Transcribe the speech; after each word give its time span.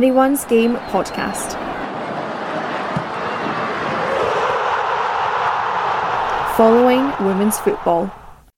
Anyone's 0.00 0.46
Game 0.46 0.76
podcast. 0.76 1.52
Following 6.56 7.12
women's 7.26 7.58
football. 7.58 8.10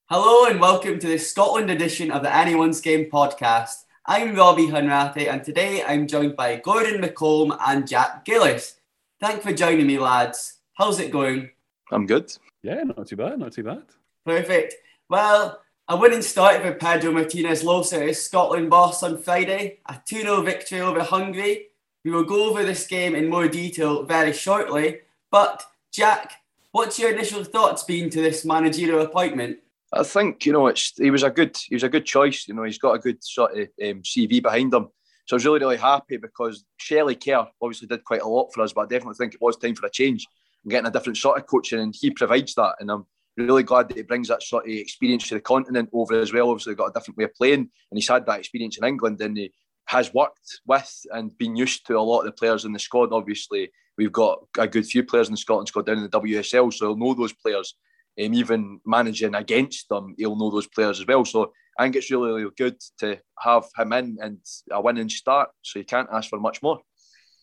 Hello 0.09 0.49
and 0.49 0.61
welcome 0.61 1.01
to 1.01 1.09
the 1.09 1.19
Scotland 1.19 1.69
edition 1.69 2.13
of 2.13 2.23
the 2.23 2.33
Anyone's 2.33 2.81
Game 2.81 3.11
podcast. 3.11 3.87
I'm 4.07 4.37
Robbie 4.37 4.69
Hunrathy 4.69 5.29
and 5.29 5.43
today 5.43 5.83
I'm 5.83 6.07
joined 6.07 6.37
by 6.37 6.61
Gordon 6.61 7.03
McComb 7.03 7.59
and 7.67 7.89
Jack 7.89 8.25
Gillis. 8.25 8.77
Thanks 9.19 9.45
for 9.45 9.53
joining 9.53 9.89
me, 9.89 9.99
lads. 9.99 10.61
How's 10.75 11.01
it 11.01 11.11
going? 11.11 11.51
I'm 11.91 12.07
good. 12.07 12.33
Yeah, 12.63 12.85
not 12.85 13.09
too 13.09 13.17
bad, 13.17 13.41
not 13.41 13.51
too 13.51 13.65
bad. 13.65 13.83
Perfect. 14.25 14.77
Well, 15.11 15.61
a 15.93 15.97
winning 15.97 16.23
start 16.23 16.63
for 16.63 16.73
Pedro 16.73 17.13
Martinez 17.13 17.63
Losa 17.63 18.17
Scotland 18.17 18.71
boss 18.71 19.03
on 19.03 19.19
Friday, 19.19 19.81
a 19.85 20.01
2 20.07 20.23
0 20.23 20.41
victory 20.41 20.81
over 20.81 21.03
Hungary. 21.03 21.67
We 22.03 22.11
will 22.11 22.25
go 22.25 22.49
over 22.49 22.65
this 22.65 22.87
game 22.87 23.15
in 23.15 23.29
more 23.29 23.47
detail 23.47 24.03
very 24.05 24.33
shortly. 24.33 25.01
But, 25.31 25.63
Jack, 25.93 26.33
what's 26.71 26.99
your 26.99 27.13
initial 27.13 27.45
thoughts 27.45 27.85
been 27.85 28.09
to 28.09 28.23
this 28.23 28.43
managerial 28.43 29.03
appointment? 29.03 29.59
I 29.93 30.03
think 30.03 30.47
you 30.47 30.55
know 30.55 30.69
it's 30.69 30.97
he 30.97 31.11
was 31.11 31.25
a 31.25 31.31
good 31.31 31.59
he 31.69 31.75
was 31.75 31.83
a 31.83 31.91
good 31.91 32.07
choice. 32.07 32.49
You 32.49 32.55
know 32.55 32.63
he's 32.63 32.79
got 32.79 32.95
a 32.95 32.99
good 32.99 33.23
sort 33.23 33.53
of 33.53 33.69
um, 33.83 34.01
CV 34.01 34.43
behind 34.43 34.73
him. 34.73 34.89
So 35.27 35.35
I 35.35 35.37
was 35.37 35.45
really 35.45 35.61
really 35.61 35.77
happy 35.77 36.17
because 36.17 36.65
Shelley 36.79 37.17
Kerr 37.17 37.47
obviously 37.61 37.89
did 37.89 38.03
quite 38.03 38.23
a 38.23 38.29
lot 38.29 38.51
for 38.55 38.63
us, 38.63 38.73
but 38.73 38.83
I 38.83 38.87
definitely 38.87 39.17
think 39.17 39.35
it 39.35 39.43
was 39.43 39.59
time 39.59 39.75
for 39.75 39.85
a 39.85 39.91
change 39.91 40.27
and 40.65 40.71
getting 40.71 40.87
a 40.89 40.91
different 40.91 41.19
sort 41.19 41.39
of 41.39 41.47
coaching, 41.47 41.81
and 41.81 41.95
he 41.95 42.11
provides 42.11 42.55
that. 42.55 42.77
And 42.81 42.91
I'm 42.91 43.05
really 43.37 43.63
glad 43.63 43.89
that 43.89 43.97
he 43.97 44.03
brings 44.03 44.29
that 44.29 44.43
sort 44.43 44.67
of 44.67 44.71
experience 44.73 45.29
to 45.29 45.35
the 45.35 45.41
continent 45.41 45.91
over 45.93 46.21
as 46.21 46.33
well. 46.33 46.51
Obviously, 46.51 46.75
got 46.75 46.91
a 46.91 46.93
different 46.93 47.19
way 47.19 47.25
of 47.25 47.35
playing, 47.35 47.61
and 47.61 47.71
he's 47.95 48.09
had 48.09 48.27
that 48.27 48.41
experience 48.41 48.79
in 48.79 48.85
England, 48.85 49.21
and 49.21 49.37
he 49.37 49.53
has 49.87 50.13
worked 50.15 50.61
with 50.67 51.01
and 51.13 51.37
been 51.39 51.57
used 51.57 51.87
to 51.87 51.99
a 51.99 52.01
lot 52.01 52.21
of 52.21 52.27
the 52.27 52.33
players 52.33 52.65
in 52.65 52.73
the 52.73 52.79
squad. 52.79 53.13
Obviously, 53.13 53.71
we've 53.99 54.13
got 54.13 54.41
a 54.59 54.67
good 54.67 54.87
few 54.87 55.05
players 55.05 55.29
in 55.29 55.35
the 55.35 55.39
Scotland 55.39 55.69
squad 55.69 55.87
down 55.87 55.99
in 55.99 56.05
the 56.05 56.21
WSL, 56.21 56.73
so 56.73 56.89
he'll 56.89 56.97
know 56.97 57.15
those 57.15 57.33
players. 57.33 57.75
Um, 58.23 58.35
even 58.35 58.81
managing 58.85 59.35
against 59.35 59.89
them, 59.89 60.15
he'll 60.19 60.37
know 60.37 60.51
those 60.51 60.67
players 60.67 61.01
as 61.01 61.07
well. 61.07 61.25
So 61.25 61.53
I 61.79 61.85
think 61.85 61.97
it's 61.97 62.11
really, 62.11 62.31
really 62.31 62.51
good 62.57 62.77
to 62.99 63.19
have 63.39 63.65
him 63.77 63.93
in 63.95 64.19
and 64.21 64.39
a 64.71 64.81
winning 64.81 65.09
start. 65.09 65.51
So 65.63 65.79
you 65.79 65.87
can't 65.87 66.09
ask 66.13 66.29
for 66.29 66.39
much 66.39 66.63
more. 66.63 66.81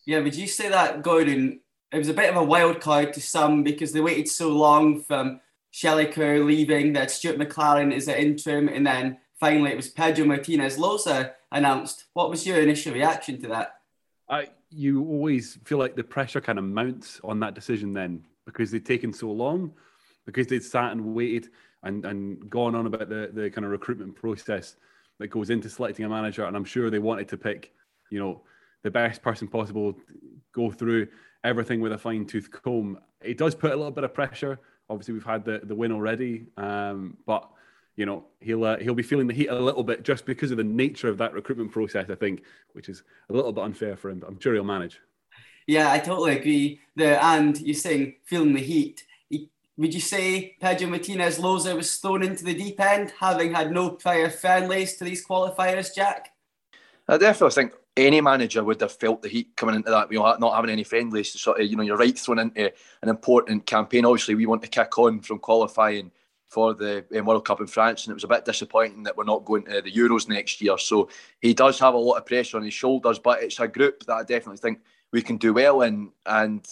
Yeah, 0.06 0.20
would 0.20 0.34
you 0.34 0.46
say 0.46 0.68
that 0.68 1.02
Gordon? 1.02 1.60
It 1.92 1.98
was 1.98 2.08
a 2.08 2.14
bit 2.14 2.30
of 2.30 2.36
a 2.36 2.44
wild 2.44 2.80
card 2.80 3.12
to 3.14 3.20
some 3.20 3.64
because 3.64 3.92
they 3.92 4.00
waited 4.00 4.28
so 4.28 4.50
long 4.50 5.02
from 5.02 5.40
Shelley 5.70 6.06
Kerr 6.06 6.40
leaving, 6.40 6.92
that 6.94 7.10
Stuart 7.10 7.38
McLaren 7.38 7.92
is 7.92 8.08
at 8.08 8.18
interim, 8.18 8.68
and 8.68 8.86
then 8.86 9.18
finally 9.38 9.70
it 9.70 9.76
was 9.76 9.88
Pedro 9.88 10.26
Martinez 10.26 10.78
Losa 10.78 11.32
announced. 11.52 12.04
What 12.14 12.30
was 12.30 12.46
your 12.46 12.60
initial 12.60 12.92
reaction 12.92 13.40
to 13.42 13.48
that? 13.48 13.76
I, 14.28 14.48
you 14.70 15.04
always 15.04 15.58
feel 15.64 15.78
like 15.78 15.96
the 15.96 16.04
pressure 16.04 16.40
kind 16.40 16.58
of 16.58 16.64
mounts 16.64 17.20
on 17.24 17.40
that 17.40 17.54
decision 17.54 17.92
then 17.92 18.24
because 18.46 18.70
they'd 18.70 18.86
taken 18.86 19.12
so 19.12 19.30
long, 19.30 19.72
because 20.26 20.46
they'd 20.46 20.62
sat 20.62 20.92
and 20.92 21.14
waited 21.14 21.48
and, 21.82 22.04
and 22.04 22.50
gone 22.50 22.74
on 22.74 22.86
about 22.86 23.08
the, 23.08 23.30
the 23.32 23.50
kind 23.50 23.64
of 23.64 23.70
recruitment 23.70 24.14
process 24.14 24.76
that 25.18 25.28
goes 25.28 25.50
into 25.50 25.68
selecting 25.68 26.04
a 26.04 26.08
manager. 26.08 26.44
And 26.44 26.56
I'm 26.56 26.64
sure 26.64 26.90
they 26.90 26.98
wanted 26.98 27.28
to 27.28 27.36
pick, 27.36 27.72
you 28.10 28.18
know, 28.18 28.42
the 28.82 28.90
best 28.90 29.22
person 29.22 29.48
possible, 29.48 29.96
go 30.52 30.70
through 30.70 31.08
everything 31.44 31.80
with 31.80 31.92
a 31.92 31.98
fine 31.98 32.26
tooth 32.26 32.50
comb. 32.50 32.98
It 33.20 33.38
does 33.38 33.54
put 33.54 33.72
a 33.72 33.76
little 33.76 33.90
bit 33.90 34.04
of 34.04 34.14
pressure 34.14 34.60
Obviously, 34.90 35.14
we've 35.14 35.24
had 35.24 35.44
the, 35.44 35.60
the 35.62 35.74
win 35.74 35.92
already, 35.92 36.46
um, 36.56 37.16
but 37.24 37.48
you 37.96 38.04
know 38.04 38.24
he'll 38.40 38.64
uh, 38.64 38.76
he'll 38.78 38.94
be 38.94 39.02
feeling 39.02 39.26
the 39.26 39.34
heat 39.34 39.48
a 39.48 39.58
little 39.58 39.84
bit 39.84 40.02
just 40.02 40.26
because 40.26 40.50
of 40.50 40.56
the 40.56 40.64
nature 40.64 41.08
of 41.08 41.16
that 41.18 41.32
recruitment 41.32 41.72
process. 41.72 42.10
I 42.10 42.16
think, 42.16 42.42
which 42.72 42.88
is 42.88 43.02
a 43.30 43.32
little 43.32 43.52
bit 43.52 43.64
unfair 43.64 43.96
for 43.96 44.10
him, 44.10 44.18
but 44.18 44.28
I'm 44.28 44.40
sure 44.40 44.52
he'll 44.52 44.64
manage. 44.64 45.00
Yeah, 45.66 45.90
I 45.90 45.98
totally 46.00 46.36
agree. 46.36 46.80
The 46.96 47.22
and 47.24 47.58
you're 47.60 47.74
saying 47.74 48.16
feeling 48.24 48.52
the 48.52 48.60
heat. 48.60 49.06
Would 49.76 49.94
you 49.94 50.00
say 50.00 50.56
Pedro 50.60 50.88
Martinez 50.90 51.38
Losa 51.38 51.74
was 51.74 51.96
thrown 51.96 52.22
into 52.22 52.44
the 52.44 52.52
deep 52.52 52.78
end, 52.78 53.14
having 53.18 53.54
had 53.54 53.72
no 53.72 53.92
prior 53.92 54.28
friendlies 54.28 54.96
to 54.96 55.04
these 55.04 55.26
qualifiers, 55.26 55.94
Jack? 55.94 56.32
I 57.08 57.16
definitely 57.16 57.54
think 57.54 57.72
any 57.96 58.20
manager 58.20 58.62
would 58.62 58.80
have 58.80 58.92
felt 58.92 59.22
the 59.22 59.28
heat 59.28 59.50
coming 59.56 59.74
into 59.74 59.90
that. 59.90 60.10
You 60.10 60.18
know, 60.18 60.36
not 60.38 60.54
having 60.54 60.70
any 60.70 60.84
friendlies, 60.84 61.32
to 61.32 61.38
sort 61.38 61.60
of, 61.60 61.66
you 61.66 61.76
know, 61.76 61.82
you're 61.82 61.96
right 61.96 62.18
thrown 62.18 62.38
into 62.38 62.72
an 63.02 63.08
important 63.08 63.66
campaign. 63.66 64.04
Obviously, 64.04 64.34
we 64.34 64.46
want 64.46 64.62
to 64.62 64.68
kick 64.68 64.98
on 64.98 65.20
from 65.20 65.38
qualifying 65.38 66.10
for 66.48 66.74
the 66.74 67.04
um, 67.16 67.26
World 67.26 67.44
Cup 67.44 67.60
in 67.60 67.66
France, 67.66 68.04
and 68.04 68.10
it 68.10 68.14
was 68.14 68.24
a 68.24 68.28
bit 68.28 68.44
disappointing 68.44 69.04
that 69.04 69.16
we're 69.16 69.24
not 69.24 69.44
going 69.44 69.64
to 69.66 69.82
the 69.82 69.92
Euros 69.92 70.28
next 70.28 70.60
year. 70.60 70.76
So 70.78 71.08
he 71.40 71.54
does 71.54 71.78
have 71.78 71.94
a 71.94 71.98
lot 71.98 72.16
of 72.16 72.26
pressure 72.26 72.56
on 72.56 72.64
his 72.64 72.74
shoulders, 72.74 73.20
but 73.20 73.42
it's 73.42 73.60
a 73.60 73.68
group 73.68 74.04
that 74.06 74.14
I 74.14 74.22
definitely 74.24 74.56
think 74.56 74.80
we 75.12 75.22
can 75.22 75.36
do 75.36 75.52
well 75.52 75.82
in. 75.82 76.10
And 76.26 76.66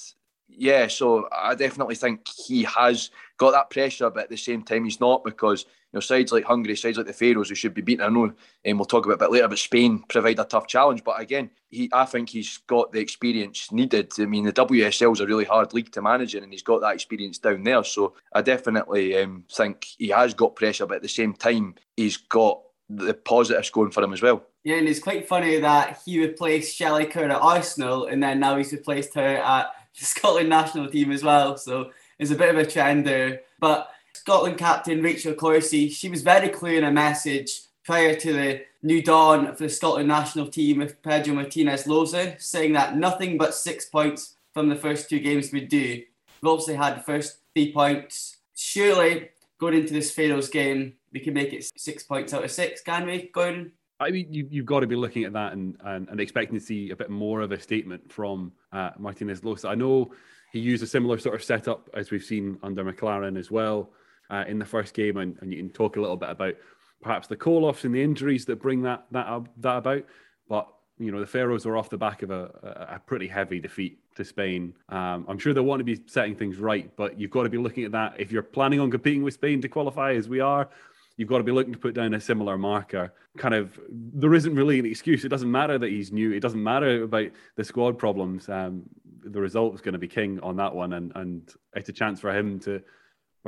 yeah, 0.48 0.88
so 0.88 1.28
I 1.30 1.54
definitely 1.54 1.94
think 1.94 2.26
he 2.26 2.64
has 2.64 3.10
got 3.36 3.52
that 3.52 3.70
pressure, 3.70 4.10
but 4.10 4.24
at 4.24 4.30
the 4.30 4.36
same 4.36 4.62
time, 4.62 4.84
he's 4.84 5.00
not 5.00 5.24
because 5.24 5.64
know 5.92 6.00
sides 6.00 6.32
like 6.32 6.44
Hungary, 6.44 6.76
sides 6.76 6.98
like 6.98 7.06
the 7.06 7.12
Faroes, 7.12 7.48
who 7.48 7.54
should 7.54 7.74
be 7.74 7.82
beaten. 7.82 8.04
I 8.04 8.08
know, 8.08 8.24
and 8.24 8.72
um, 8.72 8.78
we'll 8.78 8.84
talk 8.84 9.06
about 9.06 9.14
a 9.14 9.18
bit 9.18 9.30
later, 9.30 9.48
but 9.48 9.58
Spain 9.58 10.04
provide 10.08 10.38
a 10.38 10.44
tough 10.44 10.66
challenge. 10.66 11.02
But 11.04 11.20
again, 11.20 11.50
he, 11.70 11.88
I 11.92 12.04
think 12.04 12.28
he's 12.28 12.58
got 12.66 12.92
the 12.92 13.00
experience 13.00 13.72
needed. 13.72 14.12
I 14.18 14.26
mean, 14.26 14.44
the 14.44 14.52
WSL 14.52 15.12
is 15.12 15.20
a 15.20 15.26
really 15.26 15.44
hard 15.44 15.72
league 15.72 15.92
to 15.92 16.02
manage 16.02 16.34
in, 16.34 16.42
and 16.42 16.52
he's 16.52 16.62
got 16.62 16.80
that 16.80 16.94
experience 16.94 17.38
down 17.38 17.62
there. 17.64 17.82
So 17.84 18.14
I 18.32 18.42
definitely 18.42 19.16
um, 19.18 19.44
think 19.50 19.86
he 19.98 20.08
has 20.08 20.34
got 20.34 20.56
pressure, 20.56 20.86
but 20.86 20.96
at 20.96 21.02
the 21.02 21.08
same 21.08 21.34
time, 21.34 21.74
he's 21.96 22.16
got 22.16 22.62
the 22.90 23.14
positives 23.14 23.70
going 23.70 23.90
for 23.90 24.02
him 24.02 24.12
as 24.12 24.22
well. 24.22 24.42
Yeah, 24.64 24.76
and 24.76 24.88
it's 24.88 25.00
quite 25.00 25.28
funny 25.28 25.60
that 25.60 26.00
he 26.04 26.20
replaced 26.20 26.76
Shelley 26.76 27.06
Kerr 27.06 27.24
at 27.24 27.30
Arsenal, 27.30 28.06
and 28.06 28.22
then 28.22 28.40
now 28.40 28.56
he's 28.56 28.72
replaced 28.72 29.14
her 29.14 29.36
at 29.36 29.72
the 29.98 30.04
Scotland 30.04 30.48
national 30.48 30.90
team 30.90 31.12
as 31.12 31.22
well. 31.22 31.56
So 31.56 31.90
it's 32.18 32.30
a 32.30 32.36
bit 32.36 32.50
of 32.50 32.58
a 32.58 32.66
trend 32.66 33.06
there. 33.06 33.42
But 33.60 33.90
Scotland 34.28 34.58
captain 34.58 35.00
Rachel 35.00 35.32
Corsie, 35.32 35.90
she 35.90 36.10
was 36.10 36.20
very 36.20 36.50
clear 36.50 36.76
in 36.76 36.84
her 36.84 36.92
message 36.92 37.62
prior 37.82 38.14
to 38.14 38.32
the 38.34 38.60
new 38.82 39.02
dawn 39.02 39.56
for 39.56 39.62
the 39.62 39.70
Scotland 39.70 40.06
national 40.06 40.48
team 40.48 40.80
with 40.80 41.00
Pedro 41.00 41.34
Martinez 41.34 41.84
Losa, 41.84 42.38
saying 42.38 42.74
that 42.74 42.94
nothing 42.94 43.38
but 43.38 43.54
six 43.54 43.86
points 43.86 44.36
from 44.52 44.68
the 44.68 44.76
first 44.76 45.08
two 45.08 45.18
games 45.18 45.50
would 45.54 45.70
do. 45.70 46.02
We've 46.42 46.50
obviously 46.52 46.74
had 46.74 46.98
the 46.98 47.02
first 47.04 47.38
three 47.54 47.72
points. 47.72 48.36
Surely, 48.54 49.30
going 49.58 49.72
into 49.72 49.94
this 49.94 50.10
Faroes 50.10 50.50
game, 50.50 50.92
we 51.10 51.20
can 51.20 51.32
make 51.32 51.54
it 51.54 51.66
six 51.78 52.02
points 52.02 52.34
out 52.34 52.44
of 52.44 52.50
six, 52.50 52.82
can 52.82 53.06
we, 53.06 53.30
Gordon? 53.32 53.72
I 53.98 54.10
mean, 54.10 54.30
you, 54.30 54.46
have 54.60 54.66
got 54.66 54.80
to 54.80 54.86
be 54.86 54.94
looking 54.94 55.24
at 55.24 55.32
that 55.32 55.54
and, 55.54 55.74
and, 55.86 56.06
and, 56.10 56.20
expecting 56.20 56.58
to 56.58 56.62
see 56.62 56.90
a 56.90 56.96
bit 56.96 57.08
more 57.08 57.40
of 57.40 57.50
a 57.50 57.58
statement 57.58 58.12
from 58.12 58.52
uh, 58.74 58.90
Martinez 58.98 59.40
Losa. 59.40 59.70
I 59.70 59.74
know 59.74 60.12
he 60.52 60.60
used 60.60 60.82
a 60.82 60.86
similar 60.86 61.16
sort 61.16 61.34
of 61.34 61.42
setup 61.42 61.88
as 61.94 62.10
we've 62.10 62.22
seen 62.22 62.58
under 62.62 62.84
McLaren 62.84 63.38
as 63.38 63.50
well 63.50 63.90
uh, 64.30 64.44
in 64.46 64.58
the 64.58 64.64
first 64.64 64.94
game, 64.94 65.16
and, 65.16 65.36
and, 65.40 65.52
you 65.52 65.58
can 65.58 65.70
talk 65.70 65.96
a 65.96 66.00
little 66.00 66.16
bit 66.16 66.30
about 66.30 66.54
perhaps 67.00 67.28
the 67.28 67.36
call-offs 67.36 67.84
and 67.84 67.94
the 67.94 68.02
injuries 68.02 68.44
that 68.46 68.60
bring 68.60 68.82
that 68.82 69.06
that 69.10 69.42
that 69.58 69.76
about. 69.78 70.04
But 70.48 70.68
you 70.98 71.12
know, 71.12 71.20
the 71.20 71.26
Faroes 71.26 71.64
are 71.64 71.76
off 71.76 71.90
the 71.90 71.96
back 71.96 72.22
of 72.22 72.30
a, 72.30 72.96
a 72.96 73.00
pretty 73.06 73.28
heavy 73.28 73.60
defeat 73.60 73.98
to 74.16 74.24
Spain. 74.24 74.74
Um, 74.88 75.24
I'm 75.28 75.38
sure 75.38 75.54
they'll 75.54 75.64
want 75.64 75.80
to 75.80 75.84
be 75.84 76.00
setting 76.06 76.34
things 76.34 76.56
right, 76.56 76.90
but 76.96 77.18
you've 77.18 77.30
got 77.30 77.44
to 77.44 77.48
be 77.48 77.58
looking 77.58 77.84
at 77.84 77.92
that. 77.92 78.14
If 78.18 78.32
you're 78.32 78.42
planning 78.42 78.80
on 78.80 78.90
competing 78.90 79.22
with 79.22 79.34
Spain 79.34 79.60
to 79.62 79.68
qualify, 79.68 80.14
as 80.14 80.28
we 80.28 80.40
are, 80.40 80.68
you've 81.16 81.28
got 81.28 81.38
to 81.38 81.44
be 81.44 81.52
looking 81.52 81.72
to 81.72 81.78
put 81.78 81.94
down 81.94 82.14
a 82.14 82.20
similar 82.20 82.58
marker. 82.58 83.12
Kind 83.36 83.54
of, 83.54 83.78
there 83.90 84.34
isn't 84.34 84.54
really 84.54 84.80
an 84.80 84.86
excuse. 84.86 85.24
It 85.24 85.28
doesn't 85.28 85.50
matter 85.50 85.78
that 85.78 85.90
he's 85.90 86.10
new. 86.10 86.32
It 86.32 86.40
doesn't 86.40 86.62
matter 86.62 87.04
about 87.04 87.30
the 87.54 87.64
squad 87.64 87.96
problems. 87.96 88.48
Um, 88.48 88.82
the 89.22 89.40
result 89.40 89.74
is 89.74 89.80
going 89.80 89.92
to 89.92 89.98
be 89.98 90.08
king 90.08 90.40
on 90.40 90.56
that 90.56 90.74
one, 90.74 90.94
and 90.94 91.12
and 91.14 91.54
it's 91.74 91.88
a 91.88 91.92
chance 91.92 92.20
for 92.20 92.36
him 92.36 92.58
to 92.60 92.82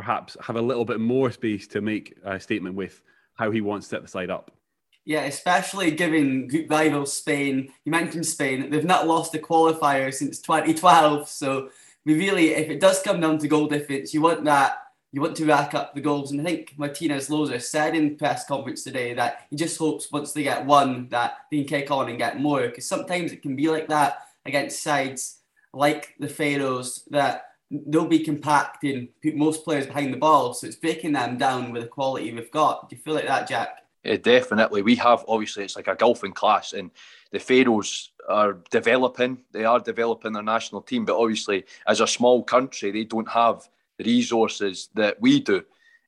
perhaps 0.01 0.35
have 0.41 0.57
a 0.57 0.63
little 0.63 0.87
bit 0.87 0.99
more 0.99 1.31
space 1.31 1.67
to 1.67 1.83
make 1.83 2.17
a 2.25 2.41
statement 2.41 2.75
with 2.75 3.03
how 3.35 3.51
he 3.51 3.61
wants 3.61 3.87
to 3.87 3.97
set 3.97 4.03
the 4.03 4.09
side 4.09 4.31
up. 4.31 4.51
Yeah, 5.05 5.25
especially 5.25 5.91
given 5.91 6.49
group 6.49 6.71
rival 6.71 7.05
Spain. 7.05 7.71
You 7.85 7.93
mentioned 7.93 8.25
Spain; 8.25 8.71
they've 8.71 8.85
not 8.85 9.07
lost 9.07 9.35
a 9.35 9.39
qualifier 9.39 10.13
since 10.13 10.41
2012. 10.41 11.29
So 11.29 11.69
we 12.07 12.15
really, 12.15 12.51
if 12.51 12.71
it 12.71 12.81
does 12.81 13.03
come 13.03 13.21
down 13.21 13.39
to 13.39 13.49
goal 13.49 13.67
difference, 13.67 14.15
you 14.15 14.23
want 14.23 14.45
that 14.45 14.79
you 15.13 15.21
want 15.21 15.37
to 15.37 15.45
rack 15.45 15.75
up 15.75 15.95
the 15.95 16.01
goals. 16.01 16.31
And 16.31 16.41
I 16.41 16.45
think 16.45 16.75
Martinez 16.79 17.29
Losa 17.29 17.61
said 17.61 17.95
in 17.95 18.17
press 18.17 18.47
conference 18.47 18.85
today 18.85 19.13
that 19.15 19.47
he 19.51 19.57
just 19.57 19.79
hopes 19.79 20.11
once 20.11 20.33
they 20.33 20.45
get 20.45 20.65
one 20.65 21.09
that 21.09 21.39
they 21.51 21.59
can 21.59 21.67
kick 21.67 21.91
on 21.91 22.09
and 22.09 22.17
get 22.17 22.41
more. 22.41 22.63
Because 22.69 22.87
sometimes 22.87 23.33
it 23.33 23.43
can 23.43 23.55
be 23.55 23.69
like 23.69 23.89
that 23.89 24.19
against 24.47 24.83
sides 24.83 25.41
like 25.75 26.15
the 26.19 26.29
Faroes 26.29 27.05
that 27.11 27.50
they'll 27.71 28.07
be 28.07 28.21
compacting 28.21 29.09
most 29.35 29.65
players 29.65 29.87
behind 29.87 30.13
the 30.13 30.19
ball. 30.19 30.55
So 30.55 30.67
it's 30.67 30.77
breaking 30.77 31.13
them 31.13 31.39
down 31.39 31.73
with 31.73 31.83
the 31.83 31.89
quality 31.89 32.33
we've 32.33 32.51
got. 32.51 32.89
Do 32.89 32.97
you 32.97 33.03
feel 33.03 33.15
like 33.15 33.27
that, 33.27 33.49
Jack? 33.49 33.85
Yeah, 34.05 34.17
definitely. 34.17 34.83
We 34.83 34.97
have 34.97 35.25
obviously 35.29 35.65
it's 35.65 35.77
like 35.77 35.89
a 35.89 35.95
golfing 35.95 36.33
class, 36.33 36.73
and 36.73 36.91
the 37.33 37.39
Faroes 37.39 38.11
are 38.29 38.59
developing. 38.71 39.39
They 39.53 39.65
are 39.65 39.79
developing 39.79 40.33
their 40.33 40.43
national 40.43 40.83
team, 40.83 41.05
but 41.05 41.21
obviously, 41.21 41.65
as 41.87 42.01
a 42.01 42.07
small 42.07 42.43
country, 42.43 42.91
they 42.91 43.05
don't 43.05 43.29
have 43.29 43.69
the 43.99 44.05
resources 44.05 44.89
that 44.95 45.21
we 45.21 45.41
do. 45.41 45.63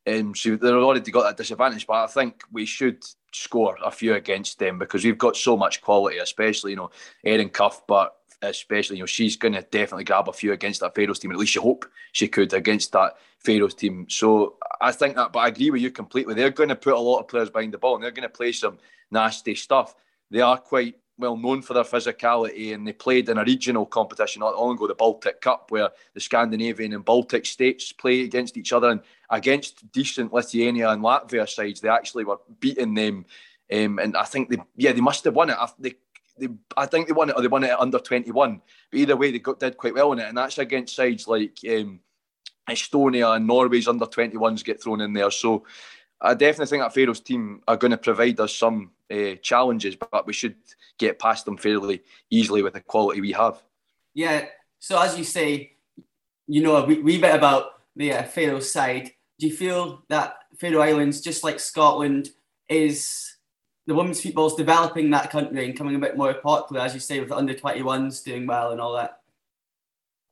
Um, 0.06 0.34
so 0.34 0.56
they've 0.56 0.72
already 0.72 1.10
got 1.10 1.24
that 1.24 1.36
disadvantage. 1.36 1.86
But 1.86 2.04
I 2.04 2.06
think 2.06 2.42
we 2.50 2.64
should 2.64 3.04
score 3.32 3.76
a 3.84 3.90
few 3.90 4.14
against 4.14 4.58
them 4.58 4.78
because 4.78 5.04
we've 5.04 5.18
got 5.18 5.36
so 5.36 5.56
much 5.56 5.82
quality, 5.82 6.18
especially, 6.18 6.72
you 6.72 6.76
know, 6.76 6.90
Erin 7.24 7.50
Cuthbert, 7.50 8.10
especially, 8.42 8.96
you 8.96 9.02
know, 9.02 9.06
she's 9.06 9.36
going 9.36 9.54
to 9.54 9.62
definitely 9.62 10.04
grab 10.04 10.28
a 10.28 10.32
few 10.32 10.52
against 10.52 10.80
that 10.80 10.94
Faroes 10.94 11.18
team. 11.18 11.30
At 11.32 11.38
least 11.38 11.54
you 11.54 11.62
hope 11.62 11.86
she 12.12 12.28
could 12.28 12.52
against 12.52 12.92
that 12.92 13.14
Faroes 13.38 13.74
team. 13.74 14.06
So 14.08 14.56
I 14.80 14.92
think 14.92 15.16
that, 15.16 15.32
but 15.32 15.40
I 15.40 15.48
agree 15.48 15.70
with 15.70 15.82
you 15.82 15.90
completely. 15.90 16.34
They're 16.34 16.50
going 16.50 16.68
to 16.68 16.76
put 16.76 16.94
a 16.94 16.98
lot 16.98 17.20
of 17.20 17.28
players 17.28 17.50
behind 17.50 17.72
the 17.72 17.78
ball 17.78 17.94
and 17.94 18.04
they're 18.04 18.10
going 18.10 18.28
to 18.28 18.28
play 18.28 18.52
some 18.52 18.78
nasty 19.10 19.54
stuff. 19.54 19.94
They 20.30 20.40
are 20.40 20.58
quite 20.58 20.96
well 21.18 21.36
known 21.36 21.62
for 21.62 21.74
their 21.74 21.84
physicality 21.84 22.74
and 22.74 22.86
they 22.86 22.92
played 22.92 23.28
in 23.28 23.38
a 23.38 23.44
regional 23.44 23.86
competition 23.86 24.40
not 24.40 24.56
long 24.56 24.74
ago, 24.74 24.88
the 24.88 24.94
Baltic 24.94 25.40
Cup, 25.40 25.70
where 25.70 25.90
the 26.14 26.20
Scandinavian 26.20 26.94
and 26.94 27.04
Baltic 27.04 27.46
states 27.46 27.92
play 27.92 28.22
against 28.22 28.56
each 28.56 28.72
other 28.72 28.90
and 28.90 29.00
against 29.30 29.90
decent 29.92 30.32
Lithuania 30.32 30.90
and 30.90 31.02
Latvia 31.02 31.48
sides, 31.48 31.80
they 31.80 31.88
actually 31.88 32.24
were 32.24 32.40
beating 32.60 32.94
them. 32.94 33.24
Um, 33.72 33.98
and 33.98 34.16
I 34.16 34.24
think 34.24 34.50
they, 34.50 34.58
yeah, 34.76 34.92
they 34.92 35.00
must 35.00 35.24
have 35.24 35.34
won 35.34 35.50
it. 35.50 35.56
They, 35.78 35.94
they, 36.42 36.48
I 36.76 36.86
think 36.86 37.06
they 37.06 37.12
won 37.12 37.30
it 37.30 37.36
or 37.36 37.42
they 37.42 37.48
won 37.48 37.64
it 37.64 37.70
at 37.70 37.80
under 37.80 37.98
21. 37.98 38.60
But 38.90 39.00
either 39.00 39.16
way, 39.16 39.30
they 39.30 39.38
got, 39.38 39.60
did 39.60 39.76
quite 39.76 39.94
well 39.94 40.12
in 40.12 40.18
it. 40.18 40.28
And 40.28 40.36
that's 40.36 40.58
against 40.58 40.96
sides 40.96 41.28
like 41.28 41.58
um, 41.68 42.00
Estonia 42.68 43.36
and 43.36 43.46
Norway's 43.46 43.88
under 43.88 44.06
21s 44.06 44.64
get 44.64 44.82
thrown 44.82 45.00
in 45.00 45.12
there. 45.12 45.30
So 45.30 45.64
I 46.20 46.34
definitely 46.34 46.66
think 46.66 46.82
that 46.82 46.94
Faroes 46.94 47.20
team 47.20 47.62
are 47.68 47.76
going 47.76 47.92
to 47.92 47.96
provide 47.96 48.40
us 48.40 48.54
some 48.54 48.90
uh, 49.10 49.36
challenges, 49.42 49.96
but 49.96 50.26
we 50.26 50.32
should 50.32 50.56
get 50.98 51.18
past 51.18 51.44
them 51.44 51.56
fairly 51.56 52.02
easily 52.30 52.62
with 52.62 52.74
the 52.74 52.80
quality 52.80 53.20
we 53.20 53.32
have. 53.32 53.62
Yeah. 54.14 54.46
So 54.80 55.00
as 55.00 55.16
you 55.16 55.24
say, 55.24 55.76
you 56.48 56.62
know 56.62 56.76
a 56.76 56.84
wee, 56.84 57.18
bit 57.18 57.34
about 57.34 57.66
the 57.94 58.12
uh, 58.12 58.22
Faroes 58.24 58.72
side. 58.72 59.12
Do 59.38 59.46
you 59.46 59.54
feel 59.54 60.02
that 60.08 60.34
Faroe 60.58 60.82
Islands, 60.82 61.20
just 61.20 61.44
like 61.44 61.60
Scotland, 61.60 62.30
is 62.68 63.31
the 63.86 63.94
women's 63.94 64.20
football 64.20 64.46
is 64.46 64.54
developing 64.54 65.10
that 65.10 65.30
country 65.30 65.64
and 65.64 65.76
coming 65.76 65.96
a 65.96 65.98
bit 65.98 66.16
more 66.16 66.34
popular, 66.34 66.82
as 66.82 66.94
you 66.94 67.00
say, 67.00 67.20
with 67.20 67.32
under 67.32 67.54
21s 67.54 68.24
doing 68.24 68.46
well 68.46 68.70
and 68.70 68.80
all 68.80 68.94
that? 68.94 69.18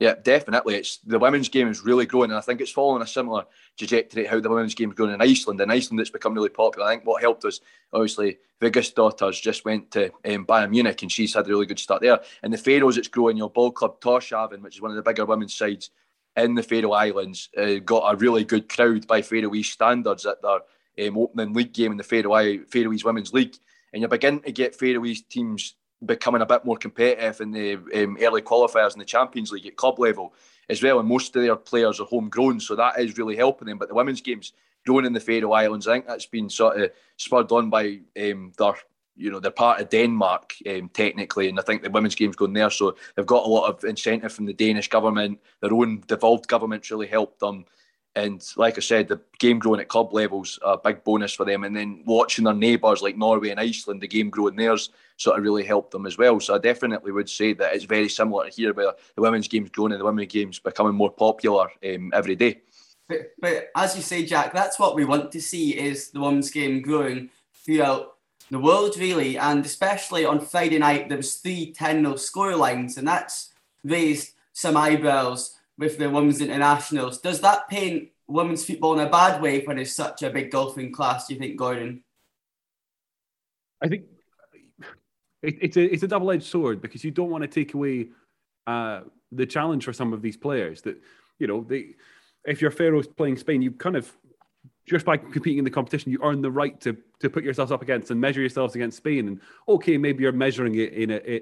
Yeah, 0.01 0.15
definitely. 0.15 0.77
It's 0.77 0.97
the 0.99 1.19
women's 1.19 1.51
game 1.51 1.69
is 1.69 1.83
really 1.83 2.07
growing, 2.07 2.31
and 2.31 2.39
I 2.39 2.41
think 2.41 2.63
it's 2.63 2.71
following 2.71 3.03
a 3.03 3.07
similar 3.07 3.45
trajectory 3.77 4.25
how 4.25 4.41
the 4.41 4.49
women's 4.49 4.75
game 4.75 4.89
is 4.89 4.97
growing 4.97 5.13
in 5.13 5.21
Iceland. 5.21 5.61
In 5.61 5.71
Iceland, 5.71 6.01
it's 6.01 6.09
become 6.09 6.33
really 6.33 6.49
popular. 6.49 6.87
I 6.87 6.93
think 6.93 7.05
what 7.05 7.21
helped 7.21 7.45
us, 7.45 7.61
obviously, 7.93 8.39
Viggósdóttir 8.63 9.39
just 9.43 9.67
went 9.67 9.91
to 9.91 10.07
um, 10.07 10.47
Bayern 10.47 10.71
Munich, 10.71 11.03
and 11.03 11.13
she's 11.13 11.35
had 11.35 11.45
a 11.45 11.51
really 11.51 11.67
good 11.67 11.79
start 11.79 12.01
there. 12.01 12.19
And 12.43 12.51
the 12.51 12.57
Faroes, 12.57 12.97
it's 12.97 13.09
growing. 13.09 13.37
Your 13.37 13.51
ball 13.51 13.73
club 13.73 14.01
Tórshavn, 14.01 14.63
which 14.63 14.77
is 14.77 14.81
one 14.81 14.91
of 14.91 14.97
the 14.97 15.03
bigger 15.03 15.27
women's 15.27 15.55
sides 15.55 15.91
in 16.35 16.55
the 16.55 16.63
Faroe 16.63 16.93
Islands, 16.93 17.51
uh, 17.59 17.75
got 17.85 18.15
a 18.15 18.17
really 18.17 18.45
good 18.45 18.71
crowd 18.71 19.07
by 19.07 19.21
Faroese 19.21 19.71
standards 19.71 20.25
at 20.25 20.41
their 20.41 20.61
um, 21.01 21.19
opening 21.19 21.53
league 21.53 21.73
game 21.73 21.93
in 21.93 21.99
the 21.99 22.05
Faroe 22.05 22.59
Faroese 22.69 23.05
Women's 23.05 23.33
League, 23.33 23.57
and 23.93 24.01
you're 24.01 24.09
beginning 24.09 24.43
to 24.43 24.53
get 24.53 24.75
Faroese 24.75 25.23
teams 25.23 25.75
becoming 26.05 26.43
a 26.43 26.47
bit 26.47 26.65
more 26.65 26.77
competitive 26.77 27.41
in 27.41 27.51
the 27.51 27.75
um, 27.75 28.17
early 28.21 28.43
qualifiers 28.43 28.95
in 28.95 28.99
the 28.99 29.05
Champions 29.05 29.53
League 29.53 29.67
at 29.67 29.77
club 29.77 29.99
level 29.99 30.33
as 30.69 30.83
well. 30.83 30.99
And 30.99 31.09
most 31.09 31.35
of 31.37 31.43
their 31.43 31.57
players 31.57 32.01
are 32.01 32.07
homegrown, 32.07 32.61
so 32.61 32.75
that 32.77 32.99
is 32.99 33.19
really 33.19 33.37
helping 33.37 33.69
them. 33.69 33.79
But 33.79 33.89
the 33.89 33.95
women's 33.95 34.21
games 34.21 34.53
growing 34.87 35.05
in 35.05 35.13
the 35.13 35.21
Faroe 35.21 35.53
Islands, 35.53 35.87
I 35.87 35.95
think 35.95 36.07
that's 36.07 36.27
been 36.27 36.49
sort 36.49 36.81
of 36.81 36.91
spurred 37.17 37.53
on 37.53 37.71
by 37.71 38.01
um, 38.19 38.53
their 38.59 38.75
you 39.17 39.31
know 39.31 39.41
they're 39.41 39.51
part 39.51 39.81
of 39.81 39.91
Denmark 39.91 40.55
um, 40.69 40.89
technically, 40.89 41.49
and 41.49 41.59
I 41.59 41.63
think 41.63 41.83
the 41.83 41.91
women's 41.91 42.15
game's 42.15 42.37
going 42.37 42.55
there, 42.55 42.71
so 42.71 42.97
they've 43.15 43.27
got 43.27 43.45
a 43.45 43.49
lot 43.49 43.69
of 43.69 43.85
incentive 43.85 44.33
from 44.33 44.47
the 44.47 44.55
Danish 44.55 44.89
government. 44.89 45.41
Their 45.61 45.75
own 45.75 46.03
devolved 46.07 46.49
government's 46.49 46.91
really 46.91 47.07
helped 47.07 47.41
them. 47.41 47.67
And 48.17 48.45
like 48.57 48.77
I 48.77 48.81
said, 48.81 49.09
the 49.09 49.21
game 49.39 49.61
growing 49.61 49.81
at 49.81 49.89
club 49.89 50.13
levels 50.13 50.59
a 50.63 50.77
big 50.77 51.05
bonus 51.05 51.33
for 51.33 51.45
them. 51.45 51.63
And 51.63 51.77
then 51.77 52.03
watching 52.05 52.45
their 52.45 52.55
neighbours 52.55 53.03
like 53.03 53.17
Norway 53.17 53.51
and 53.51 53.61
Iceland, 53.61 54.01
the 54.01 54.09
game 54.09 54.31
growing 54.31 54.57
theirs 54.57 54.91
sort 55.17 55.39
of 55.39 55.45
really 55.45 55.65
helped 55.65 55.93
them 55.93 56.07
as 56.07 56.19
well. 56.19 56.41
So 56.41 56.55
I 56.55 56.59
definitely 56.59 57.13
would 57.13 57.29
say 57.29 57.53
that 57.53 57.75
it's 57.75 57.85
very 57.85 58.09
similar 58.09 58.49
here, 58.49 58.73
where 58.73 58.95
the 59.15 59.23
women's 59.23 59.47
game's 59.47 59.71
growing 59.71 59.93
and 59.93 60.01
the 60.01 60.05
women's 60.05 60.33
game's 60.33 60.59
becoming 60.59 60.95
more 60.95 61.13
popular 61.13 61.71
um, 61.85 62.11
every 62.13 62.35
day. 62.35 62.63
But, 63.09 63.33
but 63.41 63.71
as 63.77 63.95
you 63.95 64.03
say, 64.03 64.25
Jack, 64.25 64.53
that's 64.53 64.79
what 64.79 64.97
we 64.97 65.05
want 65.05 65.31
to 65.33 65.41
see 65.41 65.79
is 65.79 66.11
the 66.11 66.21
women's 66.21 66.51
game 66.51 66.83
growing 66.83 67.31
throughout 67.55 68.17
the 68.51 68.59
world, 68.59 68.99
really. 68.99 69.39
And 69.39 69.65
especially 69.65 70.25
on 70.25 70.41
Friday 70.41 70.79
night, 70.79 71.09
there 71.09 71.17
was 71.17 71.37
three 71.37 71.73
10-0 71.73 72.19
score 72.19 72.57
lines, 72.57 72.99
and 72.99 73.07
that's 73.07 73.53
raised 73.85 74.33
some 74.53 74.77
eyebrows 74.77 75.57
with 75.81 75.97
the 75.97 76.11
women's 76.11 76.43
internationals. 76.43 77.19
Does 77.19 77.41
that 77.41 77.69
paint 77.69 78.11
women's 78.29 78.65
football 78.65 79.01
in 79.01 79.07
a 79.07 79.11
bad 79.11 79.41
way 79.41 79.65
when 79.65 79.79
it's 79.79 79.93
such 79.93 80.23
a 80.23 80.31
big 80.31 80.51
golfing 80.51 80.93
class? 80.93 81.27
Do 81.27 81.35
you 81.35 81.41
think, 81.41 81.57
Gordon? 81.57 82.05
I 83.83 83.89
think 83.89 84.05
it, 85.43 85.57
it's 85.63 85.77
a 85.79 85.83
it's 85.93 86.03
a 86.03 86.09
double 86.09 86.31
edged 86.31 86.45
sword 86.45 86.83
because 86.83 87.03
you 87.03 87.11
don't 87.11 87.31
want 87.31 87.43
to 87.43 87.49
take 87.49 87.73
away 87.73 88.09
uh, 88.67 89.01
the 89.33 89.47
challenge 89.47 89.85
for 89.87 89.95
some 89.95 90.13
of 90.13 90.21
these 90.21 90.37
players. 90.37 90.83
That 90.83 90.99
you 91.39 91.47
know, 91.47 91.65
they 91.67 91.95
if 92.45 92.61
you're 92.61 92.71
Faroes 92.71 93.07
playing 93.09 93.39
Spain, 93.39 93.63
you 93.63 93.73
kind 93.73 93.97
of 93.97 94.13
just 94.87 95.07
by 95.07 95.17
competing 95.17 95.59
in 95.59 95.65
the 95.65 95.71
competition, 95.71 96.13
you 96.13 96.19
earn 96.23 96.43
the 96.43 96.51
right 96.51 96.79
to 96.83 96.95
to 97.21 97.31
put 97.31 97.43
yourselves 97.43 97.73
up 97.73 97.81
against 97.81 98.11
and 98.11 98.21
measure 98.21 98.41
yourselves 98.41 98.75
against 98.75 98.99
Spain. 98.99 99.29
And 99.29 99.41
okay, 99.67 99.97
maybe 99.97 100.25
you're 100.25 100.33
measuring 100.33 100.75
it 100.75 100.93
in 100.93 101.11
a 101.11 101.41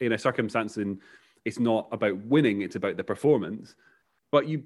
in 0.00 0.12
a 0.12 0.18
circumstance 0.18 0.78
in 0.78 1.00
it's 1.44 1.58
not 1.58 1.88
about 1.92 2.16
winning; 2.18 2.62
it's 2.62 2.76
about 2.76 2.96
the 2.96 3.04
performance. 3.04 3.74
But 4.32 4.48
you 4.48 4.64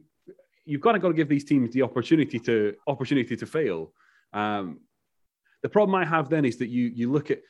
you've 0.64 0.80
got 0.80 0.92
to 0.92 0.98
got 0.98 1.08
to 1.08 1.14
give 1.14 1.28
these 1.28 1.44
teams 1.44 1.72
the 1.72 1.82
opportunity 1.82 2.38
to 2.40 2.74
opportunity 2.86 3.36
to 3.36 3.46
fail. 3.46 3.92
Um, 4.32 4.80
the 5.62 5.68
problem 5.68 5.94
I 5.94 6.04
have 6.04 6.28
then 6.28 6.44
is 6.44 6.58
that 6.58 6.68
you 6.68 6.84
you 6.94 7.10
look 7.10 7.30
at 7.30 7.40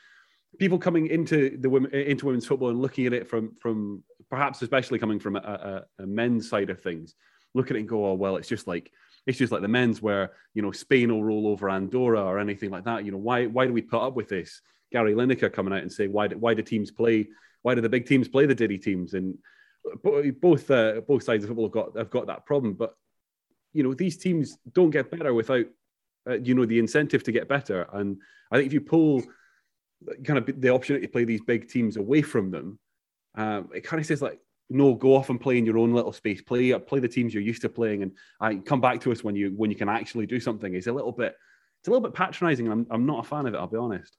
people 0.58 0.78
coming 0.78 1.08
into 1.08 1.58
the 1.58 1.68
women 1.68 1.92
into 1.92 2.26
women's 2.26 2.46
football 2.46 2.70
and 2.70 2.80
looking 2.80 3.06
at 3.06 3.12
it 3.12 3.28
from 3.28 3.54
from 3.56 4.02
perhaps 4.30 4.62
especially 4.62 4.98
coming 4.98 5.18
from 5.18 5.36
a, 5.36 5.84
a, 5.98 6.02
a 6.02 6.06
men's 6.06 6.48
side 6.48 6.70
of 6.70 6.80
things, 6.80 7.14
look 7.54 7.70
at 7.70 7.76
it 7.76 7.80
and 7.80 7.88
go, 7.88 8.06
oh 8.06 8.14
well, 8.14 8.36
it's 8.36 8.48
just 8.48 8.66
like 8.66 8.90
it's 9.26 9.38
just 9.38 9.52
like 9.52 9.62
the 9.62 9.68
men's 9.68 10.00
where 10.00 10.32
you 10.54 10.62
know 10.62 10.72
Spain 10.72 11.12
will 11.12 11.24
roll 11.24 11.48
over 11.48 11.68
Andorra 11.68 12.22
or 12.22 12.38
anything 12.38 12.70
like 12.70 12.84
that. 12.84 13.04
You 13.04 13.12
know 13.12 13.18
why 13.18 13.46
why 13.46 13.66
do 13.66 13.72
we 13.72 13.82
put 13.82 14.02
up 14.02 14.14
with 14.14 14.28
this? 14.28 14.62
Gary 14.90 15.12
Lineker 15.12 15.52
coming 15.52 15.74
out 15.74 15.82
and 15.82 15.92
saying 15.92 16.12
why 16.12 16.28
why 16.28 16.54
do 16.54 16.62
teams 16.62 16.90
play 16.90 17.28
why 17.68 17.74
do 17.74 17.82
the 17.82 17.88
big 17.90 18.06
teams 18.06 18.28
play 18.28 18.46
the 18.46 18.54
diddy 18.54 18.78
teams? 18.78 19.12
And 19.12 19.36
both 20.02 20.70
uh, 20.70 21.02
both 21.06 21.22
sides 21.22 21.44
of 21.44 21.48
football 21.48 21.66
have 21.66 21.72
got 21.72 21.96
have 21.98 22.10
got 22.10 22.26
that 22.28 22.46
problem. 22.46 22.72
But 22.72 22.94
you 23.74 23.82
know 23.82 23.92
these 23.92 24.16
teams 24.16 24.56
don't 24.72 24.88
get 24.88 25.10
better 25.10 25.34
without 25.34 25.66
uh, 26.26 26.38
you 26.38 26.54
know 26.54 26.64
the 26.64 26.78
incentive 26.78 27.22
to 27.24 27.32
get 27.32 27.46
better. 27.46 27.86
And 27.92 28.16
I 28.50 28.56
think 28.56 28.68
if 28.68 28.72
you 28.72 28.80
pull 28.80 29.22
kind 30.24 30.38
of 30.38 30.58
the 30.58 30.72
opportunity 30.72 31.06
to 31.06 31.12
play 31.12 31.24
these 31.24 31.42
big 31.42 31.68
teams 31.68 31.98
away 31.98 32.22
from 32.22 32.50
them, 32.50 32.78
um, 33.34 33.68
it 33.74 33.84
kind 33.84 34.00
of 34.00 34.06
says 34.06 34.22
like 34.22 34.40
no, 34.70 34.94
go 34.94 35.14
off 35.14 35.28
and 35.28 35.38
play 35.38 35.58
in 35.58 35.66
your 35.66 35.76
own 35.76 35.92
little 35.92 36.12
space. 36.12 36.40
Play 36.40 36.72
play 36.78 37.00
the 37.00 37.08
teams 37.08 37.34
you're 37.34 37.42
used 37.42 37.62
to 37.62 37.68
playing, 37.68 38.02
and 38.02 38.12
I 38.40 38.54
come 38.54 38.80
back 38.80 39.02
to 39.02 39.12
us 39.12 39.22
when 39.22 39.36
you 39.36 39.52
when 39.58 39.70
you 39.70 39.76
can 39.76 39.90
actually 39.90 40.24
do 40.24 40.40
something. 40.40 40.74
It's 40.74 40.86
a 40.86 40.92
little 40.92 41.12
bit 41.12 41.36
it's 41.80 41.88
a 41.88 41.90
little 41.90 42.08
bit 42.08 42.14
patronising. 42.14 42.72
I'm 42.72 42.86
I'm 42.90 43.04
not 43.04 43.26
a 43.26 43.28
fan 43.28 43.44
of 43.44 43.52
it. 43.52 43.58
I'll 43.58 43.66
be 43.66 43.76
honest. 43.76 44.16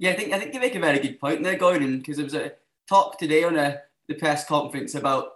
Yeah, 0.00 0.10
I 0.10 0.14
think 0.14 0.32
I 0.32 0.40
think 0.40 0.54
you 0.54 0.60
make 0.60 0.74
a 0.74 0.80
very 0.80 0.98
good 0.98 1.20
point 1.20 1.44
there, 1.44 1.56
Gordon, 1.56 1.98
because 1.98 2.18
it 2.18 2.24
was 2.24 2.34
a 2.34 2.52
talk 2.90 3.18
today 3.18 3.44
on 3.44 3.56
a, 3.56 3.80
the 4.08 4.14
press 4.14 4.44
conference 4.44 4.96
about 4.96 5.34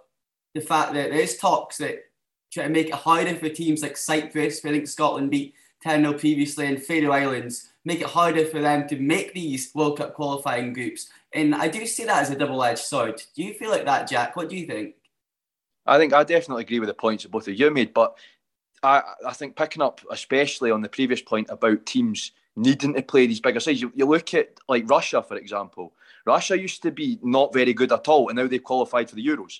the 0.53 0.61
fact 0.61 0.93
that 0.93 1.09
there's 1.09 1.37
talks 1.37 1.77
that 1.77 2.03
try 2.51 2.63
to 2.63 2.69
make 2.69 2.87
it 2.87 2.93
harder 2.93 3.35
for 3.35 3.49
teams 3.49 3.81
like 3.81 3.97
Cyprus, 3.97 4.63
I 4.63 4.69
think 4.69 4.87
Scotland 4.87 5.31
beat 5.31 5.55
10 5.81 6.01
0 6.01 6.13
previously, 6.13 6.67
and 6.67 6.81
Faroe 6.81 7.11
Islands, 7.11 7.69
make 7.85 8.01
it 8.01 8.07
harder 8.07 8.45
for 8.45 8.59
them 8.59 8.87
to 8.89 8.97
make 8.97 9.33
these 9.33 9.71
World 9.73 9.97
Cup 9.97 10.13
qualifying 10.13 10.73
groups. 10.73 11.09
And 11.33 11.55
I 11.55 11.67
do 11.67 11.85
see 11.85 12.03
that 12.05 12.23
as 12.23 12.29
a 12.29 12.35
double 12.35 12.63
edged 12.63 12.79
sword. 12.79 13.21
Do 13.35 13.43
you 13.43 13.53
feel 13.53 13.69
like 13.69 13.85
that, 13.85 14.09
Jack? 14.09 14.35
What 14.35 14.49
do 14.49 14.57
you 14.57 14.65
think? 14.65 14.95
I 15.85 15.97
think 15.97 16.13
I 16.13 16.23
definitely 16.23 16.63
agree 16.63 16.79
with 16.79 16.89
the 16.89 16.93
points 16.93 17.23
that 17.23 17.31
both 17.31 17.47
of 17.47 17.53
you 17.53 17.71
made, 17.71 17.93
but 17.93 18.17
I, 18.83 19.01
I 19.25 19.33
think 19.33 19.55
picking 19.55 19.81
up 19.81 20.01
especially 20.11 20.71
on 20.71 20.81
the 20.81 20.89
previous 20.89 21.21
point 21.21 21.47
about 21.49 21.85
teams 21.85 22.31
needing 22.55 22.93
to 22.93 23.01
play 23.01 23.27
these 23.27 23.39
bigger 23.39 23.59
sides. 23.59 23.81
You, 23.81 23.91
you 23.95 24.05
look 24.05 24.33
at 24.33 24.55
like 24.67 24.89
Russia, 24.89 25.21
for 25.21 25.37
example. 25.37 25.93
Russia 26.25 26.59
used 26.59 26.81
to 26.83 26.91
be 26.91 27.19
not 27.21 27.53
very 27.53 27.73
good 27.73 27.91
at 27.91 28.07
all, 28.07 28.29
and 28.29 28.37
now 28.37 28.47
they've 28.47 28.63
qualified 28.63 29.09
for 29.09 29.15
the 29.15 29.25
Euros. 29.25 29.59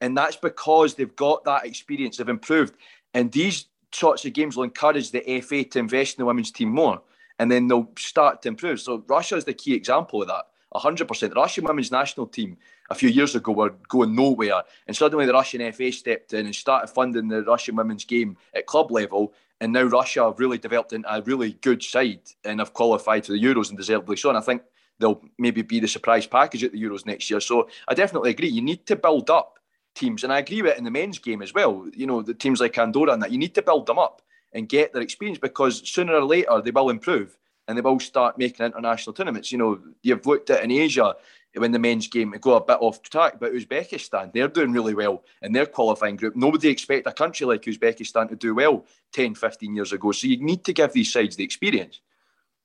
And 0.00 0.16
that's 0.16 0.36
because 0.36 0.94
they've 0.94 1.14
got 1.16 1.44
that 1.44 1.66
experience, 1.66 2.16
they've 2.16 2.28
improved. 2.28 2.74
And 3.12 3.30
these 3.30 3.66
sorts 3.92 4.24
of 4.24 4.32
games 4.32 4.56
will 4.56 4.64
encourage 4.64 5.10
the 5.10 5.40
FA 5.40 5.64
to 5.64 5.78
invest 5.78 6.16
in 6.16 6.22
the 6.22 6.26
women's 6.26 6.50
team 6.50 6.70
more, 6.70 7.02
and 7.38 7.50
then 7.50 7.68
they'll 7.68 7.90
start 7.98 8.42
to 8.42 8.48
improve. 8.48 8.80
So 8.80 9.04
Russia 9.06 9.36
is 9.36 9.44
the 9.44 9.54
key 9.54 9.74
example 9.74 10.22
of 10.22 10.28
that. 10.28 10.46
100%. 10.74 11.20
The 11.20 11.28
Russian 11.30 11.64
women's 11.64 11.90
national 11.90 12.28
team 12.28 12.56
a 12.90 12.94
few 12.94 13.08
years 13.08 13.34
ago 13.34 13.52
were 13.52 13.74
going 13.88 14.14
nowhere, 14.14 14.62
and 14.86 14.96
suddenly 14.96 15.26
the 15.26 15.32
Russian 15.32 15.72
FA 15.72 15.90
stepped 15.92 16.32
in 16.32 16.46
and 16.46 16.54
started 16.54 16.88
funding 16.88 17.28
the 17.28 17.42
Russian 17.42 17.76
women's 17.76 18.04
game 18.04 18.36
at 18.54 18.66
club 18.66 18.90
level. 18.90 19.32
And 19.60 19.72
now 19.72 19.82
Russia 19.82 20.24
have 20.24 20.38
really 20.38 20.58
developed 20.58 20.92
into 20.92 21.12
a 21.12 21.20
really 21.22 21.52
good 21.60 21.82
side 21.82 22.20
and 22.44 22.60
have 22.60 22.72
qualified 22.72 23.26
for 23.26 23.32
the 23.32 23.42
Euros 23.42 23.68
and 23.68 23.76
deservedly 23.76 24.16
so. 24.16 24.30
And 24.30 24.38
I 24.38 24.40
think 24.40 24.62
they'll 25.00 25.22
maybe 25.38 25.62
be 25.62 25.80
the 25.80 25.88
surprise 25.88 26.26
package 26.26 26.62
at 26.64 26.72
the 26.72 26.82
Euros 26.82 27.06
next 27.06 27.30
year. 27.30 27.40
So 27.40 27.68
I 27.88 27.94
definitely 27.94 28.30
agree. 28.30 28.48
You 28.48 28.62
need 28.62 28.86
to 28.86 28.96
build 28.96 29.30
up 29.30 29.58
teams, 29.94 30.22
and 30.22 30.32
I 30.32 30.38
agree 30.38 30.62
with 30.62 30.72
it 30.72 30.78
in 30.78 30.84
the 30.84 30.90
men's 30.90 31.18
game 31.18 31.42
as 31.42 31.52
well. 31.52 31.86
You 31.94 32.06
know, 32.06 32.22
the 32.22 32.34
teams 32.34 32.60
like 32.60 32.78
Andorra 32.78 33.12
and 33.12 33.22
that 33.22 33.32
you 33.32 33.38
need 33.38 33.54
to 33.56 33.62
build 33.62 33.86
them 33.86 33.98
up 33.98 34.22
and 34.52 34.68
get 34.68 34.92
their 34.92 35.02
experience 35.02 35.38
because 35.38 35.88
sooner 35.88 36.14
or 36.14 36.24
later 36.24 36.60
they 36.60 36.70
will 36.70 36.90
improve 36.90 37.36
and 37.66 37.76
they 37.76 37.82
will 37.82 38.00
start 38.00 38.38
making 38.38 38.66
international 38.66 39.14
tournaments. 39.14 39.52
You 39.52 39.58
know, 39.58 39.80
you've 40.02 40.26
looked 40.26 40.50
at 40.50 40.64
in 40.64 40.70
Asia 40.70 41.14
when 41.54 41.72
the 41.72 41.78
men's 41.78 42.08
game 42.08 42.34
go 42.40 42.54
a 42.54 42.64
bit 42.64 42.78
off 42.80 43.02
track, 43.02 43.34
but 43.40 43.52
Uzbekistan, 43.52 44.32
they're 44.32 44.48
doing 44.48 44.72
really 44.72 44.94
well 44.94 45.24
in 45.42 45.52
their 45.52 45.66
qualifying 45.66 46.16
group. 46.16 46.36
Nobody 46.36 46.68
expect 46.68 47.06
a 47.06 47.12
country 47.12 47.46
like 47.46 47.62
Uzbekistan 47.62 48.28
to 48.28 48.36
do 48.36 48.54
well 48.54 48.84
10, 49.12 49.34
15 49.34 49.74
years 49.74 49.92
ago. 49.92 50.12
So 50.12 50.26
you 50.26 50.42
need 50.42 50.64
to 50.64 50.72
give 50.72 50.92
these 50.92 51.12
sides 51.12 51.36
the 51.36 51.44
experience. 51.44 52.00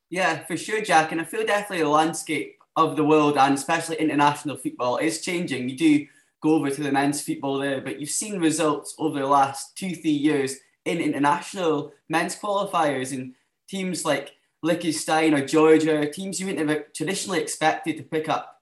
Yeah, 0.10 0.46
for 0.46 0.58
sure, 0.58 0.82
Jack. 0.82 1.12
And 1.12 1.20
I 1.22 1.24
feel 1.24 1.46
definitely 1.46 1.84
the 1.84 1.90
landscape 1.90 2.58
of 2.76 2.96
the 2.96 3.04
world 3.04 3.38
and 3.38 3.54
especially 3.56 3.98
international 3.98 4.58
football 4.58 4.98
is 4.98 5.22
changing. 5.22 5.70
You 5.70 5.78
do 5.78 6.08
go 6.42 6.56
over 6.56 6.70
to 6.70 6.84
the 6.84 6.92
men's 6.92 7.22
football 7.22 7.58
there, 7.58 7.82
but 7.82 8.00
you've 8.00 8.10
seen 8.10 8.40
results 8.40 8.96
over 9.00 9.20
the 9.20 9.28
last 9.28 9.76
two, 9.78 9.96
three 9.96 10.12
years 10.12 10.58
in 10.86 11.00
international 11.00 11.94
men's 12.10 12.36
qualifiers 12.36 13.12
and 13.12 13.34
teams 13.68 14.06
like 14.06 14.34
Liechtenstein 14.62 15.34
or 15.34 15.46
Georgia, 15.46 16.10
teams 16.10 16.40
you 16.40 16.48
wouldn't 16.48 16.70
have 16.70 16.94
traditionally 16.94 17.40
expected 17.40 17.98
to 17.98 18.04
pick 18.04 18.30
up 18.30 18.62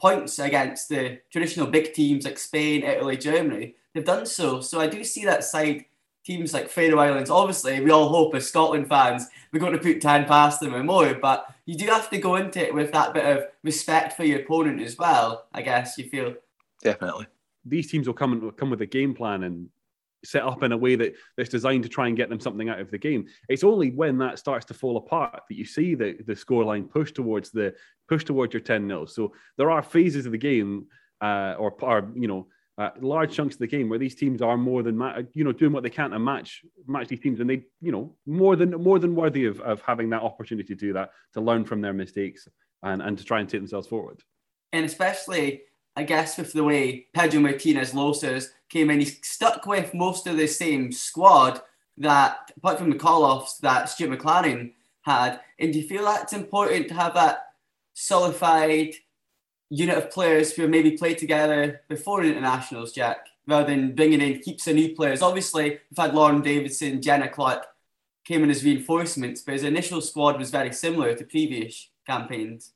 points 0.00 0.38
against 0.38 0.88
the 0.88 1.18
traditional 1.32 1.66
big 1.66 1.92
teams 1.92 2.24
like 2.24 2.38
Spain, 2.38 2.84
Italy, 2.84 3.16
Germany. 3.16 3.74
They've 3.92 4.04
done 4.04 4.26
so. 4.26 4.60
So 4.60 4.80
I 4.80 4.86
do 4.86 5.02
see 5.02 5.24
that 5.24 5.42
side 5.42 5.86
teams 6.28 6.52
like 6.52 6.68
Faroe 6.68 6.98
Islands. 6.98 7.30
Obviously, 7.30 7.80
we 7.80 7.90
all 7.90 8.10
hope 8.10 8.34
as 8.34 8.46
Scotland 8.46 8.86
fans 8.86 9.26
we're 9.50 9.60
going 9.60 9.72
to 9.72 9.78
put 9.78 10.02
10 10.02 10.26
past 10.26 10.60
them 10.60 10.74
or 10.74 10.84
more, 10.84 11.14
but 11.14 11.46
you 11.64 11.74
do 11.74 11.86
have 11.86 12.10
to 12.10 12.18
go 12.18 12.36
into 12.36 12.60
it 12.60 12.74
with 12.74 12.92
that 12.92 13.14
bit 13.14 13.24
of 13.24 13.44
respect 13.62 14.12
for 14.12 14.24
your 14.24 14.40
opponent 14.40 14.82
as 14.82 14.98
well, 14.98 15.46
I 15.54 15.62
guess 15.62 15.96
you 15.96 16.04
feel. 16.04 16.34
Definitely. 16.82 17.26
These 17.64 17.90
teams 17.90 18.06
will 18.06 18.14
come 18.14 18.32
and 18.32 18.42
will 18.42 18.52
come 18.52 18.68
with 18.68 18.82
a 18.82 18.86
game 18.86 19.14
plan 19.14 19.44
and 19.44 19.70
set 20.22 20.42
up 20.42 20.62
in 20.62 20.72
a 20.72 20.76
way 20.76 20.96
that 20.96 21.14
that's 21.36 21.48
designed 21.48 21.84
to 21.84 21.88
try 21.88 22.08
and 22.08 22.16
get 22.16 22.28
them 22.28 22.40
something 22.40 22.68
out 22.68 22.80
of 22.80 22.90
the 22.90 22.98
game. 22.98 23.26
It's 23.48 23.64
only 23.64 23.90
when 23.90 24.18
that 24.18 24.38
starts 24.38 24.66
to 24.66 24.74
fall 24.74 24.98
apart 24.98 25.42
that 25.48 25.54
you 25.54 25.64
see 25.64 25.94
the 25.94 26.18
the 26.26 26.34
scoreline 26.34 26.90
push 26.90 27.12
towards 27.12 27.50
the 27.50 27.74
push 28.06 28.24
towards 28.24 28.52
your 28.52 28.60
10 28.60 28.86
nil. 28.86 29.06
So 29.06 29.32
there 29.56 29.70
are 29.70 29.82
phases 29.82 30.26
of 30.26 30.32
the 30.32 30.38
game 30.38 30.88
uh, 31.22 31.54
or, 31.58 31.72
or 31.82 32.10
you 32.14 32.28
know 32.28 32.48
uh, 32.78 32.90
large 33.00 33.34
chunks 33.34 33.56
of 33.56 33.58
the 33.58 33.66
game 33.66 33.88
where 33.88 33.98
these 33.98 34.14
teams 34.14 34.40
are 34.40 34.56
more 34.56 34.82
than 34.82 34.96
ma- 34.96 35.18
you 35.34 35.44
know 35.44 35.52
doing 35.52 35.72
what 35.72 35.82
they 35.82 35.90
can 35.90 36.10
to 36.10 36.18
match 36.18 36.62
match 36.86 37.08
these 37.08 37.20
teams 37.20 37.40
and 37.40 37.50
they 37.50 37.62
you 37.80 37.92
know 37.92 38.14
more 38.24 38.54
than 38.54 38.70
more 38.70 38.98
than 38.98 39.14
worthy 39.14 39.44
of, 39.46 39.60
of 39.60 39.80
having 39.82 40.08
that 40.08 40.22
opportunity 40.22 40.68
to 40.68 40.74
do 40.74 40.92
that 40.92 41.10
to 41.32 41.40
learn 41.40 41.64
from 41.64 41.80
their 41.80 41.92
mistakes 41.92 42.46
and 42.84 43.02
and 43.02 43.18
to 43.18 43.24
try 43.24 43.40
and 43.40 43.48
take 43.48 43.60
themselves 43.60 43.88
forward 43.88 44.22
and 44.72 44.86
especially 44.86 45.62
I 45.98 46.04
guess 46.04 46.38
with 46.38 46.52
the 46.52 46.62
way 46.62 47.06
Pedro 47.12 47.40
Martinez 47.40 47.92
Losas 47.92 48.50
came 48.68 48.88
in, 48.88 49.00
he's 49.00 49.18
stuck 49.26 49.66
with 49.66 49.92
most 49.94 50.28
of 50.28 50.36
the 50.36 50.46
same 50.46 50.92
squad 50.92 51.60
that, 51.96 52.52
apart 52.56 52.78
from 52.78 52.90
the 52.90 52.96
call-offs 52.96 53.58
that 53.58 53.88
Stuart 53.88 54.16
McLaren 54.16 54.74
had. 55.02 55.40
And 55.58 55.72
do 55.72 55.80
you 55.80 55.88
feel 55.88 56.04
that 56.04 56.22
it's 56.22 56.32
important 56.32 56.86
to 56.86 56.94
have 56.94 57.14
that 57.14 57.46
solidified 57.94 58.94
unit 59.70 59.98
of 59.98 60.10
players 60.10 60.52
who 60.52 60.66
maybe 60.68 60.92
played 60.92 61.18
together 61.18 61.82
before 61.88 62.24
internationals, 62.24 62.92
Jack, 62.92 63.26
rather 63.46 63.66
than 63.66 63.94
bringing 63.94 64.20
in 64.20 64.40
heaps 64.42 64.66
of 64.66 64.74
new 64.74 64.94
players? 64.94 65.22
Obviously, 65.22 65.78
we've 65.90 65.98
had 65.98 66.14
Lauren 66.14 66.40
Davidson, 66.40 67.02
Jenna 67.02 67.28
Clark 67.28 67.66
came 68.24 68.42
in 68.42 68.50
as 68.50 68.64
reinforcements, 68.64 69.40
but 69.42 69.54
his 69.54 69.64
initial 69.64 70.00
squad 70.00 70.38
was 70.38 70.50
very 70.50 70.72
similar 70.72 71.14
to 71.14 71.24
previous 71.24 71.88
campaigns. 72.06 72.72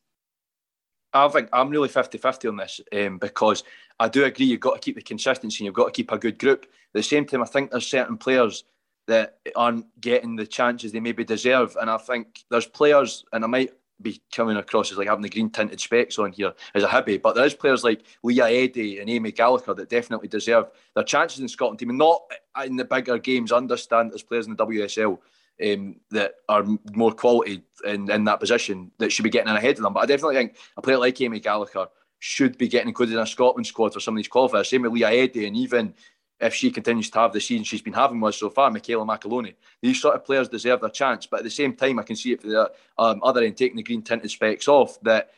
I 1.13 1.29
think 1.29 1.51
I'm 1.53 1.69
really 1.69 1.89
50 1.89 2.17
50 2.17 2.49
on 2.49 2.57
this 2.57 2.81
um, 2.95 3.19
because 3.19 3.65
I 4.01 4.09
do 4.09 4.25
agree 4.25 4.47
you've 4.47 4.61
got 4.61 4.75
to 4.75 4.81
keep 4.81 4.97
the 4.97 5.03
consistency 5.03 5.59
and 5.59 5.67
you've 5.67 5.75
got 5.75 5.87
to 5.87 5.93
keep 5.93 6.11
a 6.11 6.19
good 6.19 6.39
group. 6.39 6.63
At 6.65 6.69
the 6.95 7.03
same 7.03 7.27
time, 7.27 7.43
I 7.43 7.47
think 7.47 7.71
there's 7.71 7.87
certain 7.87 8.17
players 8.17 8.65
that 9.09 9.39
aren't 9.57 9.87
getting 10.01 10.37
the 10.37 10.47
chances 10.47 10.93
they 10.93 11.01
maybe 11.01 11.25
deserve. 11.25 11.77
And 11.81 11.91
I 11.91 11.99
think 11.99 12.45
there's 12.51 12.67
players, 12.67 13.25
and 13.33 13.45
I 13.45 13.47
might 13.47 13.73
be 14.03 14.21
coming 14.33 14.57
across 14.57 14.91
as 14.91 14.99
like 14.99 15.09
having 15.09 15.23
the 15.23 15.29
green 15.29 15.51
tinted 15.51 15.81
specs 15.81 16.19
on 16.19 16.33
here 16.33 16.53
as 16.75 16.83
a 16.83 16.89
hobby. 16.89 17.19
but 17.19 17.35
there 17.35 17.45
is 17.45 17.55
players 17.55 17.85
like 17.85 18.03
Leah 18.23 18.47
Eddie 18.47 18.99
and 18.99 19.09
Amy 19.09 19.33
Gallagher 19.33 19.75
that 19.75 19.89
definitely 19.89 20.29
deserve 20.29 20.67
their 20.95 21.05
chances 21.05 21.41
in 21.41 21.49
Scotland 21.49 21.79
team 21.79 21.91
and 21.91 21.99
not 21.99 22.23
in 22.65 22.77
the 22.77 22.85
bigger 22.85 23.19
games. 23.19 23.53
Understand 23.53 24.11
there's 24.11 24.23
players 24.23 24.47
in 24.47 24.57
the 24.57 24.67
WSL 24.67 25.19
um, 25.65 25.97
that 26.11 26.35
are 26.49 26.65
more 26.95 27.13
quality 27.13 27.63
in, 27.85 28.11
in 28.11 28.25
that 28.25 28.41
position 28.41 28.91
that 28.99 29.13
should 29.13 29.23
be 29.23 29.31
getting 29.31 29.51
in 29.51 29.57
ahead 29.57 29.77
of 29.77 29.83
them. 29.83 29.93
But 29.93 30.01
I 30.01 30.07
definitely 30.07 30.37
think 30.37 30.57
a 30.77 30.83
player 30.83 30.99
like 30.99 31.21
Amy 31.21 31.41
Gallagher 31.41 31.87
should 32.19 32.57
be 32.57 32.69
getting 32.69 32.89
included 32.89 33.15
in 33.15 33.21
a 33.21 33.27
Scotland 33.27 33.67
squad 33.67 33.93
for 33.93 34.01
some 34.01 34.15
of 34.15 34.17
these 34.17 34.29
qualifiers. 34.29 34.67
Same 34.67 34.83
with 34.83 34.93
Leah 34.93 35.11
Eddie, 35.11 35.47
and 35.47 35.57
even 35.57 35.95
if 36.43 36.55
she 36.55 36.71
continues 36.71 37.09
to 37.11 37.21
have 37.21 37.33
the 37.33 37.41
season 37.41 37.65
she's 37.65 37.81
been 37.81 37.93
having 37.93 38.21
with 38.21 38.35
so 38.35 38.51
far, 38.51 38.71
Michaela 38.71 39.07
McAlonie. 39.07 39.55
These 39.81 40.03
sort 40.03 40.17
of 40.17 40.25
players 40.25 40.49
deserve 40.49 40.81
their 40.81 40.91
chance. 40.91 41.25
But 41.25 41.39
at 41.39 41.45
the 41.45 41.51
same 41.51 41.75
time, 41.75 42.01
I 42.01 42.03
can 42.03 42.17
see 42.17 42.33
it 42.33 42.43
for 42.43 42.49
the 42.49 42.73
um, 42.99 43.21
other 43.23 43.43
end, 43.43 43.57
taking 43.57 43.77
the 43.77 43.83
green 43.85 44.03
tinted 44.03 44.31
specs 44.31 44.67
off, 44.67 45.01
that 45.03 45.31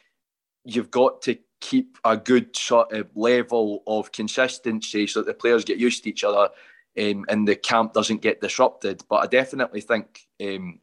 you've 0.64 0.90
got 0.90 1.20
to 1.22 1.36
keep 1.60 1.98
a 2.04 2.16
good 2.16 2.56
sort 2.56 2.92
of 2.92 3.08
level 3.14 3.82
of 3.86 4.12
consistency 4.12 5.06
so 5.06 5.20
that 5.20 5.26
the 5.26 5.34
players 5.34 5.64
get 5.64 5.78
used 5.78 6.02
to 6.04 6.10
each 6.10 6.24
other 6.24 6.48
um, 6.98 7.24
and 7.28 7.46
the 7.46 7.56
camp 7.56 7.92
doesn't 7.92 8.22
get 8.22 8.40
disrupted. 8.40 9.02
But 9.08 9.16
I 9.16 9.26
definitely 9.26 9.82
think 9.82 10.26
um, 10.42 10.80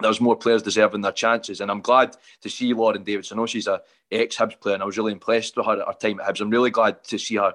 there's 0.00 0.20
more 0.20 0.36
players 0.36 0.62
deserving 0.62 1.00
their 1.00 1.12
chances, 1.12 1.62
and 1.62 1.70
I'm 1.70 1.80
glad 1.80 2.14
to 2.42 2.50
see 2.50 2.74
Lauren 2.74 3.04
Davidson. 3.04 3.38
I 3.38 3.40
know 3.40 3.46
she's 3.46 3.68
a 3.68 3.80
ex 4.12 4.36
Hibs 4.36 4.60
player, 4.60 4.74
and 4.74 4.82
I 4.82 4.86
was 4.86 4.98
really 4.98 5.12
impressed 5.12 5.56
with 5.56 5.64
her 5.64 5.80
at 5.80 5.86
her 5.86 5.94
time 5.94 6.20
at 6.20 6.26
Hibs. 6.26 6.42
I'm 6.42 6.50
really 6.50 6.70
glad 6.70 7.02
to 7.04 7.18
see 7.18 7.36
her 7.36 7.54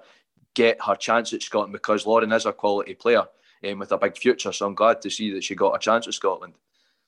get 0.54 0.82
her 0.86 0.96
chance 0.96 1.34
at 1.34 1.42
Scotland 1.42 1.74
because 1.74 2.06
Lauren 2.06 2.32
is 2.32 2.46
a 2.46 2.54
quality 2.54 2.94
player 2.94 3.24
um, 3.68 3.80
with 3.80 3.92
a 3.92 3.98
big 3.98 4.18
future. 4.18 4.52
So 4.52 4.66
I'm 4.66 4.76
glad 4.76 5.02
to 5.02 5.10
see 5.10 5.34
that 5.34 5.44
she 5.44 5.56
got 5.56 5.76
a 5.76 5.80
chance 5.80 6.08
at 6.08 6.14
Scotland. 6.14 6.54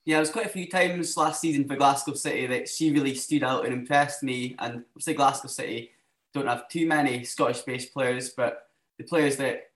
Yeah, 0.05 0.17
it 0.17 0.21
was 0.21 0.31
quite 0.31 0.47
a 0.47 0.49
few 0.49 0.69
times 0.69 1.15
last 1.15 1.39
season 1.39 1.65
for 1.67 1.77
Glasgow 1.77 2.13
City 2.13 2.45
that 2.47 2.67
she 2.67 2.91
really 2.91 3.15
stood 3.15 3.43
out 3.43 3.65
and 3.65 3.73
impressed 3.73 4.21
me. 4.21 4.55
And 4.59 4.83
obviously, 4.91 5.13
Glasgow 5.13 5.47
City 5.47 5.91
don't 6.33 6.47
have 6.47 6.67
too 6.67 6.87
many 6.87 7.23
Scottish-based 7.23 7.93
players, 7.93 8.29
but 8.29 8.67
the 8.97 9.05
players 9.05 9.37
that 9.37 9.69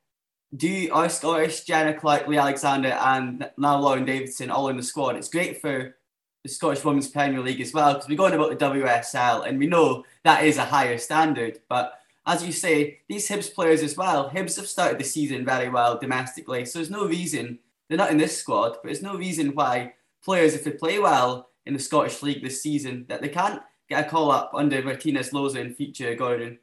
do 0.56 0.90
are 0.92 1.08
Scottish, 1.08 1.64
Jenna 1.64 1.94
Clark, 1.94 2.28
Lee 2.28 2.38
Alexander, 2.38 2.90
and 2.90 3.50
now 3.58 3.80
Lauren 3.80 4.06
Davidson 4.06 4.50
all 4.50 4.70
in 4.70 4.78
the 4.78 4.84
squad. 4.84 5.16
It's 5.16 5.30
great 5.30 5.62
for 5.62 5.96
the 6.44 6.50
Scottish 6.50 6.84
Women's 6.84 7.10
Premier 7.10 7.42
League 7.42 7.62
as 7.62 7.74
well 7.74 7.94
because 7.94 8.08
we're 8.08 8.16
going 8.16 8.34
about 8.34 8.58
the 8.58 8.66
WSL 8.66 9.48
and 9.48 9.60
we 9.60 9.68
know 9.68 10.06
that 10.24 10.44
is 10.44 10.58
a 10.58 10.66
higher 10.66 10.98
standard. 10.98 11.60
But 11.68 11.97
as 12.28 12.46
you 12.46 12.52
say, 12.52 13.00
these 13.08 13.28
Hibs 13.28 13.54
players 13.54 13.82
as 13.82 13.96
well, 13.96 14.30
Hibs 14.30 14.58
have 14.58 14.68
started 14.68 15.00
the 15.00 15.06
season 15.06 15.46
very 15.46 15.70
well 15.70 15.98
domestically. 15.98 16.66
So 16.66 16.78
there's 16.78 16.92
no 16.92 17.08
reason, 17.08 17.58
they're 17.88 17.98
not 17.98 18.12
in 18.12 18.18
this 18.18 18.38
squad, 18.38 18.74
but 18.74 18.84
there's 18.84 19.02
no 19.02 19.16
reason 19.16 19.56
why 19.56 19.94
players, 20.24 20.54
if 20.54 20.66
they 20.66 20.72
play 20.72 21.00
well 21.00 21.50
in 21.66 21.74
the 21.74 21.80
Scottish 21.80 22.22
League 22.22 22.44
this 22.44 22.62
season, 22.62 23.06
that 23.08 23.22
they 23.22 23.30
can't 23.30 23.62
get 23.90 24.06
a 24.06 24.10
call 24.10 24.30
up 24.30 24.52
under 24.54 24.84
Martinez 24.84 25.32
Losa 25.32 25.62
and 25.62 25.76
future 25.76 26.14
Gordon. 26.16 26.60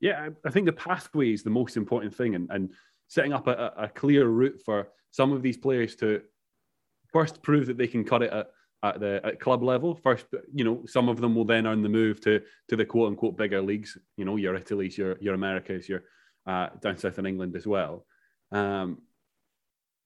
Yeah, 0.00 0.30
I 0.44 0.50
think 0.50 0.66
the 0.66 0.72
pathway 0.72 1.32
is 1.32 1.44
the 1.44 1.50
most 1.50 1.76
important 1.76 2.14
thing, 2.14 2.34
and, 2.34 2.50
and 2.50 2.70
setting 3.06 3.32
up 3.32 3.46
a, 3.46 3.72
a 3.76 3.88
clear 3.88 4.26
route 4.26 4.60
for 4.64 4.88
some 5.12 5.32
of 5.32 5.42
these 5.42 5.56
players 5.56 5.94
to 5.96 6.22
first 7.12 7.42
prove 7.42 7.66
that 7.66 7.76
they 7.76 7.86
can 7.86 8.02
cut 8.02 8.22
it 8.22 8.32
at, 8.32 8.50
at 8.82 9.00
the 9.00 9.20
at 9.24 9.40
club 9.40 9.62
level. 9.62 9.94
First, 9.94 10.26
you 10.54 10.64
know, 10.64 10.82
some 10.86 11.08
of 11.08 11.20
them 11.20 11.34
will 11.34 11.44
then 11.44 11.66
earn 11.66 11.82
the 11.82 11.88
move 11.88 12.20
to 12.22 12.40
to 12.68 12.76
the 12.76 12.84
quote 12.84 13.08
unquote 13.08 13.36
bigger 13.36 13.60
leagues. 13.60 13.96
You 14.16 14.24
know, 14.24 14.36
your 14.36 14.54
Italy's, 14.54 14.96
your 14.96 15.16
your 15.20 15.34
Americas, 15.34 15.88
your 15.88 16.04
uh, 16.46 16.68
down 16.80 16.98
south 16.98 17.18
in 17.18 17.26
England 17.26 17.56
as 17.56 17.66
well. 17.66 18.06
Um, 18.52 18.98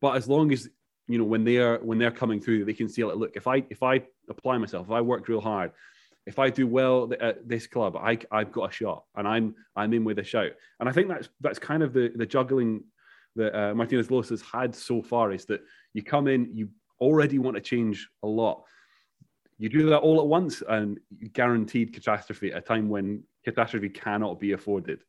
but 0.01 0.17
as 0.17 0.29
long 0.29 0.53
as 0.53 0.69
you 1.07 1.19
know 1.19 1.25
when 1.25 1.45
they're 1.45 1.79
when 1.79 1.99
they're 1.99 2.11
coming 2.11 2.41
through, 2.41 2.65
they 2.65 2.75
can 2.75 2.89
see 2.89 3.05
like, 3.05 3.17
look, 3.17 3.37
if 3.37 3.47
I 3.47 3.65
if 3.71 3.83
I 3.83 4.03
apply 4.29 4.59
myself, 4.59 4.87
if 4.87 4.93
I 4.93 5.01
work 5.01 5.29
real 5.29 5.41
hard, 5.41 5.73
if 6.27 6.39
I 6.39 6.51
do 6.51 6.67
well 6.67 7.13
at 7.21 7.47
this 7.49 7.67
club, 7.67 7.97
I, 7.97 8.19
I've 8.31 8.53
got 8.53 8.71
a 8.71 8.73
shot, 8.73 9.05
and 9.15 9.29
I'm 9.29 9.55
I'm 9.77 9.93
in 9.93 10.05
with 10.05 10.19
a 10.19 10.25
shout. 10.25 10.53
And 10.81 10.89
I 10.89 10.93
think 10.93 11.09
that's 11.09 11.29
that's 11.41 11.59
kind 11.59 11.83
of 11.83 11.93
the 11.93 12.11
the 12.15 12.27
juggling 12.27 12.85
that 13.37 13.59
uh, 13.59 13.75
Martinez 13.75 14.11
Los 14.11 14.29
has 14.29 14.43
had 14.43 14.75
so 14.75 15.03
far 15.03 15.33
is 15.33 15.45
that 15.47 15.61
you 15.93 16.03
come 16.03 16.29
in, 16.29 16.51
you 16.55 16.69
already 17.01 17.39
want 17.39 17.57
to 17.57 17.61
change 17.61 18.09
a 18.23 18.27
lot. 18.27 18.65
You 19.59 19.69
do 19.69 19.89
that 19.91 19.99
all 19.99 20.21
at 20.21 20.27
once, 20.27 20.63
and 20.69 20.99
guaranteed 21.33 21.93
catastrophe 21.93 22.53
at 22.53 22.59
a 22.59 22.61
time 22.61 22.89
when 22.89 23.23
catastrophe 23.45 23.89
cannot 23.89 24.41
be 24.41 24.53
afforded. 24.53 25.03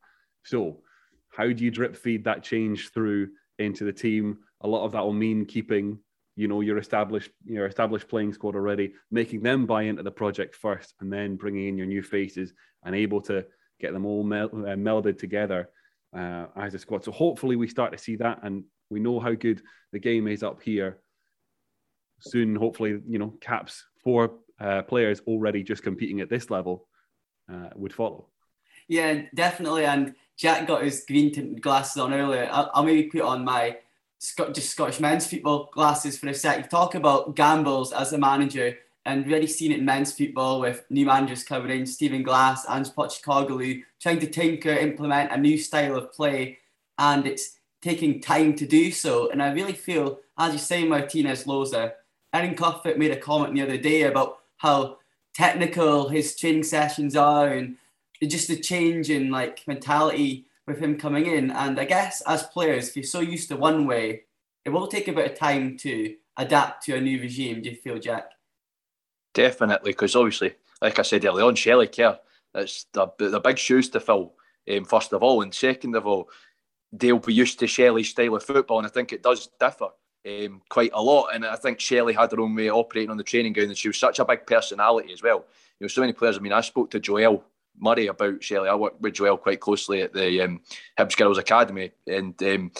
So, 0.43 0.81
how 1.29 1.51
do 1.51 1.63
you 1.63 1.71
drip 1.71 1.95
feed 1.95 2.23
that 2.25 2.43
change 2.43 2.91
through 2.91 3.29
into 3.59 3.83
the 3.83 3.93
team? 3.93 4.39
A 4.61 4.67
lot 4.67 4.85
of 4.85 4.91
that 4.91 5.03
will 5.03 5.13
mean 5.13 5.45
keeping 5.45 5.99
you 6.35 6.47
know 6.47 6.61
your 6.61 6.77
established 6.77 7.31
your 7.45 7.65
established 7.65 8.07
playing 8.07 8.33
squad 8.33 8.55
already, 8.55 8.93
making 9.09 9.41
them 9.41 9.65
buy 9.65 9.83
into 9.83 10.03
the 10.03 10.11
project 10.11 10.55
first, 10.55 10.93
and 10.99 11.11
then 11.11 11.35
bringing 11.35 11.67
in 11.67 11.77
your 11.77 11.87
new 11.87 12.03
faces 12.03 12.53
and 12.83 12.95
able 12.95 13.21
to 13.21 13.45
get 13.79 13.93
them 13.93 14.05
all 14.05 14.23
mel- 14.23 14.45
uh, 14.45 14.75
melded 14.75 15.17
together 15.17 15.69
uh, 16.15 16.45
as 16.55 16.73
a 16.73 16.79
squad. 16.79 17.03
So 17.03 17.11
hopefully 17.11 17.55
we 17.55 17.67
start 17.67 17.91
to 17.93 17.97
see 17.97 18.15
that, 18.17 18.39
and 18.43 18.63
we 18.89 18.99
know 18.99 19.19
how 19.19 19.33
good 19.33 19.61
the 19.91 19.99
game 19.99 20.27
is 20.27 20.43
up 20.43 20.61
here. 20.61 20.99
Soon, 22.19 22.55
hopefully, 22.55 23.01
you 23.07 23.19
know, 23.19 23.33
caps 23.41 23.85
four 24.03 24.35
uh, 24.59 24.81
players 24.83 25.21
already 25.27 25.63
just 25.63 25.83
competing 25.83 26.21
at 26.21 26.29
this 26.29 26.49
level 26.49 26.87
uh, 27.51 27.69
would 27.75 27.93
follow. 27.93 28.27
Yeah, 28.87 29.23
definitely. 29.33 29.85
And 29.85 30.15
Jack 30.37 30.67
got 30.67 30.83
his 30.83 31.05
green 31.07 31.31
tinted 31.31 31.61
glasses 31.61 31.97
on 31.97 32.13
earlier. 32.13 32.49
I'll, 32.51 32.71
I'll 32.73 32.83
maybe 32.83 33.09
put 33.09 33.21
on 33.21 33.43
my 33.43 33.77
just 34.53 34.69
Scottish 34.69 34.99
men's 34.99 35.27
football 35.27 35.69
glasses 35.73 36.17
for 36.17 36.29
a 36.29 36.33
sec. 36.33 36.57
You 36.57 36.63
talk 36.63 36.95
about 36.95 37.35
gambles 37.35 37.91
as 37.91 38.13
a 38.13 38.17
manager, 38.17 38.77
and 39.05 39.27
really 39.27 39.47
seen 39.47 39.71
it 39.71 39.79
in 39.79 39.85
men's 39.85 40.13
football 40.13 40.59
with 40.59 40.83
new 40.89 41.05
managers 41.05 41.43
coming 41.43 41.77
in, 41.77 41.85
Stephen 41.85 42.23
Glass, 42.23 42.65
Ange 42.67 42.89
Postecoglou, 42.89 43.83
trying 44.01 44.19
to 44.19 44.27
tinker, 44.27 44.71
implement 44.71 45.31
a 45.31 45.37
new 45.37 45.57
style 45.57 45.95
of 45.95 46.11
play, 46.11 46.57
and 46.97 47.27
it's 47.27 47.59
taking 47.81 48.19
time 48.19 48.55
to 48.55 48.65
do 48.65 48.91
so. 48.91 49.29
And 49.29 49.43
I 49.43 49.51
really 49.51 49.73
feel, 49.73 50.19
as 50.39 50.53
you 50.53 50.59
say, 50.59 50.85
Martinez 50.85 51.43
Losa, 51.43 51.91
Erin 52.35 52.55
Cuthbert 52.55 52.97
made 52.97 53.11
a 53.11 53.17
comment 53.17 53.53
the 53.53 53.61
other 53.61 53.77
day 53.77 54.03
about 54.03 54.39
how 54.57 54.97
technical 55.33 56.09
his 56.09 56.35
training 56.35 56.63
sessions 56.63 57.15
are 57.15 57.47
and 57.47 57.77
just 58.21 58.49
the 58.49 58.57
change 58.57 59.09
in 59.09 59.31
like 59.31 59.65
mentality 59.67 60.45
with 60.67 60.79
him 60.79 60.97
coming 60.97 61.27
in. 61.27 61.51
And 61.51 61.79
I 61.79 61.85
guess 61.85 62.21
as 62.27 62.43
players, 62.43 62.89
if 62.89 62.97
you're 62.97 63.03
so 63.03 63.21
used 63.21 63.47
to 63.49 63.55
one 63.55 63.87
way, 63.87 64.23
it 64.65 64.69
will 64.69 64.87
take 64.87 65.07
a 65.07 65.13
bit 65.13 65.31
of 65.31 65.37
time 65.37 65.77
to 65.77 66.15
adapt 66.35 66.83
to 66.85 66.95
a 66.95 67.01
new 67.01 67.21
regime. 67.21 67.61
Do 67.61 67.69
you 67.69 67.75
feel, 67.77 67.99
Jack? 67.99 68.31
Definitely, 69.33 69.91
because 69.91 70.15
obviously, 70.15 70.55
like 70.81 70.99
I 70.99 71.03
said 71.03 71.23
earlier 71.23 71.45
on, 71.45 71.55
Shelley 71.55 71.87
Kerr, 71.87 72.19
it's 72.53 72.85
the, 72.91 73.07
the 73.17 73.39
big 73.39 73.57
shoes 73.57 73.89
to 73.89 74.01
fill, 74.01 74.33
um, 74.69 74.83
first 74.83 75.13
of 75.13 75.23
all. 75.23 75.41
And 75.41 75.53
second 75.53 75.95
of 75.95 76.05
all, 76.05 76.29
they'll 76.91 77.19
be 77.19 77.33
used 77.33 77.59
to 77.59 77.67
Shelley's 77.67 78.09
style 78.09 78.35
of 78.35 78.43
football. 78.43 78.79
And 78.79 78.87
I 78.87 78.89
think 78.89 79.13
it 79.13 79.23
does 79.23 79.49
differ 79.57 79.89
um, 80.25 80.61
quite 80.69 80.91
a 80.93 81.01
lot. 81.01 81.29
And 81.33 81.45
I 81.45 81.55
think 81.55 81.79
Shelley 81.79 82.13
had 82.13 82.31
her 82.31 82.39
own 82.39 82.55
way 82.55 82.69
of 82.69 82.75
operating 82.75 83.11
on 83.11 83.17
the 83.17 83.23
training 83.23 83.53
ground, 83.53 83.69
and 83.69 83.77
she 83.77 83.89
was 83.89 83.97
such 83.97 84.19
a 84.19 84.25
big 84.25 84.45
personality 84.45 85.13
as 85.13 85.21
well. 85.21 85.45
You 85.79 85.85
know, 85.85 85.87
so 85.87 86.01
many 86.01 86.13
players. 86.13 86.37
I 86.37 86.41
mean, 86.41 86.53
I 86.53 86.61
spoke 86.61 86.91
to 86.91 86.99
Joelle 86.99 87.43
Murray 87.77 88.07
about 88.07 88.43
Shelley. 88.43 88.69
I 88.69 88.75
worked 88.75 89.01
with 89.01 89.13
Joelle 89.13 89.39
quite 89.39 89.59
closely 89.59 90.01
at 90.01 90.13
the 90.13 90.41
um, 90.41 90.61
Hibs 90.97 91.17
Girls 91.17 91.37
Academy, 91.37 91.91
and 92.07 92.41
um, 92.43 92.71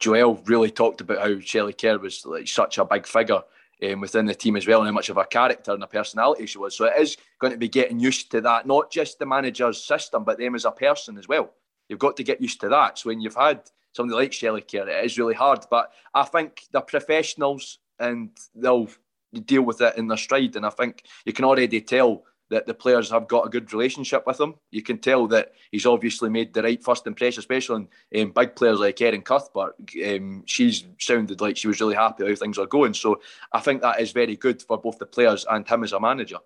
Joelle 0.00 0.46
really 0.48 0.70
talked 0.70 1.00
about 1.00 1.18
how 1.18 1.38
Shelley 1.40 1.72
Kerr 1.72 1.98
was 1.98 2.24
like 2.26 2.48
such 2.48 2.78
a 2.78 2.84
big 2.84 3.06
figure 3.06 3.42
um, 3.84 4.00
within 4.00 4.26
the 4.26 4.34
team 4.34 4.56
as 4.56 4.66
well, 4.66 4.80
and 4.80 4.88
how 4.88 4.92
much 4.92 5.08
of 5.08 5.16
a 5.16 5.24
character 5.24 5.72
and 5.72 5.82
a 5.82 5.86
personality 5.86 6.46
she 6.46 6.58
was. 6.58 6.76
So 6.76 6.84
it 6.86 7.00
is 7.00 7.16
going 7.40 7.52
to 7.52 7.58
be 7.58 7.68
getting 7.68 7.98
used 7.98 8.30
to 8.32 8.40
that, 8.42 8.66
not 8.66 8.90
just 8.90 9.18
the 9.18 9.26
manager's 9.26 9.82
system, 9.82 10.24
but 10.24 10.38
them 10.38 10.54
as 10.54 10.64
a 10.64 10.70
person 10.70 11.18
as 11.18 11.28
well. 11.28 11.50
You've 11.88 11.98
got 11.98 12.16
to 12.16 12.24
get 12.24 12.40
used 12.40 12.60
to 12.60 12.68
that. 12.68 12.98
So 12.98 13.10
when 13.10 13.20
you've 13.20 13.34
had 13.34 13.62
somebody 13.92 14.16
like 14.16 14.32
Shelley 14.32 14.62
Kerr, 14.62 14.88
it 14.88 15.04
is 15.04 15.18
really 15.18 15.34
hard. 15.34 15.64
But 15.70 15.92
I 16.14 16.24
think 16.24 16.64
they're 16.72 16.82
professionals 16.82 17.78
and 17.98 18.30
they'll 18.54 18.88
deal 19.44 19.62
with 19.62 19.80
it 19.80 19.96
in 19.96 20.08
their 20.08 20.16
stride. 20.16 20.56
And 20.56 20.66
I 20.66 20.70
think 20.70 21.04
you 21.24 21.32
can 21.32 21.44
already 21.44 21.80
tell 21.80 22.24
that 22.50 22.66
the 22.66 22.74
players 22.74 23.10
have 23.10 23.28
got 23.28 23.46
a 23.46 23.50
good 23.50 23.72
relationship 23.72 24.26
with 24.26 24.38
him. 24.38 24.54
You 24.70 24.82
can 24.82 24.98
tell 24.98 25.26
that 25.28 25.52
he's 25.70 25.86
obviously 25.86 26.28
made 26.28 26.52
the 26.52 26.62
right 26.62 26.84
first 26.84 27.06
impression, 27.06 27.38
especially 27.38 27.88
in 28.10 28.26
um, 28.26 28.32
big 28.32 28.54
players 28.54 28.78
like 28.78 29.00
Erin 29.00 29.22
Cuthbert. 29.22 29.74
Um, 30.06 30.42
she's 30.44 30.84
sounded 30.98 31.40
like 31.40 31.56
she 31.56 31.68
was 31.68 31.80
really 31.80 31.94
happy 31.94 32.28
how 32.28 32.34
things 32.34 32.58
are 32.58 32.66
going. 32.66 32.92
So 32.92 33.22
I 33.52 33.60
think 33.60 33.80
that 33.80 34.00
is 34.00 34.12
very 34.12 34.36
good 34.36 34.60
for 34.62 34.76
both 34.76 34.98
the 34.98 35.06
players 35.06 35.46
and 35.50 35.66
him 35.66 35.82
as 35.82 35.92
a 35.92 36.00
manager. 36.00 36.38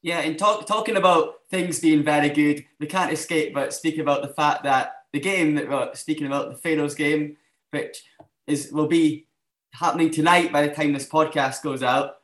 Yeah, 0.00 0.20
and 0.20 0.38
talk, 0.38 0.66
talking 0.66 0.96
about 0.96 1.34
things 1.50 1.80
being 1.80 2.02
very 2.02 2.30
good, 2.30 2.64
we 2.80 2.86
can't 2.86 3.12
escape 3.12 3.54
but 3.54 3.74
speak 3.74 3.98
about 3.98 4.22
the 4.22 4.28
fact 4.28 4.64
that 4.64 5.01
the 5.12 5.20
game 5.20 5.54
that 5.54 5.68
we're 5.68 5.94
speaking 5.94 6.26
about, 6.26 6.50
the 6.50 6.56
Faroes 6.56 6.94
game, 6.94 7.36
which 7.70 8.02
is 8.46 8.72
will 8.72 8.88
be 8.88 9.26
happening 9.72 10.10
tonight 10.10 10.52
by 10.52 10.66
the 10.66 10.74
time 10.74 10.92
this 10.92 11.08
podcast 11.08 11.62
goes 11.62 11.82
out, 11.82 12.16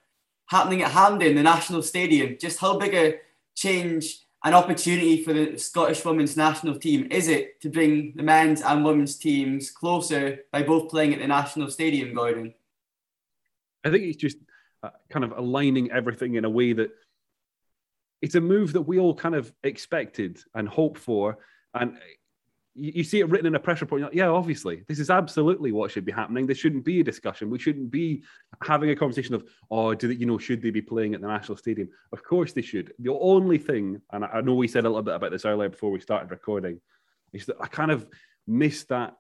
happening 0.47 0.83
at 0.83 0.91
Hampden, 0.91 1.35
the 1.35 1.43
National 1.43 1.83
Stadium. 1.83 2.37
Just 2.41 2.59
how 2.59 2.79
big 2.79 2.95
a 2.95 3.21
change 3.55 4.21
and 4.45 4.55
opportunity 4.55 5.23
for 5.23 5.33
the 5.33 5.57
Scottish 5.57 6.05
women's 6.05 6.37
national 6.37 6.79
team 6.79 7.09
is 7.11 7.29
it 7.29 7.61
to 7.61 7.69
bring 7.69 8.13
the 8.15 8.23
men's 8.23 8.63
and 8.63 8.85
women's 8.85 9.17
teams 9.17 9.71
closer 9.71 10.41
by 10.53 10.63
both 10.63 10.91
playing 10.91 11.13
at 11.13 11.21
the 11.21 11.27
National 11.27 11.71
Stadium, 11.71 12.15
Gordon? 12.15 12.55
I 13.85 13.91
think 13.91 14.05
it's 14.05 14.17
just 14.17 14.39
uh, 14.83 14.91
kind 15.11 15.25
of 15.25 15.33
aligning 15.33 15.91
everything 15.91 16.35
in 16.35 16.45
a 16.45 16.51
way 16.51 16.73
that 16.73 16.91
it's 18.23 18.35
a 18.35 18.41
move 18.41 18.73
that 18.73 18.83
we 18.83 18.99
all 18.99 19.15
kind 19.15 19.35
of 19.35 19.53
expected 19.63 20.39
and 20.55 20.69
hoped 20.69 20.99
for. 20.99 21.39
And 21.75 21.99
you, 22.75 22.93
you 22.97 23.05
see 23.05 23.21
it 23.21 23.29
written 23.29 23.47
in 23.47 23.55
a 23.55 23.61
press 23.61 23.81
report. 23.81 24.03
Like, 24.03 24.15
yeah, 24.15 24.29
obviously, 24.29 24.85
this 24.89 24.99
is 24.99 25.11
absolutely 25.11 25.73
what 25.73 25.91
should 25.91 26.05
be 26.05 26.13
happening. 26.13 26.47
There 26.47 26.57
shouldn't 26.57 26.85
be 26.85 27.01
a 27.01 27.05
discussion. 27.05 27.51
We 27.51 27.59
shouldn't 27.59 27.91
be 27.91 28.23
having 28.63 28.91
a 28.91 28.97
conversation 28.97 29.35
of, 29.35 29.45
oh, 29.71 29.95
do 29.95 30.09
they, 30.09 30.15
you 30.15 30.27
know, 30.27 30.39
should 30.39 30.63
they 30.63 30.71
be 30.71 30.83
playing 30.83 31.15
at 31.15 31.21
the 31.21 31.29
national 31.29 31.59
stadium? 31.59 31.89
Of 32.13 32.23
course 32.23 32.53
they 32.53 32.63
should. 32.63 32.93
The 32.99 33.13
only 33.13 33.59
thing, 33.59 34.01
and 34.13 34.25
I 34.25 34.41
know 34.41 34.55
we 34.55 34.69
said 34.69 34.85
a 34.85 34.89
little 34.89 35.03
bit 35.03 35.15
about 35.15 35.31
this 35.31 35.45
earlier 35.45 35.69
before 35.69 35.91
we 35.91 36.01
started 36.01 36.31
recording, 36.31 36.81
is 37.33 37.47
that 37.47 37.57
I 37.61 37.67
kind 37.67 37.91
of 37.91 38.07
missed 38.47 38.89
that 38.89 39.15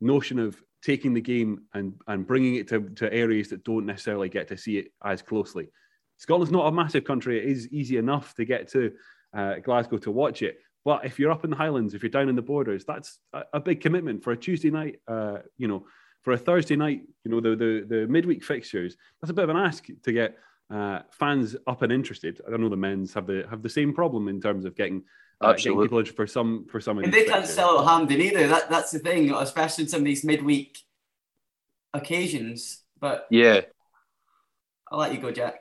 notion 0.00 0.38
of 0.38 0.62
taking 0.82 1.12
the 1.12 1.20
game 1.20 1.62
and 1.74 1.92
and 2.06 2.26
bringing 2.26 2.54
it 2.54 2.66
to, 2.68 2.88
to 2.96 3.12
areas 3.12 3.48
that 3.48 3.64
don't 3.64 3.84
necessarily 3.84 4.30
get 4.30 4.48
to 4.48 4.56
see 4.56 4.78
it 4.78 4.92
as 5.04 5.20
closely. 5.20 5.68
Scotland's 6.16 6.52
not 6.52 6.66
a 6.66 6.72
massive 6.72 7.04
country. 7.04 7.38
It 7.38 7.44
is 7.44 7.68
easy 7.68 7.96
enough 7.96 8.34
to 8.34 8.44
get 8.44 8.68
to 8.72 8.92
uh, 9.34 9.54
Glasgow 9.56 9.98
to 9.98 10.10
watch 10.10 10.42
it. 10.42 10.58
But 10.84 11.04
if 11.04 11.18
you're 11.18 11.30
up 11.30 11.44
in 11.44 11.50
the 11.50 11.56
Highlands, 11.56 11.94
if 11.94 12.02
you're 12.02 12.10
down 12.10 12.28
in 12.28 12.36
the 12.36 12.42
borders, 12.42 12.84
that's 12.84 13.18
a, 13.32 13.42
a 13.54 13.60
big 13.60 13.80
commitment 13.80 14.24
for 14.24 14.32
a 14.32 14.36
Tuesday 14.36 14.70
night. 14.70 15.00
Uh, 15.06 15.38
you 15.58 15.68
know, 15.68 15.84
for 16.22 16.32
a 16.32 16.38
Thursday 16.38 16.76
night, 16.76 17.02
you 17.24 17.30
know, 17.30 17.40
the 17.40 17.50
the, 17.56 17.86
the 17.88 18.06
midweek 18.06 18.44
fixtures. 18.44 18.96
That's 19.20 19.30
a 19.30 19.34
bit 19.34 19.44
of 19.44 19.50
an 19.50 19.56
ask 19.56 19.86
to 20.04 20.12
get 20.12 20.38
uh, 20.70 21.00
fans 21.10 21.56
up 21.66 21.82
and 21.82 21.92
interested. 21.92 22.40
I 22.46 22.50
don't 22.50 22.60
know 22.60 22.68
the 22.68 22.76
men's 22.76 23.12
have 23.14 23.26
the 23.26 23.46
have 23.50 23.62
the 23.62 23.68
same 23.68 23.92
problem 23.92 24.28
in 24.28 24.40
terms 24.40 24.64
of 24.64 24.74
getting 24.74 25.02
uh, 25.40 25.52
getting 25.52 25.80
people 25.80 26.04
for 26.04 26.26
some 26.26 26.66
for 26.70 26.80
some. 26.80 26.98
And 26.98 27.12
they 27.12 27.24
can't 27.24 27.46
sell 27.46 27.80
at 27.80 27.86
Hampden 27.86 28.20
either. 28.20 28.46
That 28.46 28.70
that's 28.70 28.90
the 28.90 29.00
thing, 29.00 29.30
especially 29.32 29.84
in 29.84 29.88
some 29.88 30.00
of 30.00 30.06
these 30.06 30.24
midweek 30.24 30.78
occasions. 31.92 32.82
But 32.98 33.26
yeah, 33.30 33.62
I'll 34.90 34.98
let 34.98 35.12
you 35.12 35.20
go, 35.20 35.30
Jack. 35.30 35.60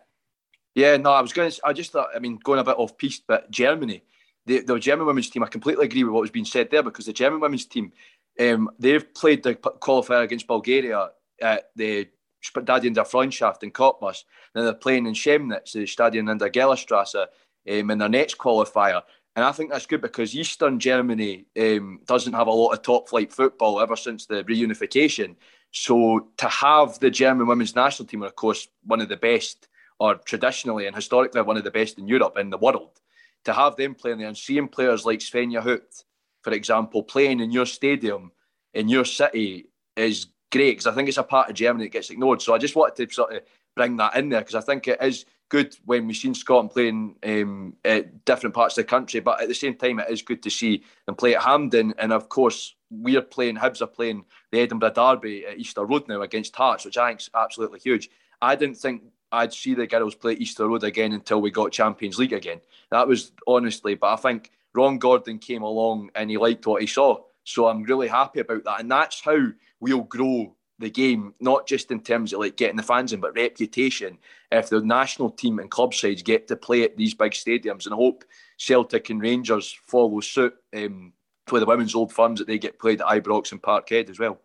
Yeah, 0.75 0.97
no, 0.97 1.11
I 1.11 1.21
was 1.21 1.33
going. 1.33 1.51
To, 1.51 1.61
I 1.65 1.73
just 1.73 1.91
thought. 1.91 2.09
I 2.15 2.19
mean, 2.19 2.37
going 2.41 2.59
a 2.59 2.63
bit 2.63 2.77
off 2.77 2.97
piece, 2.97 3.19
but 3.19 3.49
Germany 3.51 4.03
the, 4.45 4.61
the 4.61 4.79
German 4.79 5.05
women's 5.05 5.29
team, 5.29 5.43
I 5.43 5.47
completely 5.47 5.85
agree 5.85 6.03
with 6.03 6.13
what 6.13 6.21
was 6.21 6.31
being 6.31 6.45
said 6.45 6.69
there 6.71 6.83
because 6.83 7.05
the 7.05 7.13
German 7.13 7.39
women's 7.39 7.65
team, 7.65 7.91
um, 8.39 8.69
they've 8.79 9.13
played 9.13 9.43
the 9.43 9.55
qualifier 9.55 10.23
against 10.23 10.47
Bulgaria 10.47 11.09
at 11.41 11.69
the 11.75 12.07
Stadion 12.41 12.93
der 12.93 13.03
Freundschaft 13.03 13.63
in 13.63 13.71
Cottbus. 13.71 14.23
Then 14.53 14.63
they're 14.63 14.73
playing 14.73 15.05
in 15.05 15.13
Chemnitz, 15.13 15.73
the 15.73 15.85
Stadion 15.85 16.29
in 16.29 16.37
der 16.37 16.49
Gellertstrasse, 16.49 17.27
um, 17.69 17.91
in 17.91 17.97
their 17.97 18.09
next 18.09 18.37
qualifier. 18.37 19.01
And 19.35 19.45
I 19.45 19.51
think 19.51 19.71
that's 19.71 19.85
good 19.85 20.01
because 20.01 20.35
Eastern 20.35 20.79
Germany 20.79 21.45
um, 21.59 22.01
doesn't 22.05 22.33
have 22.33 22.47
a 22.47 22.51
lot 22.51 22.73
of 22.73 22.81
top 22.81 23.07
flight 23.07 23.31
football 23.31 23.79
ever 23.79 23.95
since 23.95 24.25
the 24.25 24.43
reunification. 24.43 25.35
So 25.71 26.29
to 26.37 26.49
have 26.49 26.99
the 26.99 27.11
German 27.11 27.47
women's 27.47 27.75
national 27.75 28.07
team, 28.07 28.23
are 28.23 28.27
of 28.27 28.35
course, 28.35 28.67
one 28.83 29.01
of 29.01 29.09
the 29.09 29.17
best, 29.17 29.67
or 29.99 30.15
traditionally 30.15 30.87
and 30.87 30.95
historically, 30.95 31.41
one 31.41 31.57
of 31.57 31.63
the 31.63 31.71
best 31.71 31.99
in 31.99 32.07
Europe 32.07 32.37
and 32.37 32.51
the 32.51 32.57
world 32.57 32.99
to 33.45 33.53
have 33.53 33.75
them 33.75 33.95
playing 33.95 34.19
there 34.19 34.27
and 34.27 34.37
seeing 34.37 34.67
players 34.67 35.05
like 35.05 35.19
Svenja 35.19 35.61
Huth, 35.61 36.03
for 36.43 36.53
example, 36.53 37.03
playing 37.03 37.39
in 37.39 37.51
your 37.51 37.65
stadium 37.65 38.31
in 38.73 38.89
your 38.89 39.05
city 39.05 39.69
is 39.95 40.27
great 40.51 40.71
because 40.71 40.87
I 40.87 40.93
think 40.93 41.09
it's 41.09 41.17
a 41.17 41.23
part 41.23 41.49
of 41.49 41.55
Germany 41.55 41.85
that 41.85 41.93
gets 41.93 42.09
ignored. 42.09 42.41
So 42.41 42.53
I 42.53 42.57
just 42.57 42.75
wanted 42.75 43.07
to 43.07 43.13
sort 43.13 43.33
of 43.33 43.41
bring 43.75 43.97
that 43.97 44.15
in 44.15 44.29
there 44.29 44.41
because 44.41 44.55
I 44.55 44.61
think 44.61 44.87
it 44.87 45.01
is 45.01 45.25
good 45.49 45.75
when 45.85 46.07
we've 46.07 46.15
seen 46.15 46.33
Scotland 46.33 46.71
playing 46.71 47.15
um, 47.23 47.75
at 47.83 48.23
different 48.25 48.55
parts 48.55 48.77
of 48.77 48.85
the 48.85 48.89
country, 48.89 49.19
but 49.19 49.41
at 49.41 49.47
the 49.47 49.55
same 49.55 49.75
time, 49.75 49.99
it 49.99 50.09
is 50.09 50.21
good 50.21 50.43
to 50.43 50.49
see 50.49 50.83
them 51.05 51.15
play 51.15 51.35
at 51.35 51.41
Hampden. 51.41 51.93
And 51.97 52.13
of 52.13 52.29
course, 52.29 52.75
we're 52.91 53.21
playing, 53.21 53.57
Hibs 53.57 53.81
are 53.81 53.87
playing 53.87 54.25
the 54.51 54.59
Edinburgh 54.59 54.91
Derby 54.91 55.45
at 55.45 55.57
Easter 55.57 55.85
Road 55.85 56.07
now 56.07 56.21
against 56.21 56.55
Hearts, 56.55 56.85
which 56.85 56.97
I 56.97 57.09
think 57.09 57.21
is 57.21 57.29
absolutely 57.33 57.79
huge. 57.79 58.09
I 58.41 58.55
didn't 58.55 58.77
think 58.77 59.03
I'd 59.31 59.53
see 59.53 59.73
the 59.73 59.87
girls 59.87 60.15
play 60.15 60.33
Easter 60.33 60.67
Road 60.67 60.83
again 60.83 61.13
until 61.13 61.41
we 61.41 61.51
got 61.51 61.71
Champions 61.71 62.17
League 62.17 62.33
again. 62.33 62.61
That 62.91 63.07
was 63.07 63.31
honestly, 63.45 63.95
but 63.95 64.13
I 64.13 64.15
think 64.15 64.51
Ron 64.73 64.97
Gordon 64.97 65.39
came 65.39 65.61
along 65.61 66.11
and 66.15 66.29
he 66.29 66.37
liked 66.37 66.65
what 66.65 66.81
he 66.81 66.87
saw. 66.87 67.19
So 67.43 67.67
I'm 67.67 67.83
really 67.83 68.07
happy 68.07 68.39
about 68.39 68.63
that. 68.65 68.79
And 68.79 68.91
that's 68.91 69.21
how 69.21 69.47
we'll 69.79 70.03
grow 70.03 70.55
the 70.79 70.89
game, 70.89 71.33
not 71.39 71.67
just 71.67 71.91
in 71.91 71.99
terms 71.99 72.33
of 72.33 72.39
like 72.39 72.55
getting 72.55 72.77
the 72.77 72.83
fans 72.83 73.11
in, 73.13 73.19
but 73.19 73.35
reputation. 73.35 74.17
If 74.51 74.69
the 74.69 74.81
national 74.81 75.31
team 75.31 75.59
and 75.59 75.69
club 75.69 75.93
sides 75.93 76.23
get 76.23 76.47
to 76.47 76.55
play 76.55 76.83
at 76.83 76.97
these 76.97 77.13
big 77.13 77.33
stadiums, 77.33 77.85
and 77.85 77.93
I 77.93 77.97
hope 77.97 78.23
Celtic 78.57 79.09
and 79.09 79.21
Rangers 79.21 79.77
follow 79.85 80.19
suit 80.21 80.55
um, 80.75 81.13
for 81.47 81.59
the 81.59 81.65
women's 81.65 81.95
old 81.95 82.13
firms 82.13 82.39
that 82.39 82.47
they 82.47 82.57
get 82.57 82.79
played 82.79 83.01
at 83.01 83.07
Ibrox 83.07 83.51
and 83.51 83.61
Parkhead 83.61 84.09
as 84.09 84.19
well. 84.19 84.39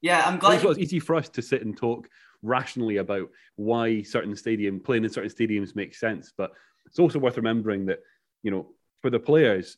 Yeah, 0.00 0.22
I'm 0.24 0.38
glad. 0.38 0.64
It's 0.64 0.78
easy 0.78 1.00
for 1.00 1.16
us 1.16 1.28
to 1.30 1.42
sit 1.42 1.64
and 1.64 1.76
talk 1.76 2.08
rationally 2.42 2.98
about 2.98 3.30
why 3.56 4.02
certain 4.02 4.36
stadium 4.36 4.80
playing 4.80 5.04
in 5.04 5.10
certain 5.10 5.30
stadiums 5.30 5.76
makes 5.76 6.00
sense. 6.00 6.32
But 6.36 6.52
it's 6.86 6.98
also 6.98 7.18
worth 7.18 7.36
remembering 7.36 7.86
that 7.86 8.00
you 8.42 8.50
know 8.50 8.68
for 9.00 9.10
the 9.10 9.20
players, 9.20 9.76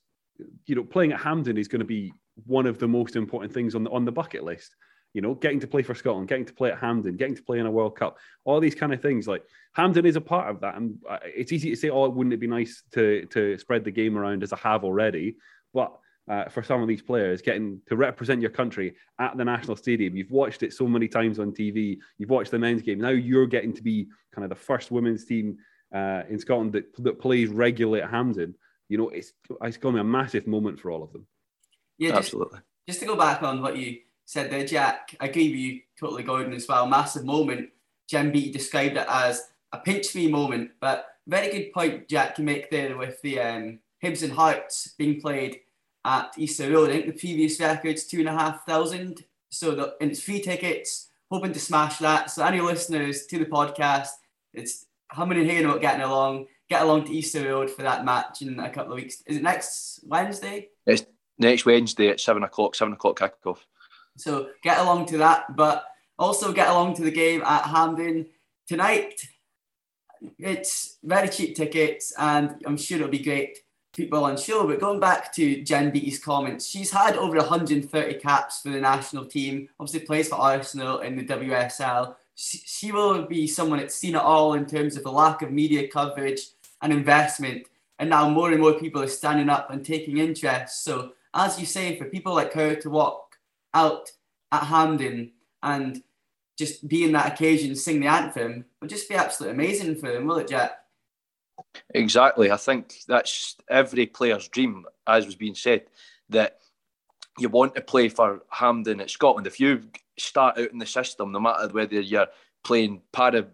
you 0.67 0.75
know 0.75 0.85
playing 0.85 1.13
at 1.13 1.21
Hampden 1.21 1.59
is 1.59 1.69
going 1.69 1.81
to 1.81 1.87
be 1.87 2.13
one 2.47 2.67
of 2.67 2.79
the 2.79 2.89
most 2.89 3.17
important 3.17 3.53
things 3.53 3.75
on 3.75 3.85
the 3.85 3.91
on 3.91 4.05
the 4.05 4.13
bucket 4.13 4.45
list. 4.45 4.75
You 5.13 5.21
know, 5.21 5.35
getting 5.35 5.61
to 5.61 5.69
play 5.69 5.83
for 5.83 5.95
Scotland, 5.95 6.27
getting 6.27 6.45
to 6.45 6.53
play 6.53 6.73
at 6.73 6.79
Hampden, 6.79 7.17
getting 7.17 7.37
to 7.37 7.43
play 7.43 7.61
in 7.61 7.67
a 7.67 7.71
World 7.71 7.97
Cup, 7.97 8.19
all 8.45 8.59
these 8.59 8.75
kind 8.75 8.93
of 8.93 9.01
things. 9.01 9.29
Like 9.29 9.45
Hampden 9.73 10.07
is 10.07 10.17
a 10.17 10.21
part 10.21 10.51
of 10.51 10.61
that, 10.63 10.75
and 10.75 10.99
uh, 11.09 11.19
it's 11.23 11.53
easy 11.53 11.71
to 11.71 11.77
say, 11.77 11.89
"Oh, 11.89 12.09
wouldn't 12.09 12.35
it 12.35 12.41
be 12.41 12.49
nice 12.49 12.83
to 12.93 13.25
to 13.27 13.57
spread 13.59 13.85
the 13.85 13.93
game 13.93 14.19
around 14.19 14.43
as 14.43 14.53
I 14.53 14.57
have 14.57 14.83
already?" 14.83 15.37
But 15.73 15.97
uh, 16.29 16.49
for 16.49 16.63
some 16.63 16.81
of 16.81 16.89
these 16.89 17.03
players 17.03 17.43
getting 17.43 17.81
to 17.87 17.97
represent 17.97 18.41
your 18.41 18.51
country 18.51 18.95
at 19.19 19.37
the 19.37 19.45
national 19.45 19.77
stadium. 19.77 20.17
You've 20.17 20.31
watched 20.31 20.63
it 20.63 20.73
so 20.73 20.87
many 20.87 21.09
times 21.09 21.39
on 21.39 21.53
TV. 21.53 21.99
You've 22.19 22.31
watched 22.31 22.51
the 22.51 22.59
men's 22.59 22.83
game. 22.83 23.01
Now 23.01 23.11
you're 23.11 23.47
getting 23.47 23.73
to 23.75 23.83
be 23.83 24.09
kind 24.35 24.45
of 24.45 24.49
the 24.49 24.65
first 24.65 24.91
women's 24.91 25.25
team 25.25 25.59
uh, 25.95 26.23
in 26.29 26.39
Scotland 26.39 26.73
that, 26.73 26.85
that 26.99 27.21
plays 27.21 27.49
regularly 27.49 28.03
at 28.03 28.11
Hampden. 28.11 28.55
You 28.89 28.99
know, 28.99 29.09
it's 29.11 29.33
it's 29.63 29.77
going 29.77 29.95
to 29.95 30.03
be 30.03 30.07
a 30.07 30.11
massive 30.11 30.47
moment 30.47 30.81
for 30.81 30.91
all 30.91 31.03
of 31.03 31.13
them. 31.13 31.27
Yeah, 31.99 32.11
just, 32.11 32.19
absolutely. 32.19 32.61
Just 32.89 33.01
to 33.01 33.07
go 33.07 33.17
back 33.17 33.43
on 33.43 33.63
what 33.63 33.77
you 33.77 33.99
said 34.25 34.51
there, 34.51 34.67
Jack, 34.67 35.15
I 35.21 35.27
agree 35.27 35.51
with 35.51 35.59
you 35.59 35.81
totally, 35.99 36.23
Gordon, 36.23 36.53
as 36.53 36.69
well. 36.69 36.87
Massive 36.87 37.25
moment. 37.25 37.71
Jen 38.09 38.31
Beattie 38.31 38.53
described 38.53 38.97
it 38.97 39.07
as 39.09 39.43
a 39.73 39.79
pinch 39.79 40.15
me 40.15 40.29
moment, 40.29 40.73
but 40.81 41.07
very 41.27 41.51
good 41.51 41.73
point, 41.73 42.09
Jack, 42.09 42.39
you 42.39 42.45
make 42.45 42.71
there 42.71 42.99
with 42.99 43.21
the 43.23 43.41
um, 43.41 43.79
Hibs 44.03 44.23
and 44.23 44.33
Hearts 44.33 44.95
being 44.99 45.21
played 45.21 45.61
at 46.05 46.35
Easter 46.37 46.71
Road. 46.71 46.91
I 46.91 46.95
think 46.95 47.07
the 47.07 47.13
previous 47.13 47.59
record's 47.61 48.05
two 48.05 48.21
and 48.21 48.29
a 48.29 48.33
half 48.33 48.67
thousand. 48.67 49.25
So 49.51 49.75
the, 49.75 49.95
and 50.01 50.11
it's 50.11 50.23
free 50.23 50.41
tickets. 50.41 51.11
Hoping 51.31 51.53
to 51.53 51.61
smash 51.61 51.99
that. 51.99 52.31
So 52.31 52.45
any 52.45 52.61
listeners 52.61 53.27
to 53.27 53.39
the 53.39 53.47
podcast, 53.47 54.11
it's 54.53 54.87
humming 55.11 55.39
and 55.39 55.51
haying 55.51 55.65
about 55.65 55.81
getting 55.81 56.03
along. 56.03 56.47
Get 56.69 56.83
along 56.83 57.05
to 57.05 57.13
Easter 57.13 57.45
Road 57.45 57.71
for 57.71 57.83
that 57.83 58.05
match 58.05 58.43
in 58.43 58.59
a 58.59 58.71
couple 58.71 58.93
of 58.93 58.97
weeks. 58.97 59.23
Is 59.27 59.37
it 59.37 59.43
next 59.43 60.01
Wednesday? 60.07 60.69
It's 60.87 61.05
next 61.39 61.67
Wednesday 61.67 62.09
at 62.09 62.21
seven 62.21 62.43
o'clock. 62.43 62.75
Seven 62.75 62.95
o'clock 62.95 63.19
kickoff. 63.19 63.59
So 64.17 64.51
get 64.63 64.79
along 64.79 65.07
to 65.07 65.19
that, 65.19 65.57
but 65.57 65.87
also 66.19 66.53
get 66.53 66.69
along 66.69 66.95
to 66.97 67.03
the 67.03 67.11
game 67.11 67.43
at 67.43 67.65
Hampden 67.65 68.27
tonight. 68.67 69.21
It's 70.39 70.99
very 71.03 71.29
cheap 71.29 71.57
tickets, 71.57 72.13
and 72.19 72.63
I'm 72.65 72.77
sure 72.77 72.97
it'll 72.97 73.09
be 73.09 73.19
great 73.19 73.59
football 73.95 74.25
on 74.25 74.37
show. 74.37 74.67
But 74.67 74.81
going 74.81 75.01
back 75.01 75.33
to 75.35 75.63
Jen 75.63 75.91
Beattie's 75.91 76.19
comments, 76.19 76.67
she's 76.67 76.91
had 76.91 77.17
over 77.17 77.37
130 77.37 78.15
caps 78.15 78.63
for 78.63 78.71
the 78.71 78.81
national 78.81 79.27
team. 79.27 79.69
Obviously, 79.79 80.07
plays 80.07 80.29
for 80.29 80.37
Arsenal 80.37 81.01
in 81.01 81.17
the 81.17 81.25
WSL. 81.25 82.15
She, 82.35 82.59
she 82.59 82.93
will 82.93 83.27
be 83.27 83.47
someone 83.47 83.79
that's 83.79 83.95
seen 83.95 84.15
it 84.15 84.23
all 84.23 84.55
in 84.55 84.67
terms 84.67 84.97
of 84.97 85.05
the 85.05 85.13
lack 85.13 85.43
of 85.43 85.53
media 85.53 85.89
coverage 85.89 86.41
and 86.83 86.93
investment. 86.93 87.67
And 87.99 88.11
now 88.11 88.29
more 88.29 88.51
and 88.51 88.61
more 88.61 88.75
people 88.75 89.03
are 89.03 89.09
standing 89.09 89.49
up 89.49 89.71
and 89.71 89.85
taking 89.85 90.19
interest. 90.19 90.85
So, 90.85 91.13
as 91.33 91.59
you 91.59 91.67
say, 91.67 91.97
for 91.97 92.07
people 92.07 92.35
like 92.35 92.53
her 92.53 92.75
to 92.77 92.91
walk 92.91 93.37
out 93.73 94.11
at 94.53 94.65
Hampden 94.65 95.33
and 95.63 96.03
just 96.57 96.87
be 96.87 97.05
in 97.05 97.13
that 97.13 97.33
occasion, 97.33 97.75
sing 97.75 98.01
the 98.01 98.07
anthem, 98.07 98.65
would 98.81 98.91
just 98.91 99.09
be 99.09 99.15
absolutely 99.15 99.55
amazing 99.55 99.97
for 99.97 100.13
them, 100.13 100.27
will 100.27 100.39
it, 100.39 100.49
Jack? 100.49 100.84
Exactly. 101.95 102.51
I 102.51 102.57
think 102.57 102.95
that's 103.07 103.57
every 103.69 104.07
player's 104.07 104.49
dream, 104.49 104.85
as 105.07 105.27
was 105.27 105.37
being 105.37 105.55
said, 105.55 105.85
that 106.31 106.59
you 107.39 107.49
want 107.49 107.75
to 107.75 107.81
play 107.81 108.09
for 108.09 108.43
Hampden 108.51 109.01
at 109.01 109.11
Scotland. 109.11 109.47
If 109.47 109.61
you 109.61 109.83
start 110.19 110.59
out 110.59 110.71
in 110.71 110.79
the 110.79 110.87
system, 110.87 111.33
no 111.33 111.41
matter 111.41 111.69
whether 111.69 112.01
you're 112.01 112.29
playing 112.63 113.03
para, 113.13 113.47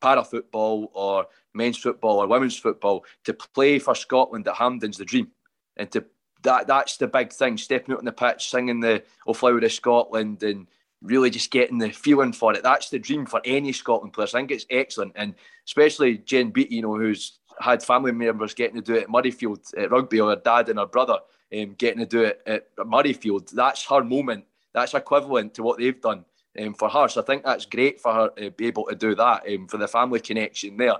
para 0.00 0.24
football 0.24 0.90
or 0.94 1.26
men's 1.52 1.78
football 1.78 2.18
or 2.18 2.26
women's 2.26 2.58
football, 2.58 3.04
to 3.24 3.34
play 3.34 3.78
for 3.78 3.94
Scotland 3.94 4.46
at 4.48 4.54
Hampden's 4.54 4.98
the 4.98 5.04
dream. 5.04 5.28
And 5.76 5.90
to 5.92 6.04
that 6.42 6.66
that's 6.66 6.98
the 6.98 7.08
big 7.08 7.32
thing, 7.32 7.56
stepping 7.56 7.94
out 7.94 7.98
on 7.98 8.04
the 8.04 8.12
pitch, 8.12 8.50
singing 8.50 8.80
the 8.80 9.02
O 9.26 9.32
Flower 9.32 9.58
of 9.58 9.72
Scotland 9.72 10.42
and 10.42 10.66
really 11.02 11.30
just 11.30 11.50
getting 11.50 11.78
the 11.78 11.90
feeling 11.90 12.32
for 12.32 12.54
it. 12.54 12.62
That's 12.62 12.90
the 12.90 12.98
dream 12.98 13.26
for 13.26 13.40
any 13.44 13.72
Scotland 13.72 14.12
player. 14.12 14.26
I 14.28 14.30
think 14.30 14.50
it's 14.50 14.66
excellent. 14.70 15.12
And 15.16 15.34
especially 15.66 16.18
Jen 16.18 16.50
Beattie, 16.50 16.76
you 16.76 16.82
know, 16.82 16.96
who's 16.96 17.38
had 17.60 17.82
family 17.82 18.12
members 18.12 18.54
getting 18.54 18.76
to 18.76 18.82
do 18.82 18.94
it 18.94 19.04
at 19.04 19.08
Murrayfield 19.08 19.76
at 19.78 19.90
rugby, 19.90 20.20
or 20.20 20.30
her 20.30 20.36
dad 20.36 20.68
and 20.68 20.78
her 20.78 20.86
brother 20.86 21.18
um, 21.56 21.74
getting 21.74 22.00
to 22.00 22.06
do 22.06 22.22
it 22.22 22.42
at 22.46 22.74
Murrayfield. 22.76 23.50
That's 23.50 23.84
her 23.86 24.02
moment. 24.02 24.44
That's 24.72 24.94
equivalent 24.94 25.54
to 25.54 25.62
what 25.62 25.78
they've 25.78 26.00
done 26.00 26.24
um, 26.60 26.74
for 26.74 26.88
her. 26.88 27.08
So 27.08 27.20
I 27.20 27.24
think 27.24 27.44
that's 27.44 27.66
great 27.66 28.00
for 28.00 28.12
her 28.12 28.28
to 28.36 28.50
be 28.50 28.66
able 28.66 28.86
to 28.86 28.94
do 28.94 29.14
that 29.14 29.44
um, 29.48 29.68
for 29.68 29.76
the 29.76 29.88
family 29.88 30.20
connection 30.20 30.76
there. 30.76 30.96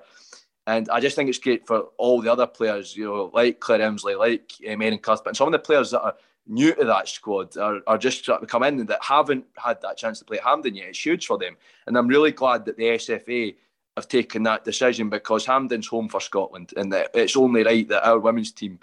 And 0.66 0.88
I 0.88 1.00
just 1.00 1.16
think 1.16 1.28
it's 1.28 1.38
great 1.38 1.66
for 1.66 1.88
all 1.98 2.22
the 2.22 2.32
other 2.32 2.46
players, 2.46 2.96
you 2.96 3.04
know, 3.04 3.30
like 3.34 3.60
Claire 3.60 3.82
Emslie, 3.82 4.14
like 4.14 4.52
um, 4.70 4.80
Erin 4.80 4.98
Cuthbert, 4.98 5.28
and 5.28 5.36
some 5.36 5.48
of 5.48 5.52
the 5.52 5.58
players 5.58 5.90
that 5.90 6.00
are 6.00 6.14
new 6.46 6.74
to 6.74 6.84
that 6.84 7.08
squad 7.08 7.56
are, 7.56 7.80
are 7.86 7.98
just 7.98 8.28
of 8.28 8.46
come 8.48 8.62
in 8.62 8.80
and 8.80 8.88
that 8.88 9.02
haven't 9.02 9.44
had 9.56 9.80
that 9.82 9.96
chance 9.96 10.18
to 10.18 10.24
play 10.24 10.38
at 10.38 10.44
Hampden 10.44 10.74
yet. 10.74 10.88
It's 10.88 11.04
huge 11.04 11.26
for 11.26 11.38
them. 11.38 11.56
And 11.86 11.96
I'm 11.96 12.08
really 12.08 12.32
glad 12.32 12.64
that 12.64 12.76
the 12.76 12.84
SFA 12.84 13.54
have 13.96 14.08
taken 14.08 14.42
that 14.42 14.64
decision 14.64 15.08
because 15.08 15.46
Hampden's 15.46 15.86
home 15.86 16.08
for 16.08 16.20
Scotland 16.20 16.72
and 16.76 16.92
it's 17.14 17.36
only 17.36 17.62
right 17.62 17.88
that 17.88 18.06
our 18.06 18.18
women's 18.18 18.52
team 18.52 18.80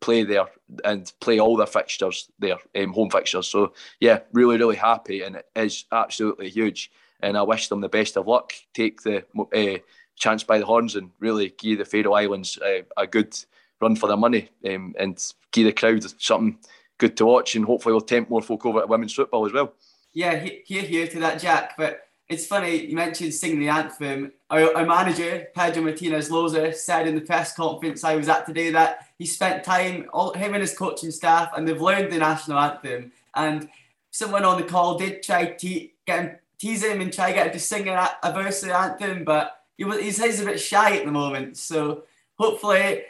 play 0.00 0.22
there 0.22 0.46
and 0.84 1.12
play 1.20 1.38
all 1.38 1.56
their 1.56 1.66
fixtures 1.66 2.30
there, 2.38 2.58
um, 2.76 2.92
home 2.92 3.10
fixtures. 3.10 3.46
So 3.46 3.72
yeah, 4.00 4.20
really, 4.32 4.58
really 4.58 4.76
happy 4.76 5.22
and 5.22 5.36
it 5.36 5.46
is 5.54 5.84
absolutely 5.92 6.48
huge. 6.48 6.90
And 7.20 7.36
I 7.36 7.42
wish 7.42 7.68
them 7.68 7.80
the 7.80 7.88
best 7.88 8.16
of 8.16 8.26
luck. 8.26 8.52
Take 8.74 9.02
the 9.02 9.24
uh, 9.54 9.78
chance 10.16 10.44
by 10.44 10.58
the 10.58 10.66
horns 10.66 10.96
and 10.96 11.10
really 11.20 11.54
give 11.58 11.78
the 11.78 11.84
Faroe 11.84 12.14
Islands 12.14 12.58
uh, 12.58 12.82
a 12.96 13.06
good 13.06 13.36
run 13.80 13.96
for 13.96 14.08
their 14.08 14.16
money 14.16 14.48
um, 14.66 14.94
and 14.98 15.18
give 15.52 15.66
the 15.66 15.72
crowd 15.72 16.04
something 16.20 16.58
good 16.98 17.16
to 17.16 17.26
watch 17.26 17.54
and 17.54 17.64
hopefully 17.64 17.92
we'll 17.92 18.00
tempt 18.00 18.30
more 18.30 18.42
folk 18.42 18.64
over 18.64 18.80
to 18.80 18.86
women's 18.86 19.14
football 19.14 19.46
as 19.46 19.52
well. 19.52 19.74
Yeah, 20.12 20.36
here, 20.64 20.82
here 20.82 21.08
to 21.08 21.20
that, 21.20 21.40
Jack. 21.40 21.74
But 21.76 22.03
it's 22.28 22.46
funny 22.46 22.86
you 22.86 22.96
mentioned 22.96 23.34
singing 23.34 23.60
the 23.60 23.68
anthem. 23.68 24.32
Our, 24.50 24.74
our 24.76 24.86
manager 24.86 25.46
Pedro 25.54 25.82
Martinez 25.82 26.30
Losa 26.30 26.74
said 26.74 27.06
in 27.06 27.14
the 27.14 27.20
press 27.20 27.54
conference 27.54 28.02
I 28.02 28.16
was 28.16 28.28
at 28.28 28.46
today 28.46 28.70
that 28.70 29.08
he 29.18 29.26
spent 29.26 29.64
time, 29.64 30.08
all 30.12 30.32
him 30.32 30.54
and 30.54 30.62
his 30.62 30.76
coaching 30.76 31.10
staff, 31.10 31.50
and 31.56 31.68
they've 31.68 31.80
learned 31.80 32.12
the 32.12 32.18
national 32.18 32.58
anthem. 32.58 33.12
And 33.34 33.68
someone 34.10 34.44
on 34.44 34.58
the 34.60 34.66
call 34.66 34.98
did 34.98 35.22
try 35.22 35.46
to 35.46 35.88
get 36.06 36.20
him, 36.20 36.36
tease 36.58 36.84
him 36.84 37.00
and 37.00 37.12
try 37.12 37.28
to 37.28 37.34
get 37.34 37.46
him 37.48 37.52
to 37.52 37.58
sing 37.58 37.88
a, 37.88 38.10
a 38.22 38.32
verse 38.32 38.62
of 38.62 38.68
the 38.68 38.78
anthem, 38.78 39.24
but 39.24 39.60
he 39.76 39.84
was 39.84 40.00
he's, 40.00 40.40
a 40.40 40.44
bit 40.44 40.60
shy 40.60 40.96
at 40.96 41.04
the 41.04 41.12
moment. 41.12 41.58
So 41.58 42.04
hopefully, 42.38 43.02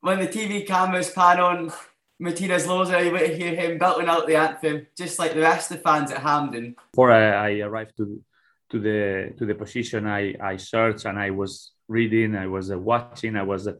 when 0.00 0.18
the 0.18 0.26
TV 0.26 0.66
cameras 0.66 1.10
pan 1.10 1.38
on 1.38 1.72
Martinez 2.18 2.66
Losa, 2.66 3.04
you 3.04 3.12
will 3.12 3.28
hear 3.28 3.54
him 3.54 3.78
belting 3.78 4.08
out 4.08 4.26
the 4.26 4.36
anthem, 4.36 4.86
just 4.96 5.18
like 5.18 5.34
the 5.34 5.40
rest 5.40 5.70
of 5.70 5.76
the 5.76 5.82
fans 5.82 6.10
at 6.10 6.22
Hampden. 6.22 6.74
Before 6.92 7.12
I, 7.12 7.50
I 7.50 7.58
arrived 7.60 7.96
to 7.98 8.22
to 8.70 8.80
the 8.80 9.34
to 9.38 9.46
the 9.46 9.54
position 9.54 10.06
I 10.06 10.34
I 10.40 10.56
searched 10.56 11.04
and 11.04 11.18
I 11.18 11.30
was 11.30 11.72
reading, 11.88 12.34
I 12.34 12.46
was 12.46 12.70
uh, 12.70 12.78
watching, 12.78 13.36
I 13.36 13.42
was 13.42 13.68
uh, 13.68 13.74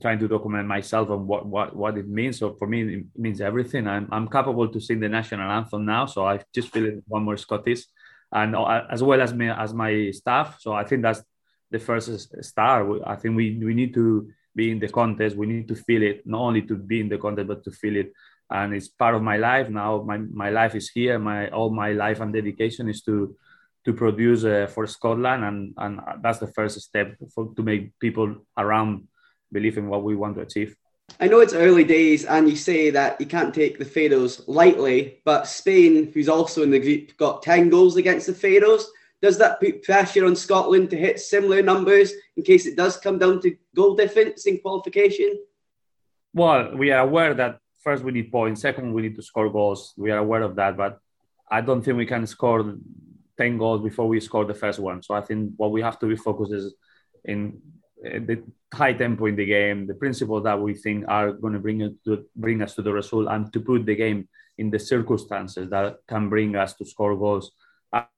trying 0.00 0.18
to 0.18 0.28
document 0.28 0.66
myself 0.66 1.10
on 1.10 1.26
what 1.26 1.46
what 1.46 1.76
what 1.76 1.96
it 1.98 2.08
means. 2.08 2.38
So 2.38 2.54
for 2.54 2.66
me, 2.66 2.82
it 2.82 3.04
means 3.16 3.40
everything. 3.40 3.86
I'm 3.86 4.08
I'm 4.10 4.28
capable 4.28 4.68
to 4.68 4.80
sing 4.80 5.00
the 5.00 5.08
national 5.08 5.50
anthem 5.50 5.84
now, 5.84 6.06
so 6.06 6.26
I 6.26 6.40
just 6.54 6.72
feel 6.72 7.00
one 7.06 7.24
more 7.24 7.36
Scottish, 7.36 7.84
and 8.32 8.56
uh, 8.56 8.82
as 8.90 9.02
well 9.02 9.20
as 9.20 9.32
me 9.32 9.48
as 9.48 9.72
my 9.72 10.10
staff. 10.10 10.58
So 10.60 10.72
I 10.72 10.84
think 10.84 11.02
that's 11.02 11.22
the 11.70 11.78
first 11.78 12.44
star. 12.44 13.08
I 13.08 13.16
think 13.16 13.36
we 13.36 13.58
we 13.62 13.74
need 13.74 13.94
to 13.94 14.28
be 14.54 14.70
in 14.70 14.78
the 14.78 14.88
contest. 14.88 15.36
We 15.36 15.46
need 15.46 15.68
to 15.68 15.74
feel 15.74 16.02
it, 16.02 16.26
not 16.26 16.40
only 16.40 16.62
to 16.62 16.74
be 16.74 17.00
in 17.00 17.08
the 17.08 17.18
contest, 17.18 17.48
but 17.48 17.62
to 17.64 17.70
feel 17.70 17.96
it. 17.96 18.12
And 18.50 18.74
it's 18.74 18.88
part 18.88 19.14
of 19.14 19.22
my 19.22 19.36
life 19.36 19.68
now. 19.68 20.02
My 20.02 20.18
my 20.18 20.50
life 20.50 20.74
is 20.74 20.90
here. 20.90 21.18
My 21.18 21.50
all 21.50 21.70
my 21.70 21.92
life 21.92 22.20
and 22.20 22.32
dedication 22.32 22.88
is 22.88 23.02
to 23.02 23.36
to 23.86 23.92
produce 23.92 24.44
uh, 24.44 24.66
for 24.66 24.86
Scotland, 24.86 25.44
and 25.44 25.72
and 25.78 26.00
that's 26.20 26.38
the 26.38 26.52
first 26.58 26.78
step 26.80 27.16
for, 27.32 27.54
to 27.54 27.62
make 27.62 27.96
people 28.00 28.34
around 28.58 29.06
believe 29.52 29.78
in 29.78 29.86
what 29.88 30.02
we 30.02 30.16
want 30.16 30.34
to 30.34 30.42
achieve. 30.42 30.76
I 31.20 31.28
know 31.28 31.38
it's 31.38 31.54
early 31.54 31.84
days, 31.84 32.24
and 32.24 32.48
you 32.48 32.56
say 32.56 32.90
that 32.90 33.20
you 33.20 33.26
can't 33.26 33.54
take 33.54 33.78
the 33.78 33.84
Faroes 33.84 34.42
lightly, 34.48 35.22
but 35.24 35.46
Spain, 35.46 36.10
who's 36.12 36.28
also 36.28 36.64
in 36.64 36.72
the 36.72 36.80
group, 36.80 37.16
got 37.16 37.42
10 37.42 37.70
goals 37.70 37.96
against 37.96 38.26
the 38.26 38.34
Faroes. 38.34 38.90
Does 39.22 39.38
that 39.38 39.60
put 39.60 39.84
pressure 39.84 40.26
on 40.26 40.34
Scotland 40.34 40.90
to 40.90 40.96
hit 40.96 41.20
similar 41.20 41.62
numbers 41.62 42.12
in 42.36 42.42
case 42.42 42.66
it 42.66 42.76
does 42.76 42.96
come 42.96 43.18
down 43.18 43.40
to 43.42 43.56
goal 43.74 43.94
difference 43.94 44.46
in 44.46 44.58
qualification? 44.58 45.38
Well, 46.34 46.76
we 46.76 46.90
are 46.90 47.06
aware 47.06 47.34
that 47.34 47.60
first 47.84 48.02
we 48.02 48.10
need 48.10 48.32
points, 48.32 48.60
second 48.60 48.92
we 48.92 49.02
need 49.02 49.14
to 49.14 49.22
score 49.22 49.48
goals. 49.48 49.94
We 49.96 50.10
are 50.10 50.18
aware 50.18 50.42
of 50.42 50.56
that, 50.56 50.76
but 50.76 50.98
I 51.48 51.60
don't 51.60 51.82
think 51.82 51.96
we 51.96 52.04
can 52.04 52.26
score 52.26 52.76
10 53.38 53.58
goals 53.58 53.82
before 53.82 54.08
we 54.08 54.20
score 54.20 54.44
the 54.44 54.54
first 54.54 54.78
one. 54.78 55.02
So 55.02 55.14
I 55.14 55.20
think 55.20 55.52
what 55.56 55.70
we 55.70 55.82
have 55.82 55.98
to 56.00 56.06
be 56.06 56.16
focused 56.16 56.52
is 56.52 56.74
in 57.24 57.60
eh, 58.04 58.18
the 58.18 58.42
high 58.72 58.92
tempo 58.92 59.26
in 59.26 59.36
the 59.36 59.46
game, 59.46 59.86
the 59.86 59.94
principles 59.94 60.44
that 60.44 60.60
we 60.60 60.74
think 60.74 61.04
are 61.08 61.32
going 61.32 61.52
to 61.52 61.58
bring 61.58 61.98
to 62.04 62.24
bring 62.34 62.62
us 62.62 62.74
to 62.74 62.82
the 62.82 62.92
result, 62.92 63.28
and 63.28 63.52
to 63.52 63.60
put 63.60 63.86
the 63.86 63.94
game 63.94 64.28
in 64.58 64.70
the 64.70 64.78
circumstances 64.78 65.68
that 65.70 65.96
can 66.08 66.28
bring 66.28 66.56
us 66.56 66.74
to 66.74 66.84
score 66.84 67.16
goals. 67.16 67.52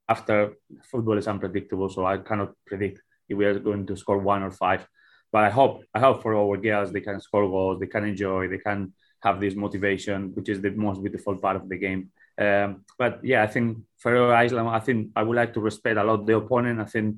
After 0.09 0.55
football 0.91 1.19
is 1.19 1.29
unpredictable, 1.29 1.91
so 1.91 2.07
I 2.07 2.17
cannot 2.19 2.53
predict 2.67 3.03
if 3.29 3.37
we 3.37 3.45
are 3.45 3.59
going 3.59 3.87
to 3.87 3.97
score 3.97 4.19
one 4.19 4.43
or 4.43 4.51
five. 4.51 4.87
But 5.31 5.45
I 5.45 5.51
hope 5.51 5.83
I 5.95 6.01
hope 6.01 6.23
for 6.23 6.35
our 6.35 6.57
girls 6.57 6.91
they 6.93 7.03
can 7.03 7.21
score 7.21 7.47
goals, 7.47 7.79
they 7.79 7.87
can 7.87 8.05
enjoy, 8.05 8.49
they 8.49 8.59
can 8.59 8.95
have 9.23 9.41
this 9.41 9.55
motivation, 9.55 10.33
which 10.35 10.49
is 10.49 10.61
the 10.61 10.71
most 10.71 11.03
beautiful 11.03 11.37
part 11.37 11.57
of 11.57 11.69
the 11.69 11.77
game. 11.77 12.11
Um, 12.39 12.85
but 12.97 13.21
yeah, 13.25 13.43
I 13.43 13.47
think 13.47 13.79
Faroe 13.97 14.31
Island, 14.31 14.69
I 14.69 14.81
think 14.81 15.11
I 15.17 15.23
would 15.23 15.37
like 15.37 15.55
to 15.55 15.61
respect 15.61 15.99
a 15.99 16.05
lot 16.05 16.27
the 16.27 16.37
opponent. 16.37 16.81
I 16.81 16.85
think 16.85 17.17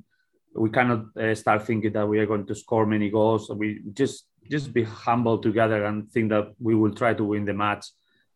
we 0.55 0.69
cannot 0.69 1.15
uh, 1.15 1.35
start 1.35 1.65
thinking 1.65 1.93
that 1.93 2.07
we 2.07 2.19
are 2.19 2.25
going 2.25 2.45
to 2.47 2.55
score 2.55 2.85
many 2.85 3.09
goals. 3.09 3.49
We 3.49 3.81
just 3.93 4.25
just 4.49 4.73
be 4.73 4.83
humble 4.83 5.37
together 5.37 5.85
and 5.85 6.09
think 6.11 6.29
that 6.29 6.53
we 6.59 6.75
will 6.75 6.93
try 6.93 7.13
to 7.13 7.23
win 7.23 7.45
the 7.45 7.53
match. 7.53 7.85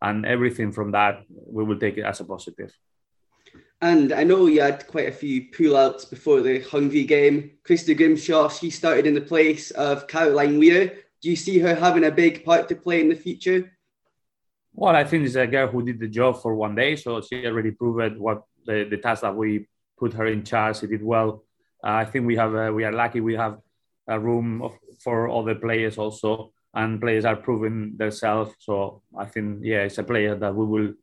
and 0.02 0.26
everything 0.26 0.72
from 0.72 0.92
that, 0.92 1.24
we 1.30 1.64
will 1.64 1.80
take 1.80 1.98
it 1.98 2.04
as 2.04 2.20
a 2.20 2.26
positive. 2.26 2.72
And 3.82 4.14
I 4.14 4.24
know 4.24 4.48
you 4.48 4.62
had 4.62 4.88
quite 4.88 5.10
a 5.10 5.12
few 5.12 5.48
pull-outs 5.52 6.06
before 6.06 6.42
the 6.42 6.60
Hungary 6.62 7.04
game. 7.04 7.52
Christy 7.64 7.94
Grimshaw, 7.94 8.50
she 8.50 8.70
started 8.70 9.06
in 9.06 9.14
the 9.14 9.22
place 9.22 9.72
of 9.72 10.08
Caroline 10.08 10.60
Weir. 10.60 10.94
Do 11.22 11.30
you 11.30 11.36
see 11.36 11.60
her 11.60 11.76
having 11.76 12.06
a 12.06 12.12
big 12.12 12.44
part 12.46 12.70
to 12.70 12.76
play 12.76 13.02
in 13.02 13.10
the 13.10 13.16
future? 13.16 13.75
Well, 14.78 14.94
I 14.94 15.06
think 15.06 15.26
it's 15.26 15.36
a 15.36 15.48
girl 15.48 15.68
who 15.70 15.84
did 15.84 16.00
the 16.00 16.10
job 16.10 16.42
for 16.42 16.54
one 16.54 16.76
day, 16.76 16.98
so 16.98 17.22
she 17.22 17.46
already 17.46 17.72
proved 17.72 18.18
what 18.18 18.44
the, 18.66 18.86
the 18.90 18.98
task 18.98 19.22
that 19.22 19.34
we 19.34 19.68
put 19.98 20.12
her 20.14 20.26
in 20.26 20.44
charge. 20.44 20.80
She 20.80 20.88
did 20.88 21.02
well. 21.02 21.44
Uh, 21.82 21.92
I 21.92 22.06
think 22.06 22.28
we 22.28 22.36
have 22.36 22.54
uh, 22.54 22.72
we 22.74 22.84
are 22.84 22.92
lucky 22.92 23.22
we 23.22 23.36
have 23.36 23.60
a 24.08 24.20
room 24.20 24.62
of, 24.62 24.78
for 25.02 25.30
other 25.30 25.56
players 25.56 25.98
also, 25.98 26.52
and 26.74 27.00
players 27.00 27.24
are 27.24 27.38
proving 27.38 27.96
themselves. 27.96 28.54
So 28.60 29.02
I 29.18 29.26
think 29.26 29.60
yeah, 29.64 29.84
it's 29.84 29.98
a 29.98 30.04
player 30.04 30.36
that 30.36 30.54
we 30.54 30.66
will 30.66 30.94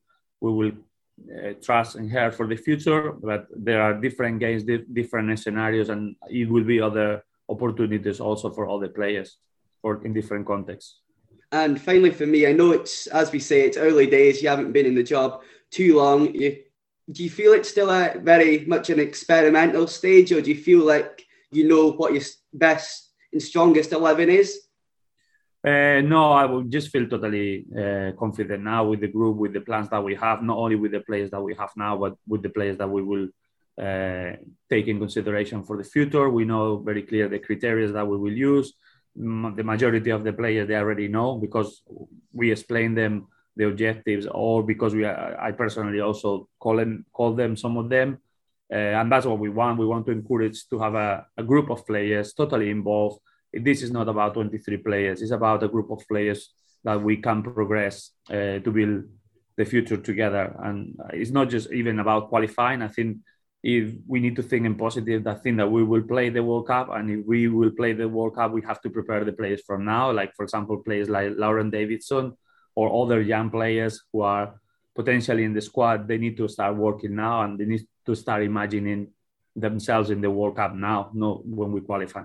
we 0.40 0.52
will 0.52 0.72
uh, 1.34 1.54
trust 1.62 1.96
in 1.96 2.10
her 2.10 2.30
for 2.30 2.46
the 2.46 2.56
future. 2.56 3.12
But 3.12 3.46
there 3.56 3.80
are 3.80 3.94
different 3.94 4.38
games, 4.38 4.64
di- 4.64 4.84
different 4.92 5.38
scenarios, 5.38 5.88
and 5.88 6.14
it 6.28 6.50
will 6.50 6.64
be 6.64 6.78
other 6.78 7.24
opportunities 7.48 8.20
also 8.20 8.50
for 8.50 8.68
other 8.68 8.88
players 8.88 9.38
or 9.82 10.04
in 10.04 10.12
different 10.12 10.46
contexts. 10.46 11.00
And 11.52 11.78
finally, 11.80 12.10
for 12.10 12.26
me, 12.26 12.46
I 12.46 12.52
know 12.52 12.72
it's 12.72 13.06
as 13.08 13.30
we 13.30 13.38
say, 13.38 13.66
it's 13.66 13.76
early 13.76 14.06
days. 14.06 14.42
You 14.42 14.48
haven't 14.48 14.72
been 14.72 14.86
in 14.86 14.94
the 14.94 15.02
job 15.02 15.42
too 15.70 15.96
long. 15.96 16.34
You, 16.34 16.56
do 17.10 17.22
you 17.22 17.30
feel 17.30 17.52
it's 17.52 17.68
still 17.68 17.90
a 17.90 18.18
very 18.18 18.64
much 18.64 18.88
an 18.88 18.98
experimental 18.98 19.86
stage, 19.86 20.32
or 20.32 20.40
do 20.40 20.50
you 20.50 20.56
feel 20.56 20.84
like 20.84 21.26
you 21.50 21.68
know 21.68 21.92
what 21.92 22.14
your 22.14 22.22
best 22.54 23.12
and 23.32 23.42
strongest 23.42 23.92
eleven 23.92 24.30
is? 24.30 24.60
Uh, 25.64 26.00
no, 26.00 26.32
I 26.32 26.46
will 26.46 26.62
just 26.62 26.88
feel 26.88 27.06
totally 27.06 27.66
uh, 27.78 28.12
confident 28.18 28.64
now 28.64 28.84
with 28.84 29.00
the 29.00 29.08
group, 29.08 29.36
with 29.36 29.52
the 29.52 29.60
plans 29.60 29.88
that 29.90 30.02
we 30.02 30.14
have, 30.16 30.42
not 30.42 30.56
only 30.56 30.76
with 30.76 30.92
the 30.92 31.00
players 31.00 31.30
that 31.30 31.40
we 31.40 31.54
have 31.54 31.70
now, 31.76 31.96
but 31.96 32.16
with 32.26 32.42
the 32.42 32.48
players 32.48 32.78
that 32.78 32.90
we 32.90 33.02
will 33.02 33.28
uh, 33.80 34.32
take 34.68 34.88
in 34.88 34.98
consideration 34.98 35.62
for 35.62 35.76
the 35.76 35.84
future. 35.84 36.28
We 36.30 36.44
know 36.46 36.78
very 36.78 37.02
clear 37.02 37.28
the 37.28 37.38
criteria 37.38 37.92
that 37.92 38.08
we 38.08 38.16
will 38.16 38.32
use 38.32 38.72
the 39.14 39.64
majority 39.64 40.10
of 40.10 40.24
the 40.24 40.32
players 40.32 40.68
they 40.68 40.76
already 40.76 41.08
know 41.08 41.36
because 41.36 41.82
we 42.32 42.50
explain 42.50 42.94
them 42.94 43.26
the 43.56 43.66
objectives 43.66 44.26
or 44.30 44.62
because 44.62 44.94
we 44.94 45.04
are, 45.04 45.38
I 45.38 45.52
personally 45.52 46.00
also 46.00 46.48
call 46.58 46.76
them 46.76 47.04
call 47.12 47.34
them 47.34 47.56
some 47.56 47.76
of 47.76 47.88
them. 47.88 48.18
Uh, 48.72 48.96
and 49.00 49.12
that's 49.12 49.26
what 49.26 49.38
we 49.38 49.50
want. 49.50 49.78
We 49.78 49.86
want 49.86 50.06
to 50.06 50.12
encourage 50.12 50.66
to 50.70 50.78
have 50.78 50.94
a, 50.94 51.26
a 51.36 51.42
group 51.42 51.68
of 51.68 51.86
players 51.86 52.32
totally 52.32 52.70
involved. 52.70 53.20
This 53.52 53.82
is 53.82 53.90
not 53.90 54.08
about 54.08 54.32
23 54.32 54.78
players. 54.78 55.20
It's 55.20 55.30
about 55.30 55.62
a 55.62 55.68
group 55.68 55.90
of 55.90 56.02
players 56.08 56.54
that 56.82 57.02
we 57.02 57.18
can 57.18 57.42
progress 57.42 58.12
uh, 58.30 58.60
to 58.60 58.70
build 58.72 59.04
the 59.58 59.64
future 59.66 59.98
together. 59.98 60.56
And 60.62 60.96
it's 61.12 61.30
not 61.30 61.50
just 61.50 61.70
even 61.70 61.98
about 61.98 62.30
qualifying. 62.30 62.80
I 62.80 62.88
think 62.88 63.18
if 63.62 63.94
we 64.08 64.18
need 64.18 64.34
to 64.36 64.42
think 64.42 64.66
in 64.66 64.74
positive, 64.74 65.22
that 65.24 65.42
think 65.42 65.56
that 65.58 65.70
we 65.70 65.84
will 65.84 66.02
play 66.02 66.30
the 66.30 66.42
World 66.42 66.66
Cup, 66.66 66.90
and 66.90 67.10
if 67.10 67.26
we 67.26 67.46
will 67.46 67.70
play 67.70 67.92
the 67.92 68.08
World 68.08 68.34
Cup, 68.34 68.50
we 68.52 68.62
have 68.62 68.80
to 68.82 68.90
prepare 68.90 69.24
the 69.24 69.32
players 69.32 69.62
from 69.62 69.84
now. 69.84 70.10
Like 70.10 70.34
for 70.34 70.42
example, 70.42 70.78
players 70.78 71.08
like 71.08 71.32
Lauren 71.36 71.70
Davidson 71.70 72.36
or 72.74 73.04
other 73.04 73.20
young 73.20 73.50
players 73.50 74.02
who 74.12 74.22
are 74.22 74.60
potentially 74.94 75.44
in 75.44 75.52
the 75.52 75.60
squad. 75.60 76.08
They 76.08 76.18
need 76.18 76.36
to 76.38 76.48
start 76.48 76.76
working 76.76 77.14
now, 77.14 77.42
and 77.42 77.58
they 77.58 77.64
need 77.64 77.86
to 78.06 78.14
start 78.16 78.42
imagining 78.42 79.08
themselves 79.54 80.10
in 80.10 80.20
the 80.20 80.30
World 80.30 80.56
Cup 80.56 80.74
now, 80.74 81.10
not 81.14 81.46
when 81.46 81.70
we 81.70 81.80
qualify. 81.80 82.24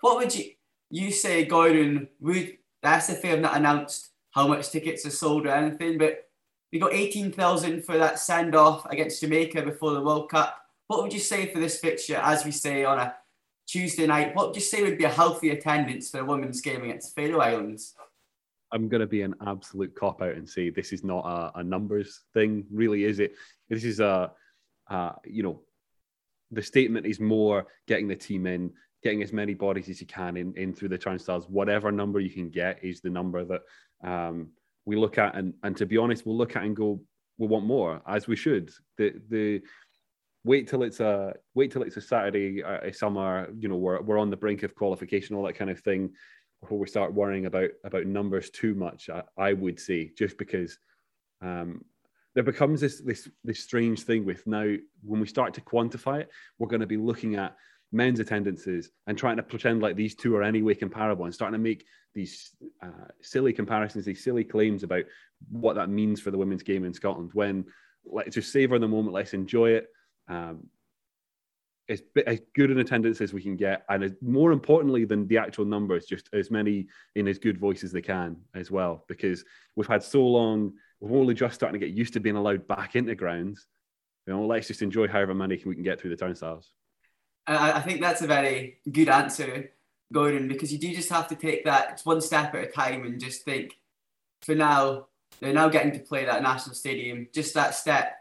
What 0.00 0.18
would 0.18 0.34
you 0.36 0.52
you 0.88 1.10
say, 1.10 1.44
Gordon? 1.44 2.08
Would 2.20 2.58
that's 2.80 3.10
if 3.10 3.22
they 3.22 3.28
have 3.28 3.40
not 3.40 3.56
announced 3.56 4.12
how 4.36 4.46
much 4.46 4.68
tickets 4.68 5.06
are 5.06 5.10
sold 5.10 5.46
or 5.46 5.50
anything, 5.50 5.96
but 5.96 6.28
we 6.70 6.78
got 6.78 6.92
18,000 6.92 7.82
for 7.82 7.96
that 7.96 8.18
send 8.18 8.54
off 8.54 8.84
against 8.90 9.22
Jamaica 9.22 9.62
before 9.62 9.92
the 9.92 10.02
World 10.02 10.28
Cup. 10.28 10.60
What 10.88 11.02
would 11.02 11.12
you 11.14 11.18
say 11.18 11.46
for 11.46 11.58
this 11.58 11.80
fixture, 11.80 12.16
as 12.16 12.44
we 12.44 12.50
say 12.50 12.84
on 12.84 12.98
a 12.98 13.14
Tuesday 13.66 14.06
night? 14.06 14.36
What 14.36 14.48
would 14.48 14.56
you 14.56 14.60
say 14.60 14.82
would 14.82 14.98
be 14.98 15.04
a 15.04 15.08
healthy 15.08 15.50
attendance 15.50 16.10
for 16.10 16.20
a 16.20 16.24
women's 16.24 16.60
game 16.60 16.84
against 16.84 17.14
Faroe 17.14 17.40
Islands? 17.40 17.94
I'm 18.70 18.88
going 18.88 19.00
to 19.00 19.06
be 19.06 19.22
an 19.22 19.34
absolute 19.46 19.94
cop 19.94 20.20
out 20.20 20.34
and 20.34 20.46
say 20.46 20.68
this 20.68 20.92
is 20.92 21.02
not 21.02 21.24
a, 21.24 21.60
a 21.60 21.64
numbers 21.64 22.20
thing, 22.34 22.66
really, 22.70 23.04
is 23.04 23.20
it? 23.20 23.32
This 23.70 23.84
is 23.84 24.00
a, 24.00 24.32
a, 24.90 25.14
you 25.24 25.44
know, 25.44 25.62
the 26.50 26.62
statement 26.62 27.06
is 27.06 27.20
more 27.20 27.68
getting 27.88 28.06
the 28.06 28.16
team 28.16 28.46
in, 28.46 28.70
getting 29.06 29.22
as 29.22 29.32
many 29.32 29.54
bodies 29.54 29.88
as 29.88 30.00
you 30.00 30.06
can 30.08 30.36
in, 30.36 30.52
in 30.56 30.74
through 30.74 30.88
the 30.88 30.98
turnstiles. 30.98 31.48
Whatever 31.48 31.92
number 31.92 32.18
you 32.18 32.28
can 32.28 32.50
get 32.50 32.82
is 32.82 33.00
the 33.00 33.08
number 33.08 33.44
that 33.44 33.62
um, 34.02 34.48
we 34.84 34.96
look 34.96 35.16
at. 35.16 35.36
And, 35.36 35.54
and 35.62 35.76
to 35.76 35.86
be 35.86 35.96
honest, 35.96 36.26
we'll 36.26 36.36
look 36.36 36.56
at 36.56 36.64
and 36.64 36.74
go, 36.74 37.00
we 37.38 37.46
want 37.46 37.64
more, 37.64 38.02
as 38.08 38.26
we 38.26 38.34
should. 38.34 38.72
The 38.98 39.14
the 39.28 39.62
wait 40.42 40.66
till 40.66 40.82
it's 40.82 40.98
a 40.98 41.34
wait 41.54 41.70
till 41.70 41.82
it's 41.82 41.96
a 41.96 42.00
Saturday, 42.00 42.62
a 42.62 42.92
summer. 42.92 43.48
You 43.56 43.68
know, 43.68 43.76
we're 43.76 44.02
we're 44.02 44.18
on 44.18 44.30
the 44.30 44.36
brink 44.36 44.64
of 44.64 44.74
qualification, 44.74 45.36
all 45.36 45.46
that 45.46 45.54
kind 45.54 45.70
of 45.70 45.78
thing, 45.78 46.10
before 46.60 46.78
we 46.80 46.88
start 46.88 47.14
worrying 47.14 47.46
about 47.46 47.70
about 47.84 48.06
numbers 48.06 48.50
too 48.50 48.74
much. 48.74 49.08
I, 49.08 49.22
I 49.38 49.52
would 49.52 49.78
say 49.78 50.10
just 50.18 50.36
because. 50.36 50.78
Um, 51.42 51.84
there 52.34 52.42
becomes 52.52 52.82
this 52.82 53.00
this 53.00 53.30
this 53.44 53.60
strange 53.60 54.02
thing 54.02 54.26
with 54.26 54.46
now 54.46 54.66
when 55.02 55.20
we 55.20 55.26
start 55.26 55.54
to 55.54 55.62
quantify 55.62 56.20
it, 56.20 56.28
we're 56.58 56.68
going 56.68 56.86
to 56.86 56.86
be 56.86 56.98
looking 56.98 57.36
at 57.36 57.56
men's 57.96 58.20
attendances 58.20 58.90
and 59.06 59.16
trying 59.16 59.36
to 59.38 59.42
pretend 59.42 59.82
like 59.82 59.96
these 59.96 60.14
two 60.14 60.36
are 60.36 60.42
anyway 60.42 60.74
comparable 60.74 61.24
and 61.24 61.34
starting 61.34 61.58
to 61.58 61.62
make 61.62 61.84
these 62.14 62.50
uh, 62.82 63.08
silly 63.20 63.52
comparisons, 63.52 64.04
these 64.04 64.22
silly 64.22 64.44
claims 64.44 64.82
about 64.82 65.04
what 65.50 65.74
that 65.76 65.88
means 65.88 66.20
for 66.20 66.30
the 66.30 66.38
women's 66.38 66.62
game 66.62 66.84
in 66.84 66.94
Scotland. 66.94 67.30
When 67.32 67.64
let's 68.04 68.34
just 68.34 68.52
savor 68.52 68.78
the 68.78 68.88
moment, 68.88 69.14
let's 69.14 69.34
enjoy 69.34 69.70
it. 69.70 69.88
Um, 70.28 70.68
as, 71.88 72.02
as 72.26 72.40
good 72.54 72.70
an 72.72 72.80
attendance 72.80 73.20
as 73.20 73.32
we 73.32 73.42
can 73.42 73.56
get, 73.56 73.84
and 73.88 74.02
as, 74.02 74.12
more 74.20 74.50
importantly 74.50 75.04
than 75.04 75.28
the 75.28 75.38
actual 75.38 75.64
numbers, 75.64 76.04
just 76.04 76.28
as 76.32 76.50
many 76.50 76.86
in 77.14 77.28
as 77.28 77.38
good 77.38 77.58
voice 77.58 77.84
as 77.84 77.92
they 77.92 78.02
can 78.02 78.36
as 78.54 78.70
well. 78.70 79.04
Because 79.08 79.44
we've 79.76 79.86
had 79.86 80.02
so 80.02 80.22
long, 80.26 80.72
we're 81.00 81.18
only 81.18 81.34
just 81.34 81.54
starting 81.54 81.80
to 81.80 81.86
get 81.86 81.96
used 81.96 82.12
to 82.14 82.20
being 82.20 82.36
allowed 82.36 82.66
back 82.66 82.96
into 82.96 83.14
grounds. 83.14 83.66
You 84.26 84.34
know, 84.34 84.46
let's 84.46 84.66
just 84.66 84.82
enjoy 84.82 85.06
however 85.06 85.34
many 85.34 85.62
we 85.64 85.74
can 85.74 85.84
get 85.84 86.00
through 86.00 86.10
the 86.10 86.16
turnstiles. 86.16 86.72
I, 87.46 87.72
I 87.72 87.80
think 87.80 88.00
that's 88.00 88.22
a 88.22 88.26
very 88.26 88.78
good 88.90 89.08
answer, 89.08 89.70
Gordon, 90.12 90.48
because 90.48 90.72
you 90.72 90.78
do 90.78 90.94
just 90.94 91.10
have 91.10 91.28
to 91.28 91.36
take 91.36 91.64
that 91.64 92.00
one 92.04 92.20
step 92.20 92.54
at 92.54 92.64
a 92.64 92.66
time 92.66 93.04
and 93.04 93.20
just 93.20 93.44
think, 93.44 93.78
for 94.42 94.54
now, 94.54 95.06
they're 95.40 95.52
now 95.52 95.68
getting 95.68 95.92
to 95.92 95.98
play 95.98 96.24
that 96.24 96.42
national 96.42 96.74
stadium, 96.74 97.28
just 97.34 97.54
that 97.54 97.74
step 97.74 98.16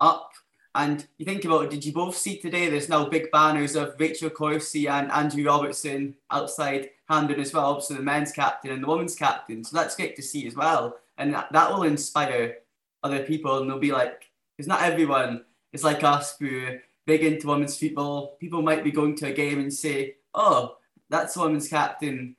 up. 0.00 0.32
And 0.74 1.06
you 1.16 1.24
think 1.24 1.44
about 1.44 1.64
it, 1.64 1.70
did 1.70 1.84
you 1.84 1.92
both 1.92 2.16
see 2.16 2.38
today? 2.38 2.68
There's 2.68 2.88
now 2.88 3.08
big 3.08 3.30
banners 3.30 3.76
of 3.76 3.94
Rachel 3.98 4.30
Corsie 4.30 4.88
and 4.88 5.10
Andrew 5.10 5.44
Robertson 5.44 6.14
outside 6.30 6.90
Hampden 7.08 7.40
as 7.40 7.52
well, 7.52 7.66
obviously 7.66 7.96
the 7.96 8.02
men's 8.02 8.32
captain 8.32 8.72
and 8.72 8.82
the 8.82 8.88
women's 8.88 9.14
captain. 9.14 9.64
So 9.64 9.76
that's 9.76 9.96
great 9.96 10.16
to 10.16 10.22
see 10.22 10.46
as 10.46 10.54
well. 10.54 10.96
And 11.18 11.32
that, 11.34 11.50
that 11.52 11.72
will 11.72 11.84
inspire 11.84 12.58
other 13.02 13.24
people, 13.24 13.58
and 13.58 13.70
they'll 13.70 13.78
be 13.78 13.92
like, 13.92 14.30
it's 14.58 14.68
not 14.68 14.82
everyone 14.82 15.44
it's 15.76 15.84
like 15.84 16.02
us 16.04 16.36
who 16.38 16.78
big 17.06 17.24
into 17.24 17.46
women's 17.46 17.78
football, 17.78 18.36
people 18.40 18.62
might 18.62 18.84
be 18.84 18.90
going 18.90 19.16
to 19.16 19.28
a 19.28 19.32
game 19.32 19.60
and 19.60 19.72
say, 19.72 20.16
"Oh, 20.34 20.76
that's 21.08 21.34
the 21.34 21.40
women's 21.40 21.68
captain." 21.68 22.36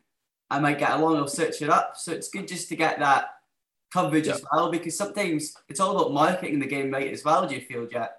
I 0.49 0.59
might 0.59 0.79
get 0.79 0.91
along. 0.91 1.17
I'll 1.17 1.27
search 1.27 1.61
it 1.61 1.69
up. 1.69 1.97
So 1.97 2.13
it's 2.13 2.29
good 2.29 2.47
just 2.47 2.69
to 2.69 2.75
get 2.75 2.99
that 2.99 3.31
coverage 3.91 4.27
as 4.27 4.43
well, 4.51 4.71
because 4.71 4.97
sometimes 4.97 5.53
it's 5.67 5.79
all 5.79 5.97
about 5.97 6.13
marketing 6.13 6.59
the 6.59 6.67
game 6.67 6.91
right 6.91 7.11
as 7.11 7.23
well. 7.23 7.47
Do 7.47 7.55
you 7.55 7.61
feel, 7.61 7.85
Jack? 7.85 8.11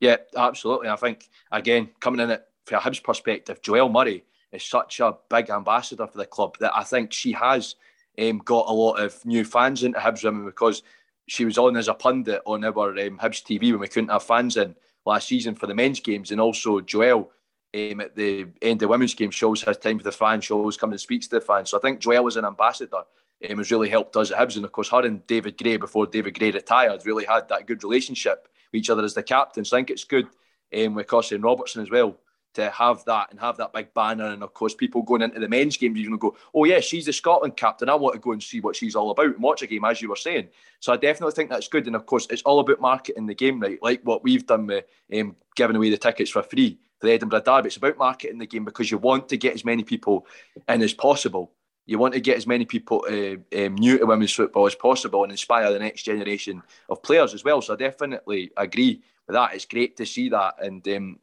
Yeah, 0.00 0.16
absolutely. 0.36 0.88
I 0.88 0.96
think 0.96 1.28
again 1.50 1.90
coming 2.00 2.20
in 2.20 2.30
it 2.30 2.44
from 2.66 2.78
a 2.78 2.80
Hibs 2.80 3.02
perspective, 3.02 3.62
Joelle 3.62 3.92
Murray 3.92 4.24
is 4.52 4.64
such 4.64 5.00
a 5.00 5.16
big 5.28 5.50
ambassador 5.50 6.06
for 6.06 6.18
the 6.18 6.26
club 6.26 6.56
that 6.60 6.76
I 6.76 6.84
think 6.84 7.12
she 7.12 7.32
has 7.32 7.74
um, 8.18 8.38
got 8.38 8.68
a 8.68 8.72
lot 8.72 9.00
of 9.00 9.24
new 9.24 9.44
fans 9.44 9.82
into 9.82 9.98
Hibs 9.98 10.24
women 10.24 10.44
because 10.44 10.82
she 11.26 11.44
was 11.44 11.58
on 11.58 11.76
as 11.76 11.88
a 11.88 11.94
pundit 11.94 12.42
on 12.44 12.64
our 12.64 12.90
um, 12.90 13.18
Hibs 13.18 13.42
TV 13.42 13.72
when 13.72 13.80
we 13.80 13.88
couldn't 13.88 14.10
have 14.10 14.22
fans 14.22 14.56
in 14.56 14.74
last 15.04 15.28
season 15.28 15.54
for 15.54 15.66
the 15.66 15.74
men's 15.74 16.00
games, 16.00 16.30
and 16.30 16.40
also 16.40 16.80
Joelle 16.80 17.28
um, 17.74 18.00
at 18.00 18.14
the 18.14 18.46
end 18.62 18.82
of 18.82 18.90
women's 18.90 19.14
game 19.14 19.30
shows 19.30 19.62
has 19.62 19.78
time 19.78 19.98
for 19.98 20.04
the 20.04 20.12
fans, 20.12 20.44
shows 20.44 20.76
comes 20.76 20.92
and 20.92 21.00
speaks 21.00 21.26
to 21.28 21.36
the 21.36 21.40
fans. 21.40 21.70
So 21.70 21.78
I 21.78 21.80
think 21.80 22.00
Joelle 22.00 22.24
was 22.24 22.36
an 22.36 22.44
ambassador. 22.44 23.02
Um, 23.50 23.58
has 23.58 23.70
really 23.70 23.90
helped 23.90 24.16
us 24.16 24.30
at 24.30 24.38
Hibs, 24.38 24.56
and 24.56 24.64
of 24.64 24.72
course, 24.72 24.88
her 24.88 25.04
and 25.04 25.26
David 25.26 25.58
Gray 25.58 25.76
before 25.76 26.06
David 26.06 26.38
Gray 26.38 26.52
retired 26.52 27.04
really 27.04 27.24
had 27.24 27.48
that 27.48 27.66
good 27.66 27.82
relationship 27.82 28.48
with 28.72 28.78
each 28.78 28.88
other 28.88 29.04
as 29.04 29.12
the 29.12 29.22
captains. 29.22 29.68
So 29.68 29.76
I 29.76 29.80
think 29.80 29.90
it's 29.90 30.04
good 30.04 30.28
um, 30.74 30.94
with 30.94 31.08
Corsie 31.08 31.34
and 31.34 31.44
Robertson 31.44 31.82
as 31.82 31.90
well 31.90 32.16
to 32.54 32.70
have 32.70 33.04
that 33.04 33.30
and 33.30 33.38
have 33.40 33.56
that 33.58 33.72
big 33.72 33.92
banner. 33.94 34.26
And 34.26 34.42
of 34.42 34.54
course, 34.54 34.74
people 34.74 35.02
going 35.02 35.22
into 35.22 35.40
the 35.40 35.48
men's 35.48 35.76
games, 35.76 35.98
you're 35.98 36.08
going 36.08 36.18
to 36.18 36.30
go, 36.30 36.36
oh, 36.54 36.64
yeah, 36.64 36.80
she's 36.80 37.06
the 37.06 37.12
Scotland 37.12 37.56
captain. 37.56 37.88
I 37.88 37.94
want 37.94 38.14
to 38.14 38.20
go 38.20 38.32
and 38.32 38.42
see 38.42 38.60
what 38.60 38.76
she's 38.76 38.96
all 38.96 39.10
about 39.10 39.34
and 39.34 39.42
watch 39.42 39.62
a 39.62 39.66
game, 39.66 39.84
as 39.84 40.00
you 40.00 40.08
were 40.08 40.16
saying. 40.16 40.48
So 40.80 40.92
I 40.92 40.96
definitely 40.96 41.32
think 41.32 41.50
that's 41.50 41.68
good. 41.68 41.86
And 41.86 41.96
of 41.96 42.06
course, 42.06 42.26
it's 42.30 42.42
all 42.42 42.60
about 42.60 42.80
marketing 42.80 43.26
the 43.26 43.34
game, 43.34 43.60
right? 43.60 43.82
Like 43.82 44.02
what 44.02 44.24
we've 44.24 44.46
done 44.46 44.66
with 44.66 44.84
um, 45.14 45.36
giving 45.56 45.76
away 45.76 45.90
the 45.90 45.98
tickets 45.98 46.30
for 46.30 46.42
free 46.42 46.78
for 47.00 47.06
the 47.06 47.12
Edinburgh 47.12 47.42
Derby. 47.42 47.68
It's 47.68 47.76
about 47.76 47.98
marketing 47.98 48.38
the 48.38 48.46
game 48.46 48.64
because 48.64 48.90
you 48.90 48.98
want 48.98 49.28
to 49.28 49.36
get 49.36 49.54
as 49.54 49.64
many 49.64 49.84
people 49.84 50.26
in 50.68 50.82
as 50.82 50.94
possible. 50.94 51.52
You 51.86 51.98
want 51.98 52.14
to 52.14 52.20
get 52.20 52.38
as 52.38 52.46
many 52.46 52.64
people 52.64 53.04
uh, 53.06 53.58
um, 53.58 53.74
new 53.74 53.98
to 53.98 54.06
women's 54.06 54.32
football 54.32 54.66
as 54.66 54.74
possible 54.74 55.22
and 55.22 55.30
inspire 55.30 55.70
the 55.70 55.78
next 55.78 56.04
generation 56.04 56.62
of 56.88 57.02
players 57.02 57.34
as 57.34 57.44
well. 57.44 57.60
So 57.60 57.74
I 57.74 57.76
definitely 57.76 58.52
agree 58.56 59.02
with 59.26 59.34
that. 59.34 59.54
It's 59.54 59.66
great 59.66 59.96
to 59.98 60.06
see 60.06 60.30
that, 60.30 60.54
and 60.62 60.86
um, 60.88 61.18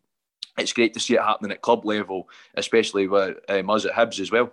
it's 0.58 0.74
great 0.74 0.94
to 0.94 1.00
see 1.00 1.16
it 1.16 1.22
happening 1.22 1.52
at 1.52 1.62
club 1.62 1.86
level, 1.86 2.30
especially 2.56 3.08
with 3.08 3.38
um, 3.50 3.70
us 3.70 3.86
at 3.86 3.94
Hibs 3.94 4.20
as 4.20 4.32
well. 4.32 4.52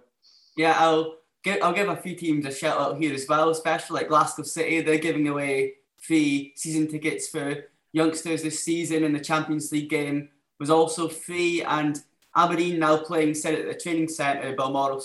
Yeah, 0.57 0.77
I'll 0.79 1.17
give, 1.45 1.63
I'll 1.63 1.73
give 1.73 1.89
a 1.89 1.97
few 1.97 2.15
teams 2.15 2.47
a 2.47 2.53
shout 2.53 2.81
out 2.81 2.99
here 2.99 3.15
as 3.15 3.27
well, 3.29 3.51
especially 3.51 4.01
like 4.01 4.09
Glasgow 4.09 4.43
City. 4.43 4.81
They're 4.81 4.99
giving 4.99 5.29
away 5.29 5.75
free 6.01 6.53
season 6.57 6.89
tickets 6.89 7.29
for 7.29 7.65
youngsters 7.93 8.43
this 8.43 8.63
season, 8.63 9.05
and 9.05 9.15
the 9.15 9.21
Champions 9.21 9.73
League 9.73 9.91
game 9.91 10.29
was 10.59 10.71
also 10.71 11.09
free. 11.09 11.63
And 11.63 12.01
Aberdeen 12.35 12.79
now 12.79 12.99
playing 12.99 13.35
set 13.35 13.55
at 13.55 13.67
the 13.67 13.75
training 13.75 14.09
centre, 14.09 14.55
Balmoral. 14.55 15.05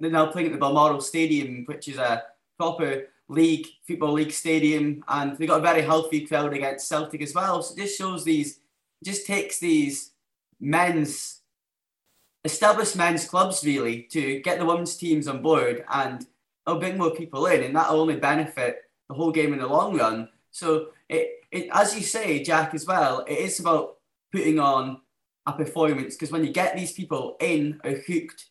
They're 0.00 0.10
now 0.10 0.26
playing 0.26 0.48
at 0.48 0.52
the 0.52 0.58
Balmoral 0.58 1.00
Stadium, 1.00 1.64
which 1.66 1.88
is 1.88 1.98
a 1.98 2.24
proper 2.58 3.08
league 3.28 3.66
football 3.86 4.12
league 4.12 4.32
stadium, 4.32 5.02
and 5.08 5.36
they 5.36 5.46
got 5.46 5.58
a 5.58 5.62
very 5.62 5.82
healthy 5.82 6.26
crowd 6.26 6.52
against 6.52 6.88
Celtic 6.88 7.22
as 7.22 7.34
well. 7.34 7.62
So 7.62 7.74
it 7.74 7.78
just 7.78 7.98
shows 7.98 8.24
these, 8.24 8.60
just 9.04 9.26
takes 9.26 9.58
these 9.58 10.11
men's 10.62 11.40
established 12.44 12.96
men's 12.96 13.26
clubs 13.26 13.64
really 13.64 14.02
to 14.04 14.40
get 14.40 14.58
the 14.58 14.64
women's 14.64 14.96
teams 14.96 15.28
on 15.28 15.42
board 15.42 15.84
and 15.92 16.26
it'll 16.66 16.78
bring 16.78 16.96
more 16.96 17.10
people 17.10 17.46
in 17.46 17.62
and 17.64 17.76
that'll 17.76 18.00
only 18.00 18.16
benefit 18.16 18.82
the 19.08 19.14
whole 19.14 19.32
game 19.32 19.52
in 19.52 19.58
the 19.58 19.66
long 19.66 19.96
run. 19.96 20.28
So 20.52 20.88
it, 21.08 21.44
it 21.50 21.68
as 21.72 21.94
you 21.94 22.02
say, 22.02 22.42
Jack, 22.42 22.74
as 22.74 22.86
well, 22.86 23.24
it 23.28 23.38
is 23.38 23.60
about 23.60 23.96
putting 24.32 24.58
on 24.58 25.00
a 25.46 25.52
performance 25.52 26.14
because 26.14 26.30
when 26.30 26.44
you 26.44 26.52
get 26.52 26.76
these 26.76 26.92
people 26.92 27.36
in 27.40 27.80
or 27.84 27.92
hooked, 27.92 28.46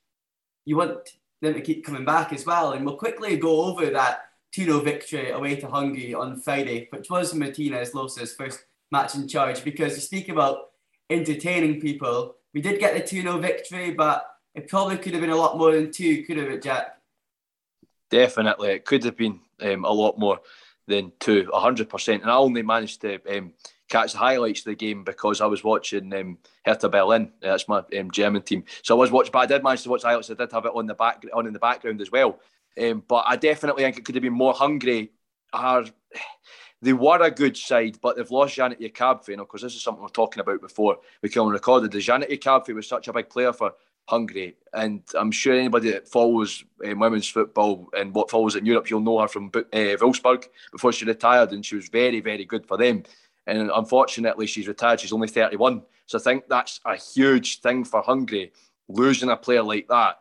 you 0.66 0.78
want 0.78 1.10
them 1.42 1.54
to 1.54 1.62
keep 1.62 1.86
coming 1.86 2.06
back 2.06 2.34
as 2.34 2.46
well. 2.46 2.74
And 2.74 2.86
we'll 2.86 2.98
quickly 2.98 3.38
go 3.38 3.64
over 3.66 3.90
that 3.90 4.26
2-0 4.56 4.84
victory 4.84 5.32
away 5.32 5.56
to 5.56 5.68
Hungary 5.68 6.14
on 6.14 6.40
Friday, 6.40 6.88
which 6.92 7.10
was 7.10 7.34
Martinez 7.34 7.92
Losa's 7.92 8.34
first 8.34 8.66
match 8.92 9.16
in 9.16 9.28
charge 9.28 9.64
because 9.64 9.96
you 9.96 10.02
speak 10.02 10.28
about 10.28 10.71
entertaining 11.12 11.80
people 11.80 12.36
we 12.54 12.62
did 12.62 12.80
get 12.80 12.94
the 12.94 13.02
2 13.02 13.22
0 13.22 13.38
victory, 13.38 13.92
but 13.92 14.26
it 14.54 14.68
probably 14.68 14.98
could 14.98 15.14
have 15.14 15.22
been 15.22 15.32
a 15.32 15.36
lot 15.36 15.58
more 15.58 15.72
than 15.72 15.92
two, 15.92 16.24
could 16.24 16.38
have 16.38 16.50
it, 16.50 16.64
Jack? 16.64 16.98
Definitely. 18.10 18.72
It 18.72 18.86
could 18.86 19.04
have 19.06 19.16
been 19.16 19.40
um, 19.62 19.86
a 19.86 19.92
lot 19.92 20.20
more 20.20 20.42
than 20.88 21.14
two, 21.20 21.50
100%. 21.54 22.22
And 22.22 22.30
I 22.30 22.36
only 22.36 22.62
managed 22.62 23.02
to 23.02 23.20
um, 23.38 23.54
catch 23.90 24.12
the 24.12 24.18
highlights 24.18 24.62
of 24.62 24.66
the 24.66 24.76
game 24.76 25.06
because 25.06 25.40
I 25.40 25.46
was 25.46 25.64
watching 25.64 26.14
um, 26.14 26.38
Hertha 26.66 26.90
Berlin. 26.90 27.32
That's 27.42 27.70
my 27.70 27.84
um, 27.98 28.12
German 28.12 28.42
team. 28.42 28.66
So 28.84 28.96
I 28.96 29.00
was 29.00 29.12
watching, 29.12 29.32
but 29.32 29.40
I 29.40 29.46
did 29.46 29.64
manage 29.64 29.84
to 29.84 29.90
watch 29.90 30.02
the 30.02 30.10
highlights. 30.10 30.30
I 30.30 30.34
did 30.34 30.52
have 30.52 30.66
it 30.66 30.74
on 30.76 30.88
the 30.88 30.96
back 30.96 31.24
on 31.34 31.48
in 31.48 31.54
the 31.54 31.60
background 31.60 32.02
as 32.02 32.12
well. 32.12 32.40
Um, 32.82 33.04
but 33.08 33.24
I 33.28 33.38
definitely 33.38 33.84
think 33.84 33.98
it 33.98 34.06
could 34.06 34.16
have 34.16 34.22
been 34.22 34.34
more 34.34 34.54
Hungary. 34.54 35.12
Are 35.54 35.86
they 36.82 36.94
were 36.94 37.22
a 37.22 37.32
good 37.32 37.56
side, 37.56 37.98
but 38.02 38.18
they've 38.18 38.32
lost 38.32 38.56
Zsanett 38.56 38.80
Jakabfi, 38.80 39.30
you 39.30 39.38
know, 39.38 39.46
because 39.46 39.62
this 39.62 39.76
is 39.76 39.84
something 39.84 40.02
we're 40.02 40.10
talking 40.10 40.42
about 40.42 40.62
before 40.62 40.98
we 41.22 41.30
came 41.30 41.44
on 41.44 41.50
recorded. 41.50 41.92
The 41.92 42.02
Zsanett 42.02 42.30
Jakabfi 42.30 42.74
was 42.74 42.88
such 42.88 43.08
a 43.08 43.14
big 43.14 43.30
player 43.30 43.54
for 43.54 43.74
Hungary, 44.08 44.56
and 44.74 45.04
I'm 45.18 45.32
sure 45.32 45.54
anybody 45.54 45.92
that 45.92 46.08
follows 46.08 46.64
um, 46.86 47.00
women's 47.00 47.28
football 47.28 47.88
and 47.94 48.14
what 48.16 48.32
follows 48.32 48.56
in 48.56 48.66
Europe, 48.66 48.90
you'll 48.90 49.00
know 49.02 49.20
her 49.20 49.28
from 49.28 49.52
uh, 49.54 49.60
Wolfsburg 49.72 50.48
before 50.72 50.92
she 50.92 51.06
retired, 51.06 51.52
and 51.52 51.66
she 51.66 51.76
was 51.76 51.88
very, 51.88 52.20
very 52.20 52.46
good 52.46 52.66
for 52.66 52.78
them. 52.78 53.04
And 53.46 53.72
unfortunately, 53.74 54.48
she's 54.48 54.68
retired. 54.68 55.00
She's 55.00 55.14
only 55.14 55.28
31, 55.28 55.84
so 56.08 56.18
I 56.18 56.22
think 56.22 56.46
that's 56.50 56.80
a 56.86 56.96
huge 56.96 57.62
thing 57.62 57.84
for 57.84 58.02
Hungary 58.02 58.52
losing 58.88 59.30
a 59.30 59.38
player 59.38 59.64
like 59.64 59.88
that. 59.88 60.18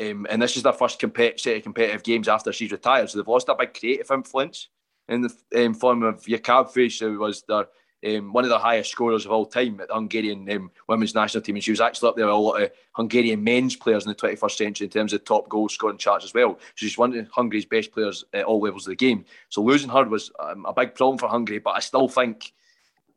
Um, 0.00 0.26
and 0.28 0.42
this 0.42 0.56
is 0.56 0.62
their 0.62 0.72
first 0.72 1.00
compet- 1.00 1.38
set 1.38 1.56
of 1.56 1.62
competitive 1.62 2.02
games 2.02 2.26
after 2.26 2.52
she's 2.52 2.72
retired, 2.72 3.10
so 3.10 3.18
they've 3.18 3.28
lost 3.28 3.48
a 3.48 3.54
big 3.54 3.74
creative 3.74 4.10
influence 4.10 4.68
in 5.10 5.22
the 5.22 5.66
um, 5.66 5.74
form 5.74 6.02
of 6.02 6.22
Jakabfi, 6.22 6.98
who 7.00 7.18
was 7.18 7.42
their 7.42 7.66
um, 8.06 8.32
one 8.32 8.44
of 8.44 8.50
the 8.50 8.58
highest 8.58 8.90
scorers 8.90 9.26
of 9.26 9.32
all 9.32 9.44
time 9.44 9.78
at 9.80 9.88
the 9.88 9.94
Hungarian 9.94 10.50
um, 10.50 10.70
women's 10.88 11.14
national 11.14 11.42
team, 11.42 11.56
and 11.56 11.64
she 11.64 11.72
was 11.72 11.82
actually 11.82 12.08
up 12.08 12.16
there 12.16 12.24
with 12.24 12.34
a 12.34 12.38
lot 12.38 12.62
of 12.62 12.70
Hungarian 12.92 13.44
men's 13.44 13.76
players 13.76 14.06
in 14.06 14.08
the 14.08 14.14
21st 14.14 14.56
century 14.56 14.84
in 14.86 14.90
terms 14.90 15.12
of 15.12 15.22
top 15.24 15.50
goal 15.50 15.68
scoring 15.68 15.98
charts 15.98 16.24
as 16.24 16.32
well. 16.32 16.58
She's 16.76 16.96
one 16.96 17.14
of 17.14 17.28
Hungary's 17.28 17.66
best 17.66 17.92
players 17.92 18.24
at 18.32 18.44
all 18.44 18.60
levels 18.60 18.86
of 18.86 18.92
the 18.92 18.96
game. 18.96 19.26
So 19.50 19.62
losing 19.62 19.90
her 19.90 20.04
was 20.04 20.30
um, 20.38 20.64
a 20.64 20.72
big 20.72 20.94
problem 20.94 21.18
for 21.18 21.28
Hungary, 21.28 21.58
but 21.58 21.76
I 21.76 21.80
still 21.80 22.08
think 22.08 22.54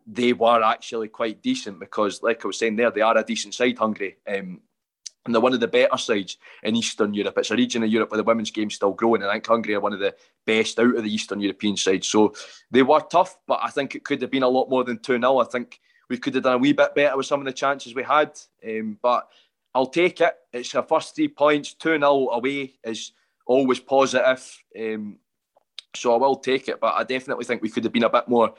they 0.06 0.34
were 0.34 0.62
actually 0.62 1.08
quite 1.08 1.42
decent 1.42 1.80
because, 1.80 2.22
like 2.22 2.44
I 2.44 2.48
was 2.48 2.60
saying 2.60 2.76
there, 2.76 2.92
they 2.92 3.02
are 3.02 3.18
a 3.18 3.24
decent 3.24 3.54
side, 3.54 3.78
Hungary. 3.78 4.18
Um, 4.28 4.60
and 5.26 5.34
they're 5.34 5.42
one 5.42 5.54
of 5.54 5.60
the 5.60 5.68
better 5.68 5.98
sides 5.98 6.38
in 6.64 6.76
Eastern 6.76 7.14
Europe. 7.14 7.38
It's 7.38 7.52
a 7.52 7.56
region 7.56 7.84
of 7.84 7.90
Europe 7.90 8.12
where 8.12 8.18
the 8.18 8.24
women's 8.24 8.52
game's 8.52 8.76
still 8.76 8.92
growing, 8.92 9.22
and 9.22 9.32
I 9.32 9.36
think 9.36 9.48
Hungary 9.48 9.76
are 9.76 9.80
one 9.80 9.94
of 9.94 10.00
the 10.00 10.16
best 10.46 10.80
out 10.80 10.96
of 10.96 11.04
the 11.04 11.14
Eastern 11.14 11.40
European 11.40 11.78
sides. 11.78 12.08
So 12.08 12.34
they 12.72 12.84
were 12.84 13.00
tough, 13.00 13.38
but 13.48 13.60
I 13.64 13.70
think 13.70 13.96
it 13.96 14.04
could 14.04 14.22
have 14.22 14.32
been 14.32 14.44
a 14.44 14.50
lot 14.50 14.70
more 14.70 14.84
than 14.84 15.00
2 15.00 15.20
0. 15.20 15.40
I 15.40 15.46
think 15.46 15.80
we 16.10 16.18
could 16.18 16.36
have 16.36 16.44
done 16.44 16.56
a 16.56 16.58
wee 16.58 16.74
bit 16.74 16.96
better 16.96 17.16
with 17.16 17.26
some 17.26 17.40
of 17.40 17.46
the 17.46 17.54
chances 17.54 17.96
we 17.96 18.04
had. 18.04 18.38
Um, 18.68 18.98
but 19.02 19.28
I'll 19.74 19.88
take 19.88 20.22
it. 20.22 20.36
It's 20.52 20.76
our 20.76 20.84
first 20.84 21.16
three 21.16 21.30
points. 21.30 21.74
2 21.74 21.98
0 21.98 22.30
away 22.30 22.74
is 22.84 23.14
always 23.46 23.80
positive. 23.80 24.62
Um, 24.78 25.18
so 25.96 26.14
I 26.14 26.18
will 26.18 26.38
take 26.38 26.68
it, 26.68 26.80
but 26.80 26.96
I 26.96 27.04
definitely 27.04 27.46
think 27.46 27.62
we 27.62 27.70
could 27.70 27.84
have 27.84 27.94
been 27.94 28.04
a 28.04 28.10
bit 28.10 28.28
more 28.28 28.54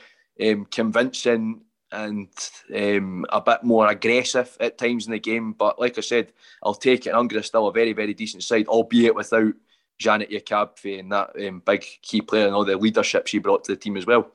um, 0.44 0.66
convincing 0.70 1.62
and 1.94 2.28
um, 2.74 3.24
a 3.30 3.40
bit 3.40 3.62
more 3.62 3.88
aggressive 3.88 4.56
at 4.60 4.78
times 4.78 5.06
in 5.06 5.12
the 5.12 5.18
game. 5.18 5.52
But 5.52 5.80
like 5.80 5.96
I 5.96 6.00
said, 6.00 6.32
I'll 6.62 6.74
take 6.74 7.06
it. 7.06 7.14
Hungary 7.14 7.40
is 7.40 7.46
still 7.46 7.68
a 7.68 7.72
very, 7.72 7.92
very 7.92 8.14
decent 8.14 8.42
side, 8.42 8.66
albeit 8.66 9.14
without 9.14 9.54
Zsanett 10.02 10.30
Jakabfi 10.30 10.98
and 10.98 11.12
that 11.12 11.30
um, 11.46 11.62
big 11.64 11.84
key 12.02 12.20
player 12.20 12.46
and 12.46 12.54
all 12.54 12.64
the 12.64 12.76
leadership 12.76 13.26
she 13.26 13.38
brought 13.38 13.64
to 13.64 13.72
the 13.72 13.76
team 13.76 13.96
as 13.96 14.06
well. 14.06 14.30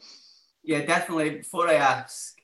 Yeah, 0.64 0.86
definitely. 0.86 1.32
Before 1.32 1.68
I 1.68 1.76
ask 1.76 2.38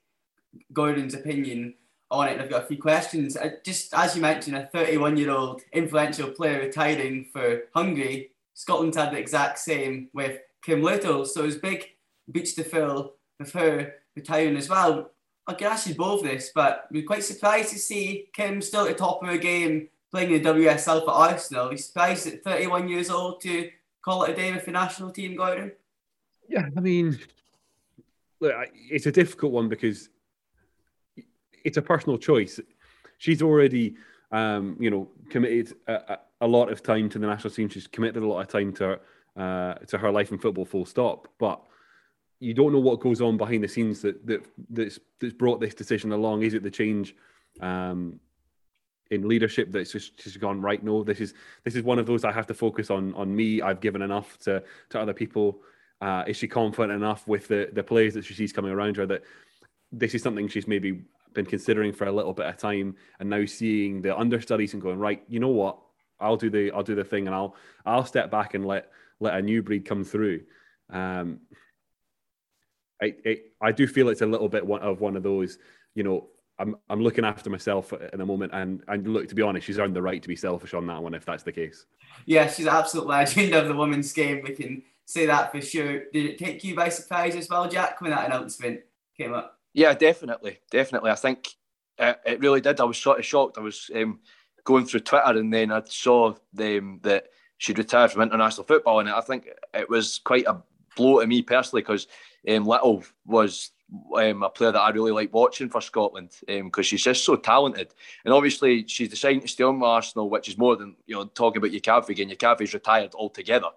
Gordon's 0.73 1.13
opinion 1.13 1.75
on 2.11 2.27
it, 2.27 2.39
I've 2.39 2.49
got 2.49 2.63
a 2.63 2.67
few 2.67 2.77
questions. 2.77 3.37
I, 3.37 3.53
just 3.63 3.93
as 3.93 4.15
you 4.15 4.21
mentioned, 4.21 4.57
a 4.57 4.67
31 4.67 5.17
year 5.17 5.31
old 5.31 5.61
influential 5.73 6.31
player 6.31 6.59
retiring 6.59 7.27
for 7.31 7.63
Hungary. 7.73 8.31
Scotland 8.53 8.95
had 8.95 9.11
the 9.11 9.17
exact 9.17 9.59
same 9.59 10.09
with 10.13 10.39
Kim 10.63 10.81
Little, 10.81 11.25
so 11.25 11.43
it 11.43 11.47
was 11.47 11.57
big 11.57 11.85
boots 12.27 12.53
to 12.53 12.63
fill 12.63 13.15
with 13.39 13.51
her 13.53 13.93
retiring 14.15 14.57
as 14.57 14.69
well. 14.69 15.11
I 15.47 15.53
can 15.53 15.67
ask 15.67 15.87
you 15.87 15.95
both 15.95 16.23
this, 16.23 16.51
but 16.53 16.87
we're 16.91 17.05
quite 17.05 17.23
surprised 17.23 17.71
to 17.71 17.79
see 17.79 18.29
Kim 18.33 18.61
still 18.61 18.81
at 18.81 18.89
the 18.89 18.95
top 18.95 19.21
of 19.21 19.29
her 19.29 19.37
game 19.37 19.89
playing 20.11 20.31
in 20.31 20.41
the 20.41 20.49
WSL 20.49 21.05
for 21.05 21.11
Arsenal. 21.11 21.69
We're 21.69 21.77
surprised 21.77 22.27
at 22.27 22.43
31 22.43 22.87
years 22.87 23.09
old 23.09 23.41
to 23.41 23.69
call 24.01 24.23
it 24.23 24.31
a 24.31 24.35
day 24.35 24.51
with 24.53 24.65
the 24.65 24.71
national 24.71 25.11
team, 25.11 25.35
Gordon. 25.35 25.71
Yeah, 26.47 26.67
I 26.75 26.79
mean, 26.79 27.19
look, 28.39 28.53
it's 28.73 29.05
a 29.05 29.11
difficult 29.11 29.51
one 29.51 29.69
because 29.69 30.09
it's 31.63 31.77
a 31.77 31.81
personal 31.81 32.17
choice. 32.17 32.59
She's 33.17 33.41
already, 33.41 33.95
um, 34.31 34.77
you 34.79 34.89
know, 34.89 35.09
committed 35.29 35.75
a, 35.87 36.19
a, 36.41 36.47
lot 36.47 36.71
of 36.71 36.83
time 36.83 37.09
to 37.09 37.19
the 37.19 37.27
national 37.27 37.51
team. 37.51 37.69
She's 37.69 37.87
committed 37.87 38.21
a 38.21 38.27
lot 38.27 38.41
of 38.41 38.47
time 38.47 38.73
to 38.73 38.99
uh, 39.35 39.73
to 39.73 39.97
her 39.97 40.11
life 40.11 40.31
in 40.31 40.37
football, 40.37 40.65
full 40.65 40.85
stop. 40.85 41.27
But 41.39 41.61
you 42.45 42.53
don't 42.53 42.71
know 42.71 42.79
what 42.79 42.99
goes 42.99 43.21
on 43.21 43.37
behind 43.37 43.63
the 43.63 43.67
scenes 43.67 44.01
that, 44.03 44.23
that 44.27 44.45
that's 44.69 44.99
that's 45.19 45.33
brought 45.33 45.59
this 45.59 45.73
decision 45.73 46.11
along. 46.11 46.43
Is 46.43 46.53
it 46.53 46.61
the 46.61 46.69
change 46.69 47.15
um, 47.59 48.19
in 49.09 49.27
leadership 49.27 49.71
that's 49.71 49.91
just, 49.91 50.17
just 50.17 50.39
gone 50.39 50.61
right? 50.61 50.83
No, 50.83 51.03
this 51.03 51.19
is 51.19 51.33
this 51.63 51.75
is 51.75 51.81
one 51.81 51.97
of 51.97 52.05
those 52.05 52.23
I 52.23 52.31
have 52.31 52.45
to 52.47 52.53
focus 52.53 52.91
on 52.91 53.15
on 53.15 53.35
me. 53.35 53.63
I've 53.63 53.81
given 53.81 54.03
enough 54.03 54.37
to 54.39 54.63
to 54.89 54.99
other 54.99 55.13
people. 55.13 55.61
Uh, 56.01 56.23
is 56.27 56.37
she 56.37 56.47
confident 56.47 56.93
enough 56.93 57.27
with 57.27 57.47
the 57.47 57.69
the 57.73 57.83
players 57.83 58.13
that 58.13 58.25
she 58.25 58.35
sees 58.35 58.53
coming 58.53 58.71
around 58.71 58.97
her 58.97 59.07
that 59.07 59.23
this 59.91 60.13
is 60.13 60.21
something 60.21 60.47
she's 60.47 60.67
maybe 60.67 61.01
been 61.33 61.47
considering 61.47 61.93
for 61.93 62.05
a 62.05 62.11
little 62.11 62.33
bit 62.33 62.45
of 62.45 62.57
time, 62.57 62.95
and 63.19 63.27
now 63.27 63.43
seeing 63.45 64.03
the 64.03 64.15
understudies 64.15 64.73
and 64.73 64.83
going 64.83 64.99
right. 64.99 65.23
You 65.27 65.39
know 65.39 65.49
what? 65.49 65.79
I'll 66.19 66.37
do 66.37 66.51
the 66.51 66.71
I'll 66.71 66.83
do 66.83 66.93
the 66.93 67.03
thing, 67.03 67.25
and 67.25 67.35
I'll 67.35 67.55
I'll 67.87 68.05
step 68.05 68.29
back 68.29 68.53
and 68.53 68.67
let 68.67 68.91
let 69.19 69.33
a 69.33 69.41
new 69.41 69.63
breed 69.63 69.83
come 69.83 70.03
through. 70.03 70.41
Um, 70.91 71.39
I, 73.01 73.13
I, 73.25 73.37
I 73.61 73.71
do 73.71 73.87
feel 73.87 74.09
it's 74.09 74.21
a 74.21 74.25
little 74.25 74.49
bit 74.49 74.65
one 74.65 74.81
of 74.81 75.01
one 75.01 75.15
of 75.15 75.23
those, 75.23 75.57
you 75.95 76.03
know, 76.03 76.27
I'm 76.57 76.75
I'm 76.89 77.01
looking 77.01 77.25
after 77.25 77.49
myself 77.49 77.93
in 78.13 78.21
a 78.21 78.25
moment, 78.25 78.53
and 78.53 78.81
and 78.87 79.07
look, 79.07 79.27
to 79.27 79.35
be 79.35 79.41
honest, 79.41 79.67
she's 79.67 79.79
earned 79.79 79.95
the 79.95 80.01
right 80.01 80.21
to 80.21 80.27
be 80.27 80.35
selfish 80.35 80.73
on 80.73 80.87
that 80.87 81.03
one 81.03 81.13
if 81.13 81.25
that's 81.25 81.43
the 81.43 81.51
case. 81.51 81.85
Yeah, 82.25 82.47
she's 82.49 82.65
an 82.65 82.73
absolute 82.73 83.07
legend 83.07 83.53
of 83.53 83.67
the 83.67 83.75
women's 83.75 84.13
game. 84.13 84.41
We 84.43 84.55
can 84.55 84.83
say 85.05 85.25
that 85.25 85.51
for 85.51 85.61
sure. 85.61 86.05
Did 86.13 86.25
it 86.25 86.37
take 86.37 86.63
you 86.63 86.75
by 86.75 86.89
surprise 86.89 87.35
as 87.35 87.49
well, 87.49 87.69
Jack, 87.69 87.99
when 88.01 88.11
that 88.11 88.27
announcement 88.27 88.81
came 89.17 89.33
up? 89.33 89.59
Yeah, 89.73 89.93
definitely, 89.93 90.59
definitely. 90.71 91.11
I 91.11 91.15
think 91.15 91.49
it, 91.97 92.19
it 92.25 92.39
really 92.39 92.61
did. 92.61 92.79
I 92.79 92.85
was 92.85 92.97
sort 92.97 93.19
of 93.19 93.25
shocked. 93.25 93.57
I 93.57 93.61
was 93.61 93.91
um, 93.93 94.21
going 94.63 94.85
through 94.85 95.01
Twitter, 95.01 95.37
and 95.37 95.53
then 95.53 95.71
I 95.71 95.81
saw 95.85 96.35
them 96.53 97.01
that 97.03 97.27
she'd 97.57 97.77
retired 97.77 98.11
from 98.11 98.21
international 98.21 98.65
football, 98.65 99.01
and 99.01 99.09
I 99.09 99.21
think 99.21 99.49
it 99.73 99.89
was 99.89 100.19
quite 100.19 100.45
a 100.45 100.61
blow 100.95 101.19
to 101.19 101.27
me 101.27 101.41
personally 101.41 101.81
because 101.81 102.07
um, 102.49 102.65
Little 102.65 103.03
was 103.25 103.71
um, 104.15 104.43
a 104.43 104.49
player 104.49 104.71
that 104.71 104.79
I 104.79 104.89
really 104.89 105.11
like 105.11 105.33
watching 105.33 105.69
for 105.69 105.81
Scotland 105.81 106.31
because 106.47 106.61
um, 106.61 106.83
she's 106.83 107.03
just 107.03 107.23
so 107.23 107.35
talented. 107.35 107.93
And 108.23 108.33
obviously, 108.33 108.87
she's 108.87 109.09
deciding 109.09 109.41
to 109.41 109.47
stay 109.47 109.63
on 109.63 109.81
Arsenal, 109.83 110.29
which 110.29 110.49
is 110.49 110.57
more 110.57 110.75
than 110.75 110.95
you 111.05 111.15
know 111.15 111.25
talking 111.25 111.57
about 111.57 111.71
your 111.71 111.81
Jakabfi 111.81 112.09
again. 112.09 112.29
your 112.29 112.37
Jakabfi's 112.37 112.73
retired 112.73 113.13
altogether. 113.15 113.69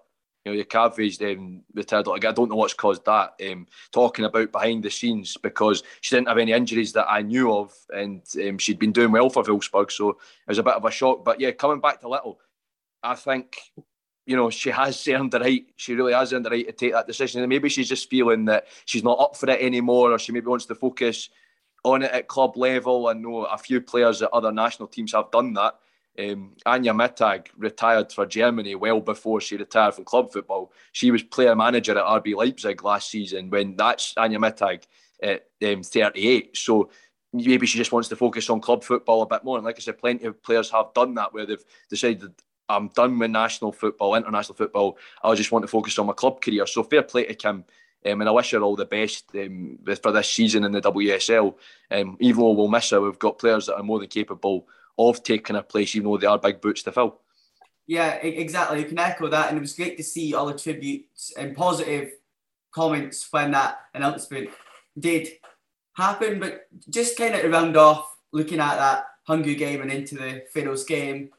You 0.45 0.53
know, 0.53 0.63
Jakabfi's 0.63 1.21
um, 1.21 1.63
retired. 1.73 2.07
Like, 2.07 2.25
I 2.25 2.31
don't 2.31 2.49
know 2.49 2.55
what's 2.55 2.73
caused 2.73 3.05
that. 3.05 3.33
Um, 3.45 3.67
talking 3.91 4.25
about 4.25 4.51
behind 4.51 4.83
the 4.83 4.89
scenes 4.89 5.35
because 5.37 5.83
she 6.01 6.15
didn't 6.15 6.29
have 6.29 6.37
any 6.37 6.53
injuries 6.53 6.93
that 6.93 7.11
I 7.11 7.21
knew 7.21 7.53
of, 7.53 7.73
and 7.89 8.23
um, 8.47 8.57
she'd 8.57 8.79
been 8.79 8.93
doing 8.93 9.11
well 9.11 9.29
for 9.29 9.43
Wolfsburg, 9.43 9.91
so 9.91 10.11
it 10.11 10.17
was 10.47 10.57
a 10.57 10.63
bit 10.63 10.75
of 10.75 10.85
a 10.85 10.91
shock. 10.91 11.25
But 11.25 11.39
yeah, 11.39 11.51
coming 11.51 11.81
back 11.81 12.01
to 12.01 12.09
Little, 12.09 12.39
I 13.03 13.15
think 13.15 13.57
you 14.29 14.35
know, 14.35 14.51
she 14.51 14.69
has 14.69 15.07
earned 15.07 15.31
the 15.31 15.39
right. 15.39 15.65
She 15.75 15.95
really 15.95 16.13
has 16.13 16.31
earned 16.31 16.45
the 16.45 16.51
right 16.51 16.67
to 16.67 16.71
take 16.71 16.91
that 16.93 17.07
decision. 17.07 17.41
And 17.41 17.49
maybe 17.49 17.67
she's 17.67 17.89
just 17.89 18.11
feeling 18.11 18.45
that 18.45 18.67
she's 18.85 19.03
not 19.03 19.19
up 19.19 19.35
for 19.35 19.49
it 19.49 19.59
anymore, 19.59 20.11
or 20.11 20.19
she 20.19 20.31
maybe 20.31 20.45
wants 20.45 20.67
to 20.67 20.75
focus 20.75 21.29
on 21.83 22.03
it 22.03 22.11
at 22.11 22.27
club 22.27 22.55
level. 22.55 23.07
I 23.07 23.13
know 23.13 23.45
a 23.45 23.57
few 23.57 23.81
players 23.81 24.21
at 24.21 24.29
other 24.31 24.51
national 24.51 24.87
teams 24.87 25.13
have 25.13 25.31
done 25.31 25.53
that. 25.53 25.79
Um, 26.19 26.53
Anja 26.67 26.93
Mittag 26.93 27.47
retired 27.57 28.11
for 28.11 28.27
Germany 28.27 28.75
well 28.75 29.01
before 29.01 29.41
she 29.41 29.57
retired 29.57 29.95
from 29.95 30.05
club 30.05 30.31
football. 30.31 30.73
She 30.91 31.09
was 31.09 31.23
player 31.23 31.55
manager 31.55 31.97
at 31.97 32.23
RB 32.23 32.35
Leipzig 32.35 32.83
last 32.83 33.09
season 33.09 33.49
when 33.49 33.75
that's 33.77 34.13
Anja 34.13 34.37
Mittag 34.37 34.83
at 35.23 35.45
um, 35.67 35.81
38. 35.81 36.55
So 36.55 36.91
maybe 37.33 37.65
she 37.65 37.79
just 37.79 37.91
wants 37.91 38.09
to 38.09 38.15
focus 38.15 38.47
on 38.51 38.61
club 38.61 38.83
football 38.83 39.23
a 39.23 39.25
bit 39.25 39.43
more. 39.43 39.57
And 39.57 39.65
like 39.65 39.77
I 39.77 39.79
said, 39.79 39.97
plenty 39.97 40.25
of 40.25 40.43
players 40.43 40.69
have 40.69 40.93
done 40.93 41.15
that 41.15 41.33
where 41.33 41.47
they've 41.47 41.65
decided 41.89 42.33
I'm 42.69 42.89
done 42.89 43.17
with 43.17 43.31
national 43.31 43.71
football, 43.71 44.15
international 44.15 44.55
football. 44.55 44.97
I 45.23 45.33
just 45.35 45.51
want 45.51 45.63
to 45.63 45.67
focus 45.67 45.97
on 45.99 46.05
my 46.05 46.13
club 46.13 46.41
career. 46.41 46.65
So 46.67 46.83
fair 46.83 47.03
play 47.03 47.25
to 47.25 47.33
Kim. 47.33 47.65
Um, 48.05 48.21
and 48.21 48.29
I 48.29 48.31
wish 48.31 48.51
her 48.51 48.61
all 48.61 48.77
the 48.77 48.85
best 48.85 49.25
um, 49.35 49.77
for 50.01 50.11
this 50.11 50.31
season 50.31 50.63
in 50.63 50.71
the 50.71 50.81
WSL. 50.81 51.55
Um, 51.91 52.15
even 52.19 52.41
though 52.41 52.51
we'll 52.51 52.69
miss 52.69 52.91
her, 52.91 53.01
we've 53.01 53.19
got 53.19 53.39
players 53.39 53.65
that 53.65 53.75
are 53.75 53.83
more 53.83 53.99
than 53.99 54.07
capable 54.07 54.67
of 54.97 55.21
taking 55.23 55.55
her 55.55 55.61
place, 55.61 55.95
even 55.95 56.09
though 56.09 56.17
they 56.17 56.27
are 56.27 56.37
big 56.37 56.61
boots 56.61 56.83
to 56.83 56.91
fill. 56.91 57.19
Yeah, 57.87 58.13
exactly. 58.15 58.79
You 58.79 58.85
can 58.85 58.99
echo 58.99 59.27
that. 59.29 59.49
And 59.49 59.57
it 59.57 59.61
was 59.61 59.73
great 59.73 59.97
to 59.97 60.03
see 60.03 60.33
all 60.33 60.45
the 60.45 60.57
tributes 60.57 61.33
and 61.35 61.57
positive 61.57 62.11
comments 62.71 63.27
when 63.31 63.51
that 63.51 63.79
announcement 63.93 64.49
did 64.97 65.27
happen. 65.95 66.39
But 66.39 66.67
just 66.89 67.17
kind 67.17 67.35
of 67.35 67.41
to 67.41 67.49
round 67.49 67.75
off, 67.75 68.15
looking 68.31 68.59
at 68.59 68.77
that 68.77 69.07
Hungary 69.25 69.55
game 69.55 69.81
and 69.81 69.91
into 69.91 70.15
the 70.15 70.43
Faroes 70.53 70.83
game, 70.83 71.31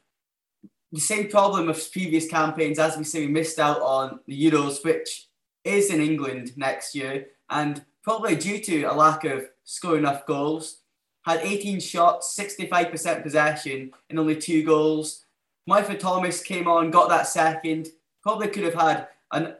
the 0.92 1.00
same 1.00 1.28
problem 1.28 1.68
of 1.68 1.92
previous 1.92 2.28
campaigns, 2.28 2.78
as 2.78 2.96
we 2.96 3.04
say, 3.04 3.20
we 3.20 3.32
missed 3.32 3.58
out 3.58 3.80
on 3.80 4.20
the 4.26 4.50
Euros, 4.50 4.84
which 4.84 5.28
is 5.64 5.90
in 5.90 6.00
England 6.00 6.52
next 6.56 6.94
year, 6.94 7.26
and 7.48 7.84
probably 8.02 8.34
due 8.34 8.60
to 8.60 8.84
a 8.84 8.94
lack 8.94 9.24
of 9.24 9.46
scoring 9.64 10.00
enough 10.00 10.26
goals. 10.26 10.78
Had 11.22 11.40
18 11.40 11.80
shots, 11.80 12.34
65% 12.36 13.22
possession, 13.22 13.90
and 14.08 14.18
only 14.18 14.36
two 14.36 14.64
goals. 14.64 15.26
Martha 15.66 15.96
Thomas 15.96 16.42
came 16.42 16.66
on, 16.66 16.90
got 16.90 17.08
that 17.10 17.26
second. 17.26 17.88
Probably 18.22 18.48
could 18.48 18.64
have 18.64 18.74
had 18.74 19.08
an 19.32 19.54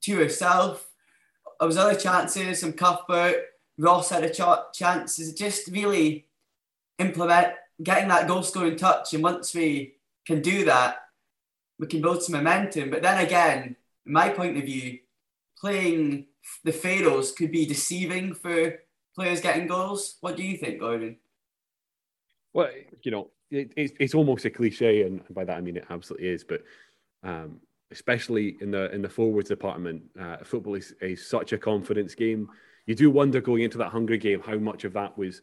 two 0.00 0.16
herself. 0.16 0.90
There 1.58 1.66
was 1.66 1.78
other 1.78 1.94
chances, 1.94 2.60
some 2.60 2.72
Cuthbert, 2.72 3.36
Ross 3.78 4.10
had 4.10 4.24
a 4.24 4.30
ch- 4.30 4.76
chance. 4.76 5.18
It's 5.18 5.32
just 5.32 5.68
really 5.68 6.26
implement 6.98 7.54
getting 7.82 8.08
that 8.08 8.28
goal 8.28 8.42
scoring 8.42 8.76
touch. 8.76 9.14
And 9.14 9.22
once 9.22 9.54
we 9.54 9.93
can 10.26 10.40
do 10.40 10.64
that, 10.64 10.98
we 11.78 11.86
can 11.86 12.00
build 12.00 12.22
some 12.22 12.34
momentum. 12.34 12.90
But 12.90 13.02
then 13.02 13.24
again, 13.24 13.76
my 14.04 14.28
point 14.28 14.56
of 14.56 14.64
view, 14.64 14.98
playing 15.58 16.26
the 16.64 16.72
Faroes 16.72 17.32
could 17.32 17.50
be 17.50 17.66
deceiving 17.66 18.34
for 18.34 18.74
players 19.14 19.40
getting 19.40 19.66
goals. 19.66 20.16
What 20.20 20.36
do 20.36 20.42
you 20.42 20.56
think, 20.56 20.80
Gordon? 20.80 21.16
Well, 22.52 22.70
you 23.02 23.10
know, 23.10 23.30
it, 23.50 23.72
it's, 23.76 23.92
it's 23.98 24.14
almost 24.14 24.44
a 24.44 24.50
cliche, 24.50 25.02
and 25.02 25.22
by 25.30 25.44
that 25.44 25.56
I 25.56 25.60
mean 25.60 25.76
it 25.76 25.86
absolutely 25.90 26.28
is. 26.28 26.44
But 26.44 26.62
um, 27.22 27.60
especially 27.90 28.56
in 28.60 28.70
the 28.70 28.92
in 28.92 29.02
the 29.02 29.08
forwards 29.08 29.48
department, 29.48 30.02
uh, 30.20 30.38
football 30.44 30.74
is, 30.74 30.94
is 31.00 31.26
such 31.26 31.52
a 31.52 31.58
confidence 31.58 32.14
game. 32.14 32.48
You 32.86 32.94
do 32.94 33.10
wonder 33.10 33.40
going 33.40 33.62
into 33.62 33.78
that 33.78 33.90
Hungary 33.90 34.18
game 34.18 34.42
how 34.44 34.56
much 34.56 34.84
of 34.84 34.92
that 34.92 35.16
was. 35.16 35.40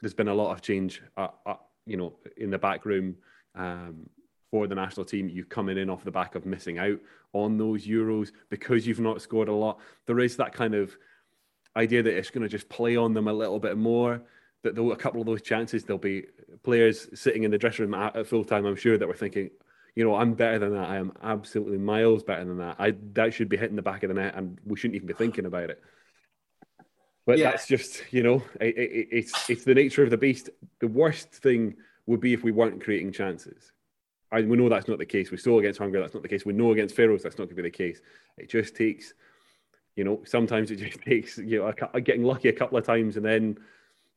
There's 0.00 0.14
been 0.14 0.28
a 0.28 0.34
lot 0.34 0.52
of 0.52 0.62
change, 0.62 1.02
uh, 1.16 1.28
uh, 1.44 1.54
you 1.84 1.96
know, 1.96 2.18
in 2.36 2.50
the 2.50 2.58
back 2.58 2.84
room 2.84 3.16
um, 3.58 4.08
for 4.50 4.66
the 4.66 4.74
national 4.74 5.04
team. 5.04 5.28
You've 5.28 5.50
coming 5.50 5.76
in 5.76 5.90
off 5.90 6.04
the 6.04 6.10
back 6.10 6.34
of 6.34 6.46
missing 6.46 6.78
out 6.78 6.98
on 7.32 7.58
those 7.58 7.86
Euros 7.86 8.30
because 8.48 8.86
you've 8.86 9.00
not 9.00 9.20
scored 9.20 9.48
a 9.48 9.52
lot. 9.52 9.80
There 10.06 10.20
is 10.20 10.36
that 10.36 10.54
kind 10.54 10.74
of 10.74 10.96
idea 11.76 12.02
that 12.02 12.16
it's 12.16 12.30
going 12.30 12.42
to 12.42 12.48
just 12.48 12.68
play 12.68 12.96
on 12.96 13.12
them 13.12 13.28
a 13.28 13.32
little 13.32 13.58
bit 13.58 13.76
more. 13.76 14.22
That 14.62 14.74
though 14.74 14.90
a 14.90 14.96
couple 14.96 15.20
of 15.20 15.26
those 15.26 15.42
chances, 15.42 15.84
there'll 15.84 15.98
be 15.98 16.24
players 16.62 17.08
sitting 17.18 17.44
in 17.44 17.50
the 17.50 17.58
dressing 17.58 17.84
room 17.84 17.94
at, 17.94 18.16
at 18.16 18.26
full 18.26 18.44
time. 18.44 18.66
I'm 18.66 18.74
sure 18.74 18.98
that 18.98 19.06
we're 19.06 19.14
thinking, 19.14 19.50
you 19.94 20.04
know, 20.04 20.16
I'm 20.16 20.34
better 20.34 20.58
than 20.58 20.72
that. 20.72 20.88
I 20.88 20.96
am 20.96 21.12
absolutely 21.22 21.78
miles 21.78 22.24
better 22.24 22.44
than 22.44 22.58
that. 22.58 22.76
I 22.78 22.94
that 23.12 23.34
should 23.34 23.48
be 23.48 23.56
hitting 23.56 23.76
the 23.76 23.82
back 23.82 24.02
of 24.02 24.08
the 24.08 24.14
net, 24.14 24.34
and 24.34 24.58
we 24.64 24.76
shouldn't 24.76 24.96
even 24.96 25.06
be 25.06 25.14
thinking 25.14 25.46
about 25.46 25.70
it. 25.70 25.82
But 27.24 27.38
yeah. 27.38 27.50
that's 27.50 27.66
just, 27.66 28.02
you 28.10 28.22
know, 28.22 28.42
it, 28.60 28.76
it, 28.78 29.08
it's 29.10 29.50
it's 29.50 29.64
the 29.64 29.74
nature 29.74 30.02
of 30.02 30.10
the 30.10 30.16
beast. 30.16 30.50
The 30.80 30.88
worst 30.88 31.30
thing 31.30 31.76
would 32.08 32.20
be 32.20 32.32
if 32.32 32.42
we 32.42 32.52
weren't 32.52 32.82
creating 32.82 33.12
chances. 33.12 33.72
I, 34.32 34.40
we 34.40 34.56
know 34.56 34.68
that's 34.68 34.88
not 34.88 34.98
the 34.98 35.06
case. 35.06 35.30
We 35.30 35.36
saw 35.36 35.58
against 35.58 35.78
Hungary 35.78 36.00
that's 36.00 36.14
not 36.14 36.22
the 36.22 36.28
case. 36.28 36.44
We 36.44 36.54
know 36.54 36.72
against 36.72 36.96
Faroes 36.96 37.22
that's 37.22 37.38
not 37.38 37.44
going 37.44 37.56
to 37.56 37.62
be 37.62 37.68
the 37.68 37.70
case. 37.70 38.00
It 38.38 38.48
just 38.48 38.74
takes, 38.74 39.12
you 39.94 40.04
know, 40.04 40.22
sometimes 40.24 40.70
it 40.70 40.76
just 40.86 41.00
takes 41.02 41.36
you 41.38 41.58
know 41.58 41.72
a, 41.92 42.00
getting 42.00 42.24
lucky 42.24 42.48
a 42.48 42.52
couple 42.52 42.78
of 42.78 42.84
times, 42.84 43.16
and 43.16 43.24
then 43.24 43.58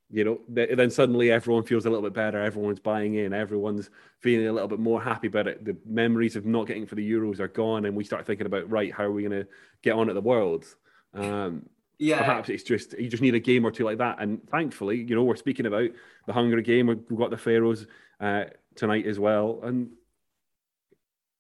you 0.10 0.24
know 0.24 0.40
then 0.48 0.90
suddenly 0.90 1.32
everyone 1.32 1.64
feels 1.64 1.86
a 1.86 1.90
little 1.90 2.04
bit 2.04 2.14
better. 2.14 2.42
Everyone's 2.42 2.80
buying 2.80 3.16
in. 3.16 3.34
Everyone's 3.34 3.90
feeling 4.20 4.48
a 4.48 4.54
little 4.54 4.70
bit 4.70 4.80
more 4.80 5.02
happy 5.02 5.28
about 5.28 5.48
it. 5.48 5.66
The 5.66 5.76
memories 5.86 6.38
of 6.38 6.46
not 6.46 6.68
getting 6.68 6.86
for 6.86 6.96
the 6.96 7.12
Euros 7.12 7.40
are 7.40 7.50
gone, 7.50 7.86
and 7.86 7.96
we 7.96 8.06
start 8.06 8.26
thinking 8.26 8.48
about 8.48 8.70
right, 8.70 8.94
how 8.94 9.04
are 9.04 9.12
we 9.12 9.24
going 9.24 9.44
to 9.44 9.48
get 9.82 9.96
on 9.96 10.08
at 10.08 10.16
the 10.16 10.22
Worlds? 10.22 10.78
Um, 11.14 11.68
yeah. 12.02 12.18
Perhaps 12.18 12.50
it's 12.50 12.64
just 12.64 12.94
you 12.98 13.08
just 13.08 13.22
need 13.22 13.36
a 13.36 13.40
game 13.40 13.64
or 13.64 13.70
two 13.70 13.84
like 13.84 14.00
that. 14.00 14.18
And 14.20 14.42
thankfully, 14.50 14.98
you 14.98 15.16
know, 15.16 15.24
we're 15.24 15.36
speaking 15.36 15.68
about 15.68 15.92
the 16.26 16.34
Hungary 16.34 16.64
game. 16.64 16.88
We've 16.88 17.20
got 17.20 17.30
the 17.30 17.38
Faroes 17.38 17.86
uh, 18.20 18.46
tonight 18.74 19.06
as 19.06 19.20
well, 19.20 19.60
and 19.62 19.92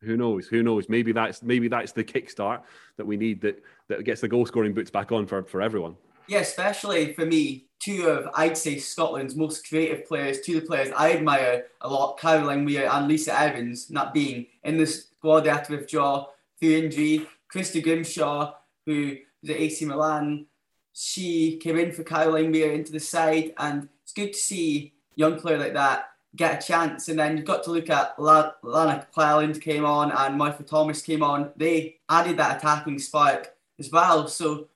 who 0.01 0.17
knows? 0.17 0.45
Who 0.45 0.61
knows? 0.61 0.87
Maybe 0.87 1.13
that's 1.13 1.41
maybe 1.41 1.67
that's 1.67 1.93
the 1.93 2.03
kickstart 2.03 2.61
that 2.97 3.07
we 3.07 3.17
need 3.17 3.41
that 3.41 3.63
that 3.87 4.03
gets 4.03 4.21
the 4.21 4.27
goal 4.27 4.45
scoring 4.45 4.71
boots 4.71 4.91
back 4.91 5.11
on 5.11 5.25
for 5.25 5.41
for 5.43 5.63
everyone. 5.63 5.95
Yeah, 6.27 6.41
especially 6.41 7.13
for 7.13 7.25
me, 7.25 7.65
two 7.79 8.07
of 8.07 8.29
I'd 8.35 8.55
say 8.55 8.77
Scotland's 8.77 9.35
most 9.35 9.67
creative 9.67 10.05
players, 10.05 10.41
two 10.41 10.57
of 10.57 10.61
the 10.61 10.67
players 10.67 10.93
I 10.95 11.13
admire 11.13 11.65
a 11.81 11.89
lot, 11.89 12.19
Caroline 12.19 12.65
Weir 12.65 12.87
and 12.87 13.07
Lisa 13.07 13.37
Evans, 13.37 13.89
not 13.89 14.13
being 14.13 14.45
in 14.63 14.77
the 14.77 14.85
squad 14.85 15.47
after 15.47 15.75
withdraw 15.75 16.27
through 16.59 16.77
injury. 16.77 17.27
Christy 17.47 17.81
Grimshaw, 17.81 18.53
who 18.85 19.17
was 19.41 19.49
at 19.49 19.57
AC 19.57 19.85
Milan, 19.85 20.45
she 20.93 21.57
came 21.57 21.77
in 21.77 21.91
for 21.91 22.03
Caroline 22.03 22.51
Weir 22.51 22.71
into 22.71 22.91
the 22.91 22.99
side, 22.99 23.53
and 23.57 23.87
it's 24.03 24.13
good 24.13 24.33
to 24.33 24.39
see 24.39 24.93
young 25.15 25.39
player 25.39 25.57
like 25.57 25.73
that 25.73 26.11
get 26.35 26.63
a 26.63 26.65
chance. 26.65 27.09
And 27.09 27.19
then 27.19 27.37
you've 27.37 27.45
got 27.45 27.63
to 27.63 27.71
look 27.71 27.89
at 27.89 28.17
Lana 28.19 29.07
Clelland 29.15 29.59
came 29.61 29.85
on 29.85 30.11
and 30.11 30.37
Martha 30.37 30.63
Thomas 30.63 31.01
came 31.01 31.23
on. 31.23 31.51
They 31.55 31.97
added 32.09 32.37
that 32.37 32.57
attacking 32.57 32.99
spark 32.99 33.53
as 33.79 33.91
well. 33.91 34.27
So, 34.27 34.67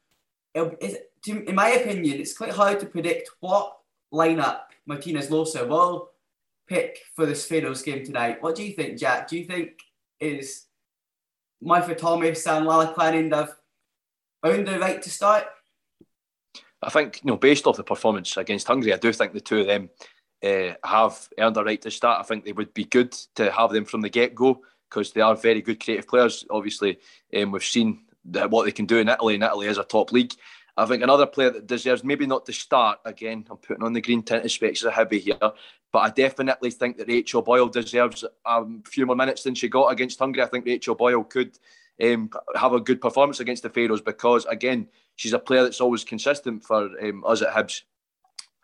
in 0.53 1.55
my 1.55 1.69
opinion, 1.69 2.19
it's 2.19 2.37
quite 2.37 2.51
hard 2.51 2.79
to 2.81 2.85
predict 2.85 3.29
what 3.39 3.77
lineup 4.13 4.61
Martinez 4.85 5.29
Losa 5.29 5.67
will 5.67 6.11
pick 6.67 6.99
for 7.15 7.25
this 7.25 7.47
Faroes 7.47 7.81
game 7.81 8.05
tonight. 8.05 8.41
What 8.41 8.55
do 8.55 8.63
you 8.63 8.73
think, 8.73 8.99
Jack? 8.99 9.27
Do 9.27 9.37
you 9.37 9.45
think 9.45 9.79
is 10.19 10.65
Martha 11.61 11.95
Thomas 11.95 12.45
and 12.47 12.65
Lana 12.65 12.93
Clelland 12.93 13.33
have 13.33 13.55
earned 14.43 14.67
the 14.67 14.79
right 14.79 15.01
to 15.01 15.09
start? 15.09 15.45
I 16.85 16.89
think, 16.89 17.21
you 17.23 17.31
know, 17.31 17.37
based 17.37 17.65
off 17.65 17.77
the 17.77 17.83
performance 17.83 18.37
against 18.37 18.67
Hungary, 18.67 18.93
I 18.93 18.97
do 18.97 19.11
think 19.11 19.33
the 19.33 19.41
two 19.41 19.61
of 19.61 19.67
them 19.67 19.89
uh, 20.43 20.73
have 20.83 21.27
earned 21.39 21.57
a 21.57 21.63
right 21.63 21.81
to 21.81 21.89
start. 21.89 22.19
I 22.19 22.23
think 22.23 22.45
they 22.45 22.51
would 22.51 22.73
be 22.75 22.85
good 22.85 23.11
to 23.35 23.51
have 23.51 23.71
them 23.71 23.85
from 23.85 24.01
the 24.01 24.09
get 24.09 24.35
go 24.35 24.61
because 24.89 25.11
they 25.11 25.21
are 25.21 25.35
very 25.35 25.61
good 25.61 25.83
creative 25.83 26.07
players. 26.07 26.45
Obviously, 26.49 26.99
um, 27.35 27.51
we've 27.51 27.63
seen 27.63 28.05
what 28.23 28.65
they 28.65 28.71
can 28.71 28.85
do 28.85 28.97
in 28.97 29.09
Italy, 29.09 29.33
and 29.33 29.43
Italy 29.43 29.67
is 29.67 29.79
a 29.79 29.83
top 29.83 30.11
league. 30.11 30.33
I 30.77 30.85
think 30.85 31.01
another 31.01 31.25
player 31.25 31.51
that 31.51 31.67
deserves 31.67 32.03
maybe 32.03 32.27
not 32.27 32.45
to 32.45 32.53
start 32.53 32.99
again. 33.05 33.45
I'm 33.49 33.57
putting 33.57 33.83
on 33.83 33.93
the 33.93 34.01
green 34.01 34.21
tinted 34.21 34.51
specs 34.51 34.83
a 34.83 34.91
heavy 34.91 35.19
here, 35.19 35.37
but 35.39 35.99
I 35.99 36.09
definitely 36.09 36.69
think 36.69 36.97
that 36.97 37.07
Rachel 37.07 37.41
Boyle 37.41 37.69
deserves 37.69 38.25
a 38.45 38.65
few 38.85 39.05
more 39.05 39.15
minutes 39.15 39.43
than 39.43 39.55
she 39.55 39.69
got 39.69 39.87
against 39.87 40.19
Hungary. 40.19 40.43
I 40.43 40.47
think 40.47 40.65
Rachel 40.65 40.95
Boyle 40.95 41.23
could 41.23 41.57
um, 42.03 42.29
have 42.55 42.73
a 42.73 42.81
good 42.81 42.99
performance 42.99 43.39
against 43.39 43.63
the 43.63 43.69
Faroes 43.69 44.01
because 44.01 44.45
again 44.45 44.87
she's 45.15 45.33
a 45.33 45.39
player 45.39 45.63
that's 45.63 45.81
always 45.81 46.03
consistent 46.03 46.63
for 46.63 46.89
um, 47.01 47.23
us 47.25 47.41
at 47.41 47.53
Hibs. 47.53 47.81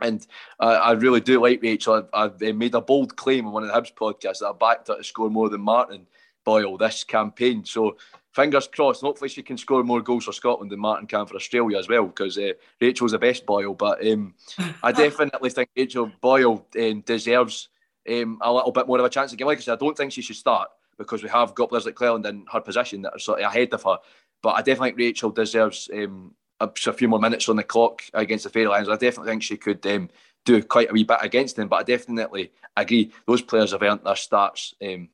And 0.02 0.26
uh, 0.60 0.80
I 0.84 0.92
really 0.94 1.20
do 1.20 1.42
like 1.42 1.62
Rachel. 1.62 1.94
I've, 1.94 2.10
I've, 2.14 2.42
uh, 2.42 2.54
made 2.54 2.74
a 2.74 2.82
bold 2.82 3.16
claim 3.16 3.46
on 3.46 3.54
one 3.54 3.64
of 3.64 3.70
the 3.70 3.76
Hibs 3.76 3.94
podcasts 3.94 4.40
that 4.40 4.48
I 4.48 4.54
backed 4.54 4.88
her 4.88 4.98
to 4.98 5.04
score 5.04 5.30
more 5.30 5.50
than 5.50 5.62
Martin 5.62 6.08
Boyle 6.44 6.78
this 6.78 7.04
campaign. 7.04 7.64
So 7.66 7.98
fingers 8.32 8.68
crossed. 8.68 9.02
Hopefully, 9.02 9.30
she 9.30 9.44
can 9.44 9.58
score 9.58 9.84
more 9.84 10.02
goals 10.02 10.26
for 10.26 10.34
Scotland 10.34 10.72
than 10.72 10.80
Martin 10.80 11.08
can 11.08 11.26
for 11.26 11.36
Australia 11.36 11.78
as 11.78 11.88
well, 11.88 12.06
because 12.06 12.38
uh, 12.38 12.54
Rachel's 12.80 13.12
the 13.12 13.20
best 13.20 13.46
Boyle. 13.46 13.74
But 13.74 14.06
um, 14.08 14.34
I 14.82 14.92
definitely 14.92 15.50
think 15.50 15.70
Rachel 15.78 16.12
Boyle 16.22 16.66
um, 16.80 17.02
deserves 17.02 17.70
um, 18.10 18.40
a 18.42 18.52
little 18.52 18.72
bit 18.72 18.88
more 18.88 19.00
of 19.00 19.06
a 19.06 19.10
chance 19.10 19.34
again. 19.34 19.48
Like 19.48 19.60
I 19.60 19.62
said, 19.62 19.74
I 19.74 19.78
don't 19.86 19.98
think 19.98 20.12
she 20.12 20.22
should 20.22 20.36
start 20.36 20.70
because 20.98 21.24
we 21.24 21.30
have 21.30 21.56
got 21.56 21.70
players 21.70 21.86
like 21.86 21.96
Clelland 21.96 22.26
in 22.26 22.46
her 22.52 22.62
position 22.62 23.02
that 23.02 23.14
are 23.14 23.20
sort 23.20 23.40
of 23.40 23.46
ahead 23.46 23.74
of 23.74 23.84
her. 23.84 23.98
But 24.42 24.52
I 24.52 24.60
definitely 24.60 24.90
think 24.90 25.00
Rachel 25.00 25.30
deserves 25.30 25.90
um, 25.94 26.34
a, 26.62 26.90
a, 26.90 26.94
few 26.94 27.08
more 27.08 27.20
minutes 27.20 27.50
on 27.50 27.56
the 27.56 27.64
clock 27.64 28.04
against 28.14 28.44
the 28.44 28.50
Faroe 28.50 28.72
Islands. 28.72 28.90
I 28.90 28.94
definitely 28.94 29.32
think 29.32 29.44
she 29.44 29.58
could 29.58 29.86
um, 29.88 30.10
do 30.46 30.62
quite 30.64 30.90
a 30.90 30.94
wee 30.94 31.04
bit 31.04 31.20
against 31.22 31.56
them. 31.56 31.68
But 31.68 31.82
I 31.82 31.84
definitely 31.84 32.52
agree 32.76 33.12
those 33.28 33.42
players 33.42 33.72
have 33.72 33.84
earned 33.84 34.02
their 34.04 34.16
starts. 34.16 34.74
Um, 34.84 35.10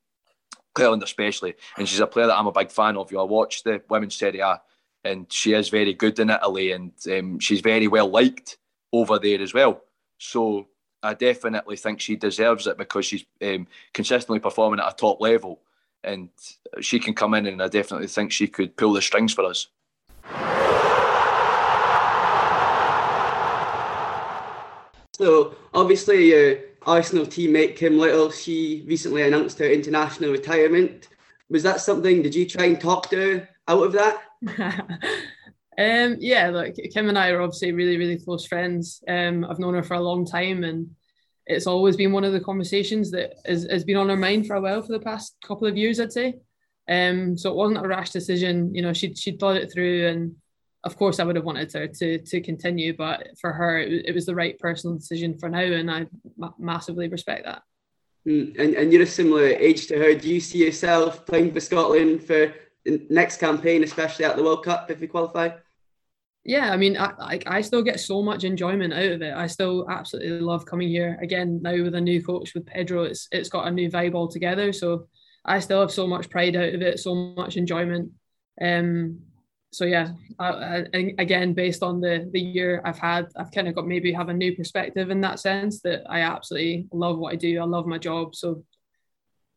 Clelland 0.75 1.01
especially, 1.01 1.55
and 1.77 1.89
she's 1.89 1.99
a 1.99 2.07
player 2.07 2.27
that 2.27 2.37
I'm 2.37 2.47
a 2.47 2.51
big 2.51 2.71
fan 2.71 2.97
of. 2.97 3.11
You, 3.11 3.17
know, 3.17 3.23
I 3.23 3.25
watch 3.25 3.63
the 3.63 3.81
women's 3.89 4.15
Serie 4.15 4.39
A, 4.39 4.61
and 5.03 5.31
she 5.31 5.53
is 5.53 5.69
very 5.69 5.93
good 5.93 6.19
in 6.19 6.29
Italy, 6.29 6.71
and 6.71 6.91
um, 7.11 7.39
she's 7.39 7.61
very 7.61 7.87
well 7.87 8.07
liked 8.07 8.57
over 8.93 9.17
there 9.17 9.41
as 9.41 9.55
well. 9.55 9.81
So 10.19 10.67
I 11.01 11.15
definitely 11.15 11.77
think 11.77 11.99
she 11.99 12.15
deserves 12.15 12.67
it 12.67 12.77
because 12.77 13.05
she's 13.07 13.25
um, 13.41 13.67
consistently 13.93 14.39
performing 14.39 14.79
at 14.79 14.91
a 14.91 14.95
top 14.95 15.19
level, 15.19 15.61
and 16.03 16.29
she 16.79 16.99
can 16.99 17.15
come 17.15 17.33
in, 17.33 17.47
and 17.47 17.61
I 17.61 17.69
definitely 17.69 18.07
think 18.07 18.31
she 18.31 18.47
could 18.47 18.77
pull 18.77 18.93
the 18.93 19.01
strings 19.01 19.33
for 19.33 19.45
us. 19.45 19.67
So 25.17 25.55
obviously, 25.73 26.27
your 26.27 26.59
Arsenal 26.83 27.25
teammate 27.25 27.75
Kim 27.75 27.97
Little, 27.97 28.29
she 28.29 28.83
recently 28.85 29.23
announced 29.23 29.57
her 29.57 29.65
international 29.65 30.31
retirement. 30.31 31.07
Was 31.49 31.63
that 31.63 31.81
something? 31.81 32.21
Did 32.21 32.35
you 32.35 32.45
try 32.47 32.65
and 32.65 32.79
talk 32.79 33.09
to 33.09 33.15
her 33.15 33.49
out 33.67 33.81
of 33.81 33.93
that? 33.93 34.21
um, 35.79 36.17
yeah, 36.19 36.49
look, 36.49 36.75
Kim 36.93 37.09
and 37.09 37.17
I 37.17 37.31
are 37.31 37.41
obviously 37.41 37.71
really, 37.71 37.97
really 37.97 38.19
close 38.19 38.45
friends. 38.45 39.03
Um, 39.07 39.43
I've 39.43 39.57
known 39.57 39.73
her 39.73 39.81
for 39.81 39.95
a 39.95 39.99
long 39.99 40.23
time, 40.23 40.63
and 40.63 40.91
it's 41.47 41.65
always 41.65 41.97
been 41.97 42.11
one 42.11 42.23
of 42.23 42.33
the 42.33 42.39
conversations 42.39 43.09
that 43.09 43.33
has, 43.43 43.65
has 43.71 43.83
been 43.83 43.97
on 43.97 44.09
her 44.09 44.17
mind 44.17 44.45
for 44.45 44.55
a 44.55 44.61
while 44.61 44.83
for 44.83 44.91
the 44.91 44.99
past 44.99 45.35
couple 45.43 45.65
of 45.65 45.75
years, 45.75 45.99
I'd 45.99 46.13
say. 46.13 46.35
Um, 46.87 47.35
so 47.35 47.49
it 47.49 47.55
wasn't 47.55 47.83
a 47.83 47.87
rash 47.87 48.11
decision. 48.11 48.75
You 48.75 48.83
know, 48.83 48.93
she 48.93 49.15
she 49.15 49.31
thought 49.31 49.57
it 49.57 49.73
through 49.73 50.09
and 50.09 50.35
of 50.83 50.95
course, 50.95 51.19
I 51.19 51.23
would 51.23 51.35
have 51.35 51.45
wanted 51.45 51.71
her 51.73 51.87
to 51.87 52.19
to 52.19 52.41
continue, 52.41 52.95
but 52.95 53.29
for 53.39 53.51
her, 53.53 53.79
it, 53.79 54.05
it 54.07 54.15
was 54.15 54.25
the 54.25 54.35
right 54.35 54.57
personal 54.59 54.97
decision 54.97 55.37
for 55.37 55.49
now, 55.49 55.59
and 55.59 55.89
I 55.91 56.07
ma- 56.37 56.53
massively 56.59 57.09
respect 57.09 57.45
that. 57.45 57.63
Mm, 58.27 58.59
and, 58.59 58.73
and 58.75 58.91
you're 58.91 59.03
a 59.03 59.07
similar 59.07 59.47
age 59.47 59.87
to 59.87 59.97
her. 59.97 60.13
Do 60.13 60.29
you 60.29 60.39
see 60.39 60.63
yourself 60.65 61.25
playing 61.25 61.53
for 61.53 61.59
Scotland 61.59 62.23
for 62.23 62.53
the 62.85 63.05
next 63.09 63.37
campaign, 63.39 63.83
especially 63.83 64.25
at 64.25 64.35
the 64.35 64.43
World 64.43 64.65
Cup 64.65 64.91
if 64.91 64.99
we 64.99 65.07
qualify? 65.07 65.49
Yeah, 66.43 66.71
I 66.71 66.77
mean, 66.77 66.95
I, 66.95 67.11
I, 67.19 67.39
I 67.45 67.61
still 67.61 67.81
get 67.81 67.99
so 67.99 68.21
much 68.21 68.45
enjoyment 68.45 68.93
out 68.93 69.11
of 69.11 69.21
it. 69.21 69.33
I 69.33 69.47
still 69.47 69.85
absolutely 69.89 70.39
love 70.39 70.65
coming 70.65 70.87
here 70.87 71.17
again 71.21 71.59
now 71.61 71.83
with 71.83 71.95
a 71.95 72.01
new 72.01 72.23
coach 72.23 72.53
with 72.53 72.65
Pedro. 72.65 73.03
It's 73.03 73.27
it's 73.31 73.49
got 73.49 73.67
a 73.67 73.71
new 73.71 73.89
vibe 73.89 74.15
altogether. 74.15 74.71
So 74.71 75.07
I 75.43 75.59
still 75.59 75.81
have 75.81 75.91
so 75.91 76.07
much 76.07 76.29
pride 76.29 76.55
out 76.55 76.73
of 76.73 76.81
it, 76.81 76.99
so 76.99 77.15
much 77.15 77.57
enjoyment. 77.57 78.11
Um, 78.61 79.19
so 79.71 79.85
yeah, 79.85 80.11
I, 80.39 80.85
I, 80.93 81.13
again, 81.17 81.53
based 81.53 81.83
on 81.83 81.99
the 81.99 82.29
the 82.31 82.39
year 82.39 82.81
I've 82.85 82.99
had, 82.99 83.27
I've 83.35 83.51
kind 83.51 83.67
of 83.67 83.75
got 83.75 83.87
maybe 83.87 84.11
have 84.13 84.29
a 84.29 84.33
new 84.33 84.55
perspective 84.55 85.09
in 85.09 85.21
that 85.21 85.39
sense 85.39 85.81
that 85.81 86.03
I 86.09 86.21
absolutely 86.21 86.87
love 86.91 87.17
what 87.17 87.33
I 87.33 87.35
do. 87.35 87.59
I 87.59 87.65
love 87.65 87.85
my 87.85 87.97
job, 87.97 88.35
so 88.35 88.63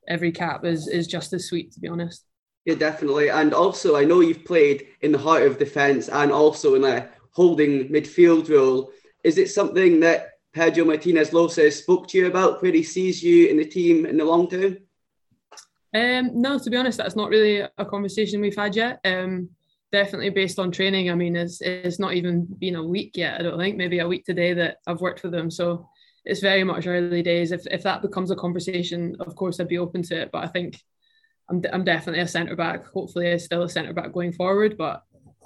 every 0.08 0.32
cap 0.32 0.64
is 0.64 0.88
is 0.88 1.06
just 1.06 1.32
as 1.32 1.46
sweet, 1.46 1.72
to 1.72 1.80
be 1.80 1.88
honest. 1.88 2.24
Yeah, 2.64 2.74
definitely. 2.74 3.30
And 3.30 3.54
also, 3.54 3.96
I 3.96 4.04
know 4.04 4.20
you've 4.20 4.44
played 4.44 4.88
in 5.00 5.12
the 5.12 5.18
heart 5.18 5.44
of 5.44 5.58
defence 5.58 6.08
and 6.08 6.30
also 6.30 6.74
in 6.74 6.84
a 6.84 7.08
holding 7.32 7.88
midfield 7.88 8.50
role. 8.50 8.92
Is 9.24 9.38
it 9.38 9.50
something 9.50 10.00
that 10.00 10.32
Pedro 10.52 10.84
Martinez 10.84 11.30
Losa 11.30 11.72
spoke 11.72 12.08
to 12.08 12.18
you 12.18 12.26
about, 12.26 12.60
where 12.62 12.72
he 12.72 12.82
sees 12.82 13.22
you 13.22 13.46
in 13.46 13.56
the 13.56 13.64
team 13.64 14.04
in 14.04 14.18
the 14.18 14.24
long 14.24 14.48
term? 14.48 14.76
Um, 15.94 16.40
no, 16.40 16.58
to 16.58 16.70
be 16.70 16.76
honest, 16.76 16.98
that's 16.98 17.16
not 17.16 17.30
really 17.30 17.60
a 17.60 17.84
conversation 17.84 18.40
we've 18.40 18.56
had 18.56 18.76
yet. 18.76 19.00
Um, 19.04 19.50
definitely 19.92 20.30
based 20.30 20.58
on 20.58 20.70
training. 20.70 21.10
I 21.10 21.14
mean, 21.14 21.36
it's 21.36 21.60
it's 21.60 21.98
not 21.98 22.14
even 22.14 22.46
been 22.58 22.76
a 22.76 22.86
week 22.86 23.16
yet. 23.16 23.38
I 23.38 23.42
don't 23.42 23.58
think 23.58 23.76
maybe 23.76 23.98
a 23.98 24.08
week 24.08 24.24
today 24.24 24.52
that 24.54 24.78
I've 24.86 25.00
worked 25.00 25.22
with 25.22 25.32
them. 25.32 25.50
So 25.50 25.88
it's 26.24 26.40
very 26.40 26.64
much 26.64 26.86
early 26.86 27.22
days. 27.22 27.52
If 27.52 27.66
if 27.70 27.82
that 27.82 28.02
becomes 28.02 28.30
a 28.30 28.36
conversation, 28.36 29.16
of 29.20 29.34
course 29.36 29.60
I'd 29.60 29.68
be 29.68 29.78
open 29.78 30.02
to 30.04 30.22
it. 30.22 30.30
But 30.32 30.44
I 30.44 30.48
think 30.48 30.80
I'm 31.48 31.62
I'm 31.72 31.84
definitely 31.84 32.22
a 32.22 32.28
centre 32.28 32.56
back. 32.56 32.86
Hopefully, 32.86 33.32
I'm 33.32 33.38
still 33.38 33.62
a 33.62 33.68
centre 33.68 33.92
back 33.92 34.12
going 34.12 34.32
forward. 34.32 34.76
But 34.76 35.02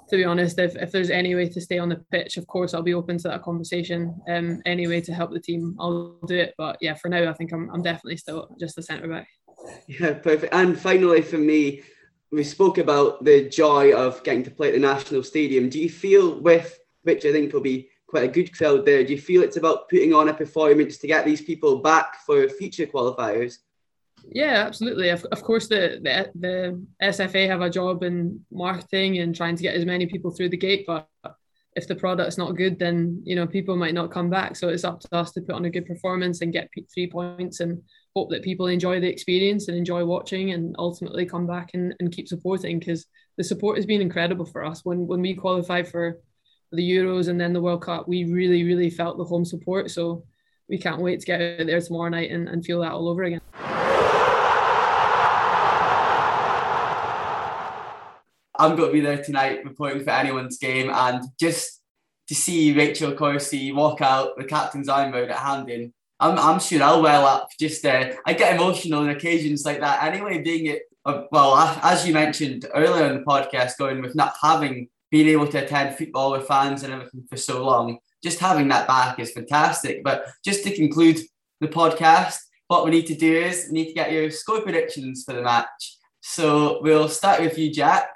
to 0.09 0.17
be 0.17 0.25
honest, 0.25 0.59
if, 0.59 0.75
if 0.75 0.91
there's 0.91 1.09
any 1.09 1.33
way 1.33 1.49
to 1.49 1.59
stay 1.59 1.79
on 1.79 1.89
the 1.89 2.03
pitch, 2.11 2.37
of 2.37 2.45
course 2.45 2.73
I'll 2.73 2.83
be 2.83 2.93
open 2.93 3.17
to 3.17 3.27
that 3.29 3.41
conversation. 3.41 4.15
Um, 4.29 4.61
any 4.65 4.87
way 4.87 5.01
to 5.01 5.13
help 5.13 5.31
the 5.31 5.39
team, 5.39 5.75
I'll 5.79 6.19
do 6.27 6.37
it. 6.37 6.53
But 6.59 6.77
yeah, 6.79 6.93
for 6.93 7.09
now, 7.09 7.27
I 7.29 7.33
think 7.33 7.51
I'm 7.51 7.69
I'm 7.71 7.81
definitely 7.81 8.17
still 8.17 8.49
just 8.59 8.77
a 8.77 8.83
centre 8.83 9.07
back. 9.07 9.27
Yeah, 9.87 10.13
perfect. 10.13 10.53
And 10.53 10.79
finally, 10.79 11.21
for 11.21 11.39
me, 11.39 11.81
we 12.31 12.43
spoke 12.43 12.77
about 12.77 13.23
the 13.23 13.49
joy 13.49 13.93
of 13.93 14.23
getting 14.23 14.43
to 14.43 14.51
play 14.51 14.69
at 14.69 14.73
the 14.73 14.79
National 14.79 15.23
Stadium. 15.23 15.69
Do 15.69 15.79
you 15.79 15.89
feel 15.89 16.39
with 16.39 16.79
which 17.03 17.23
I 17.25 17.31
think 17.31 17.53
will 17.53 17.61
be 17.61 17.89
quite 18.07 18.23
a 18.23 18.31
good 18.31 18.55
crowd 18.55 18.85
there? 18.85 19.03
Do 19.03 19.13
you 19.13 19.21
feel 19.21 19.43
it's 19.43 19.57
about 19.57 19.89
putting 19.89 20.13
on 20.13 20.29
a 20.29 20.33
performance 20.33 20.97
to 20.97 21.07
get 21.07 21.25
these 21.25 21.41
people 21.41 21.79
back 21.79 22.17
for 22.25 22.47
future 22.49 22.87
qualifiers? 22.87 23.57
Yeah, 24.31 24.63
absolutely. 24.65 25.09
Of, 25.09 25.23
of 25.25 25.43
course, 25.43 25.67
the, 25.67 25.99
the 26.01 26.31
the 26.39 26.85
SFA 27.01 27.47
have 27.47 27.61
a 27.61 27.69
job 27.69 28.03
in 28.03 28.43
marketing 28.51 29.19
and 29.19 29.35
trying 29.35 29.55
to 29.55 29.63
get 29.63 29.75
as 29.75 29.85
many 29.85 30.07
people 30.07 30.31
through 30.31 30.49
the 30.49 30.57
gate. 30.57 30.85
But 30.87 31.07
if 31.75 31.87
the 31.87 31.95
product's 31.95 32.37
not 32.37 32.55
good, 32.55 32.79
then 32.79 33.21
you 33.23 33.35
know 33.35 33.45
people 33.45 33.75
might 33.75 33.93
not 33.93 34.11
come 34.11 34.29
back. 34.29 34.55
So 34.55 34.69
it's 34.69 34.83
up 34.83 34.99
to 35.01 35.15
us 35.15 35.31
to 35.33 35.41
put 35.41 35.55
on 35.55 35.65
a 35.65 35.69
good 35.69 35.85
performance 35.85 36.41
and 36.41 36.53
get 36.53 36.69
three 36.93 37.07
points 37.07 37.59
and 37.59 37.83
hope 38.15 38.29
that 38.29 38.43
people 38.43 38.67
enjoy 38.67 38.99
the 38.99 39.09
experience 39.09 39.67
and 39.67 39.77
enjoy 39.77 40.05
watching 40.05 40.51
and 40.51 40.73
ultimately 40.79 41.25
come 41.25 41.45
back 41.45 41.71
and, 41.73 41.93
and 41.99 42.13
keep 42.13 42.29
supporting 42.29 42.79
because 42.79 43.05
the 43.37 43.43
support 43.43 43.75
has 43.75 43.85
been 43.85 44.01
incredible 44.01 44.45
for 44.45 44.63
us. 44.63 44.85
When 44.85 45.05
when 45.05 45.21
we 45.21 45.35
qualified 45.35 45.87
for 45.87 46.19
the 46.71 46.89
Euros 46.89 47.27
and 47.27 47.39
then 47.39 47.51
the 47.51 47.61
World 47.61 47.81
Cup, 47.81 48.07
we 48.07 48.23
really, 48.23 48.63
really 48.63 48.89
felt 48.89 49.17
the 49.17 49.25
home 49.25 49.43
support. 49.43 49.91
So 49.91 50.23
we 50.69 50.77
can't 50.77 51.01
wait 51.01 51.19
to 51.19 51.25
get 51.25 51.41
out 51.41 51.67
there 51.67 51.81
tomorrow 51.81 52.09
night 52.09 52.31
and, 52.31 52.47
and 52.47 52.65
feel 52.65 52.81
that 52.81 52.93
all 52.93 53.09
over 53.09 53.23
again. 53.23 53.41
I'm 58.57 58.77
going 58.77 58.87
to 58.89 58.93
be 58.93 59.01
there 59.01 59.21
tonight 59.21 59.65
reporting 59.65 60.05
for 60.05 60.11
anyone's 60.11 60.57
game 60.57 60.89
and 60.89 61.21
just 61.37 61.81
to 62.29 62.35
see 62.35 62.73
Rachel 62.73 63.11
Corsie 63.11 63.75
walk 63.75 64.01
out 64.01 64.37
the 64.37 64.45
captain's 64.45 64.87
armband 64.87 65.29
at 65.29 65.37
Hampden 65.37 65.93
I'm, 66.19 66.37
I'm 66.39 66.59
sure 66.59 66.81
I'll 66.81 67.01
well 67.01 67.25
up. 67.25 67.49
Just 67.59 67.85
uh, 67.85 68.11
I 68.25 68.33
get 68.33 68.55
emotional 68.55 69.01
on 69.01 69.09
occasions 69.09 69.65
like 69.65 69.79
that. 69.81 70.03
Anyway, 70.03 70.41
being 70.41 70.67
it 70.67 70.83
uh, 71.05 71.23
well 71.31 71.55
as 71.83 72.07
you 72.07 72.13
mentioned 72.13 72.65
earlier 72.73 73.07
in 73.07 73.17
the 73.19 73.23
podcast, 73.25 73.77
going 73.77 74.01
with 74.01 74.15
not 74.15 74.33
having 74.41 74.87
been 75.11 75.27
able 75.27 75.47
to 75.47 75.63
attend 75.63 75.95
football 75.95 76.31
with 76.31 76.47
fans 76.47 76.83
and 76.83 76.93
everything 76.93 77.25
for 77.29 77.37
so 77.37 77.63
long, 77.63 77.99
just 78.23 78.39
having 78.39 78.67
that 78.69 78.87
back 78.87 79.19
is 79.19 79.31
fantastic. 79.31 80.03
But 80.03 80.25
just 80.43 80.63
to 80.63 80.75
conclude 80.75 81.19
the 81.61 81.67
podcast, 81.67 82.37
what 82.67 82.83
we 82.83 82.91
need 82.91 83.05
to 83.07 83.15
do 83.15 83.31
is 83.33 83.67
we 83.69 83.79
need 83.79 83.87
to 83.89 83.93
get 83.93 84.11
your 84.11 84.31
score 84.31 84.61
predictions 84.61 85.23
for 85.23 85.33
the 85.33 85.41
match. 85.41 85.97
So 86.21 86.81
we'll 86.81 87.09
start 87.09 87.39
with 87.41 87.57
you, 87.57 87.71
Jack. 87.71 88.15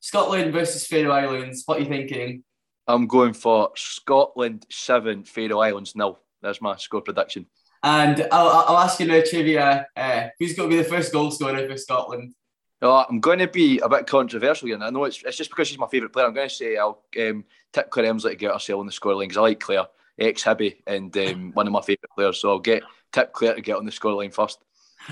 Scotland 0.00 0.52
versus 0.52 0.86
Faroe 0.86 1.10
Islands. 1.10 1.62
What 1.64 1.78
are 1.78 1.80
you 1.80 1.88
thinking? 1.88 2.44
I'm 2.86 3.06
going 3.06 3.32
for 3.32 3.70
Scotland 3.74 4.66
seven, 4.70 5.24
Faroe 5.24 5.58
Islands 5.58 5.96
nil. 5.96 6.20
There's 6.46 6.62
my 6.62 6.76
score 6.76 7.02
prediction. 7.02 7.46
And 7.82 8.26
I'll, 8.32 8.48
I'll 8.48 8.78
ask 8.78 9.00
you 9.00 9.06
now 9.06 9.20
trivia. 9.28 9.86
Uh, 9.96 10.28
who's 10.38 10.54
going 10.54 10.70
to 10.70 10.76
be 10.76 10.82
the 10.82 10.88
first 10.88 11.12
goal 11.12 11.30
scorer 11.30 11.68
for 11.68 11.76
Scotland? 11.76 12.34
Oh, 12.82 13.04
I'm 13.08 13.20
going 13.20 13.38
to 13.40 13.48
be 13.48 13.78
a 13.80 13.88
bit 13.88 14.06
controversial 14.06 14.68
here. 14.68 14.78
I 14.80 14.90
know 14.90 15.04
it's, 15.04 15.22
it's 15.24 15.36
just 15.36 15.50
because 15.50 15.68
she's 15.68 15.78
my 15.78 15.88
favourite 15.88 16.12
player. 16.12 16.26
I'm 16.26 16.34
going 16.34 16.48
to 16.48 16.54
say 16.54 16.76
I'll 16.76 17.02
um, 17.20 17.44
tip 17.72 17.90
Claire 17.90 18.06
Emslie 18.06 18.32
to 18.32 18.36
get 18.36 18.52
herself 18.52 18.80
on 18.80 18.86
the 18.86 18.92
scoreline 18.92 19.24
because 19.24 19.38
I 19.38 19.42
like 19.42 19.60
Claire, 19.60 19.86
ex 20.18 20.44
Hibby, 20.44 20.82
and 20.86 21.16
um, 21.16 21.50
one 21.54 21.66
of 21.66 21.72
my 21.72 21.80
favourite 21.80 22.10
players. 22.14 22.40
So 22.40 22.50
I'll 22.50 22.58
get 22.58 22.82
tip 23.12 23.32
Claire 23.32 23.54
to 23.54 23.60
get 23.60 23.76
on 23.76 23.84
the 23.84 23.92
scoreline 23.92 24.32
first. 24.32 24.58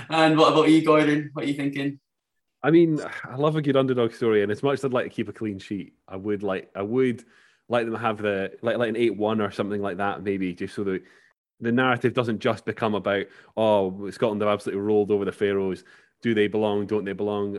And 0.09 0.39
what 0.39 0.53
about 0.53 0.69
you, 0.69 0.85
Gordon? 0.85 1.31
What 1.33 1.45
are 1.45 1.49
you 1.49 1.55
thinking? 1.55 1.99
I 2.63 2.71
mean, 2.71 2.99
I 3.25 3.37
love 3.37 3.57
a 3.57 3.63
good 3.63 3.77
underdog 3.77 4.13
story, 4.13 4.43
and 4.43 4.51
as 4.51 4.63
much 4.63 4.75
as 4.75 4.85
I'd 4.85 4.93
like 4.93 5.05
to 5.05 5.11
keep 5.11 5.29
a 5.29 5.33
clean 5.33 5.59
sheet, 5.59 5.95
I 6.09 6.17
would 6.17 6.43
like 6.43 6.71
I 6.75 6.83
would 6.83 7.25
like 7.69 7.85
them 7.85 7.95
to 7.95 8.01
have 8.01 8.19
the 8.19 8.53
like 8.63 8.79
like 8.79 8.89
an 8.89 8.97
eight 8.97 9.17
one 9.17 9.41
or 9.41 9.51
something 9.51 9.83
like 9.83 9.99
that, 9.99 10.23
maybe 10.23 10.53
just 10.55 10.75
so 10.75 10.85
that 10.85 11.03
the 11.65 11.73
narrative 11.73 12.15
doesn't 12.15 12.39
just 12.39 12.65
become 12.65 12.95
about 12.95 13.27
oh 13.57 14.11
Scotland 14.11 14.41
have 14.43 14.51
absolutely 14.51 14.83
rolled 14.83 15.11
over 15.11 15.25
the 15.25 15.33
Faroes. 15.33 15.85
Do 16.23 16.35
they 16.35 16.47
belong? 16.47 16.87
Don't 16.87 17.05
they 17.05 17.13
belong? 17.13 17.59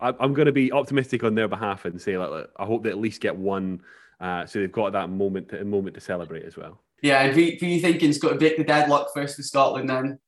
I, 0.00 0.08
am 0.20 0.34
going 0.34 0.46
to 0.46 0.52
be 0.52 0.72
optimistic 0.72 1.24
on 1.24 1.34
their 1.34 1.48
behalf 1.48 1.84
and 1.84 2.00
say 2.00 2.18
like, 2.18 2.48
I 2.56 2.64
hope 2.64 2.82
they 2.82 2.90
at 2.90 2.98
least 2.98 3.20
get 3.20 3.36
one, 3.36 3.80
uh, 4.20 4.44
so 4.44 4.58
they've 4.58 4.70
got 4.70 4.92
that 4.92 5.08
moment 5.08 5.48
to, 5.48 5.64
moment 5.64 5.94
to 5.94 6.00
celebrate 6.00 6.44
as 6.44 6.56
well. 6.56 6.80
Yeah, 7.02 7.22
and 7.22 7.34
who, 7.34 7.42
who 7.58 7.66
you 7.66 7.80
thinking's 7.80 8.18
got 8.18 8.30
to 8.30 8.36
break 8.36 8.56
the 8.56 8.64
deadlock 8.64 9.08
first 9.14 9.36
for 9.36 9.42
Scotland 9.42 9.88
then? 9.88 10.18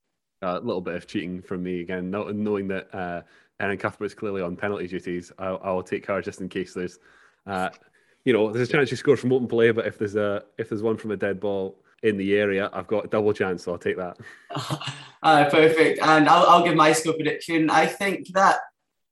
A 0.41 0.59
little 0.59 0.81
bit 0.81 0.95
of 0.95 1.07
cheating 1.07 1.41
from 1.41 1.63
me 1.63 1.81
again, 1.81 2.11
knowing 2.11 2.67
that 2.67 2.93
uh, 2.93 3.21
Erin 3.59 3.77
Cuthbert's 3.77 4.13
clearly 4.13 4.41
on 4.41 4.55
penalty 4.55 4.87
duties. 4.87 5.31
I'll, 5.39 5.59
I'll 5.63 5.83
take 5.83 6.05
her 6.05 6.21
just 6.21 6.41
in 6.41 6.49
case 6.49 6.73
there's, 6.73 6.99
uh, 7.45 7.69
you 8.25 8.33
know, 8.33 8.51
there's 8.51 8.69
a 8.69 8.71
chance 8.71 8.89
she 8.89 8.95
scores 8.95 9.19
from 9.19 9.33
open 9.33 9.47
play, 9.47 9.71
but 9.71 9.87
if 9.87 9.97
there's 9.97 10.15
a 10.15 10.43
if 10.57 10.69
there's 10.69 10.83
one 10.83 10.97
from 10.97 11.11
a 11.11 11.17
dead 11.17 11.39
ball 11.39 11.79
in 12.03 12.17
the 12.17 12.35
area, 12.35 12.69
I've 12.73 12.87
got 12.87 13.09
double 13.09 13.33
chance, 13.33 13.63
so 13.63 13.73
I'll 13.73 13.77
take 13.77 13.97
that. 13.97 14.17
uh, 15.23 15.49
perfect. 15.49 15.99
And 16.01 16.29
I'll, 16.29 16.45
I'll 16.47 16.63
give 16.63 16.75
my 16.75 16.91
score 16.93 17.13
prediction. 17.13 17.69
I 17.69 17.85
think 17.87 18.27
that 18.33 18.59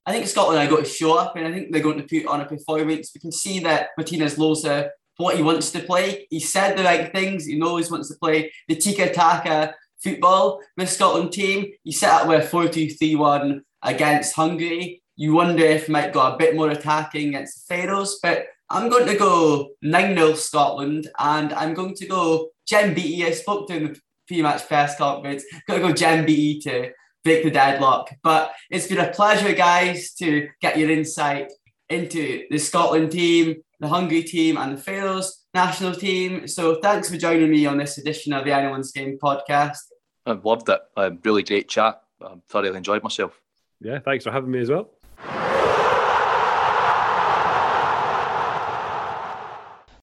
I 0.05 0.11
think 0.11 0.27
Scotland 0.27 0.59
are 0.59 0.69
going 0.69 0.83
to 0.83 0.89
show 0.89 1.17
up, 1.17 1.35
and 1.35 1.47
I 1.47 1.51
think 1.51 1.71
they're 1.71 1.81
going 1.81 1.97
to 1.97 2.03
put 2.03 2.27
on 2.27 2.41
a 2.41 2.45
performance. 2.45 3.11
We 3.13 3.21
can 3.21 3.31
see 3.31 3.59
that 3.61 3.89
Martinez 3.97 4.35
Losa, 4.35 4.89
what 5.17 5.35
he 5.35 5.41
wants 5.41 5.71
to 5.71 5.79
play, 5.79 6.27
he 6.29 6.39
said 6.39 6.77
the 6.77 6.83
right 6.83 7.11
things. 7.11 7.45
He 7.45 7.57
knows 7.57 7.87
he 7.87 7.91
wants 7.91 8.09
to 8.09 8.17
play 8.21 8.51
the 8.67 8.75
tiki 8.75 9.09
taka 9.09 9.73
football 10.03 10.61
with 10.77 10.89
Scotland 10.89 11.31
team. 11.31 11.71
He 11.83 11.91
set 11.91 12.11
up 12.11 12.27
with 12.27 12.47
4 12.49 12.67
2 12.67 12.89
3 12.91 13.15
1 13.15 13.63
against 13.81 14.35
Hungary. 14.35 15.01
You 15.15 15.33
wonder 15.33 15.63
if 15.63 15.87
he 15.87 15.91
might 15.91 16.13
go 16.13 16.21
a 16.21 16.37
bit 16.37 16.55
more 16.55 16.69
attacking 16.69 17.29
against 17.29 17.67
the 17.67 17.75
Faroes, 17.75 18.19
but 18.21 18.45
I'm 18.69 18.89
going 18.89 19.07
to 19.07 19.15
go 19.15 19.69
9 19.81 20.15
0 20.15 20.33
Scotland 20.33 21.07
and 21.17 21.53
I'm 21.53 21.73
going 21.73 21.95
to 21.95 22.05
go 22.05 22.49
Jen 22.67 22.93
Beattie. 22.93 23.25
I 23.25 23.31
spoke 23.31 23.67
to 23.67 23.75
in 23.75 23.83
the 23.85 23.99
pre 24.27 24.41
match 24.41 24.67
press 24.67 24.97
conference. 24.97 25.43
Got 25.67 25.75
to 25.75 25.79
go 25.81 25.91
Jen 25.93 26.25
Beattie 26.25 26.59
to 26.61 26.91
break 27.23 27.43
the 27.43 27.51
deadlock. 27.51 28.11
But 28.23 28.53
it's 28.69 28.87
been 28.87 28.99
a 28.99 29.11
pleasure, 29.11 29.53
guys, 29.53 30.13
to 30.15 30.47
get 30.61 30.77
your 30.77 30.89
insight 30.89 31.51
into 31.89 32.45
the 32.49 32.57
Scotland 32.57 33.11
team, 33.11 33.55
the 33.79 33.87
Hungary 33.87 34.23
team, 34.23 34.57
and 34.57 34.77
the 34.77 34.81
Faroes 34.81 35.45
national 35.53 35.95
team. 35.95 36.47
So 36.47 36.79
thanks 36.81 37.09
for 37.09 37.17
joining 37.17 37.49
me 37.51 37.65
on 37.65 37.77
this 37.77 37.97
edition 37.97 38.33
of 38.33 38.45
the 38.45 38.53
Anyone's 38.53 38.91
Game 38.91 39.17
podcast. 39.21 39.79
I've 40.25 40.45
loved 40.45 40.69
it. 40.69 40.81
A 40.97 41.11
really 41.23 41.43
great 41.43 41.67
chat. 41.67 42.01
I 42.21 42.35
thoroughly 42.49 42.75
enjoyed 42.75 43.03
myself. 43.03 43.39
Yeah, 43.81 43.99
thanks 43.99 44.23
for 44.23 44.31
having 44.31 44.51
me 44.51 44.59
as 44.59 44.69
well. 44.69 44.89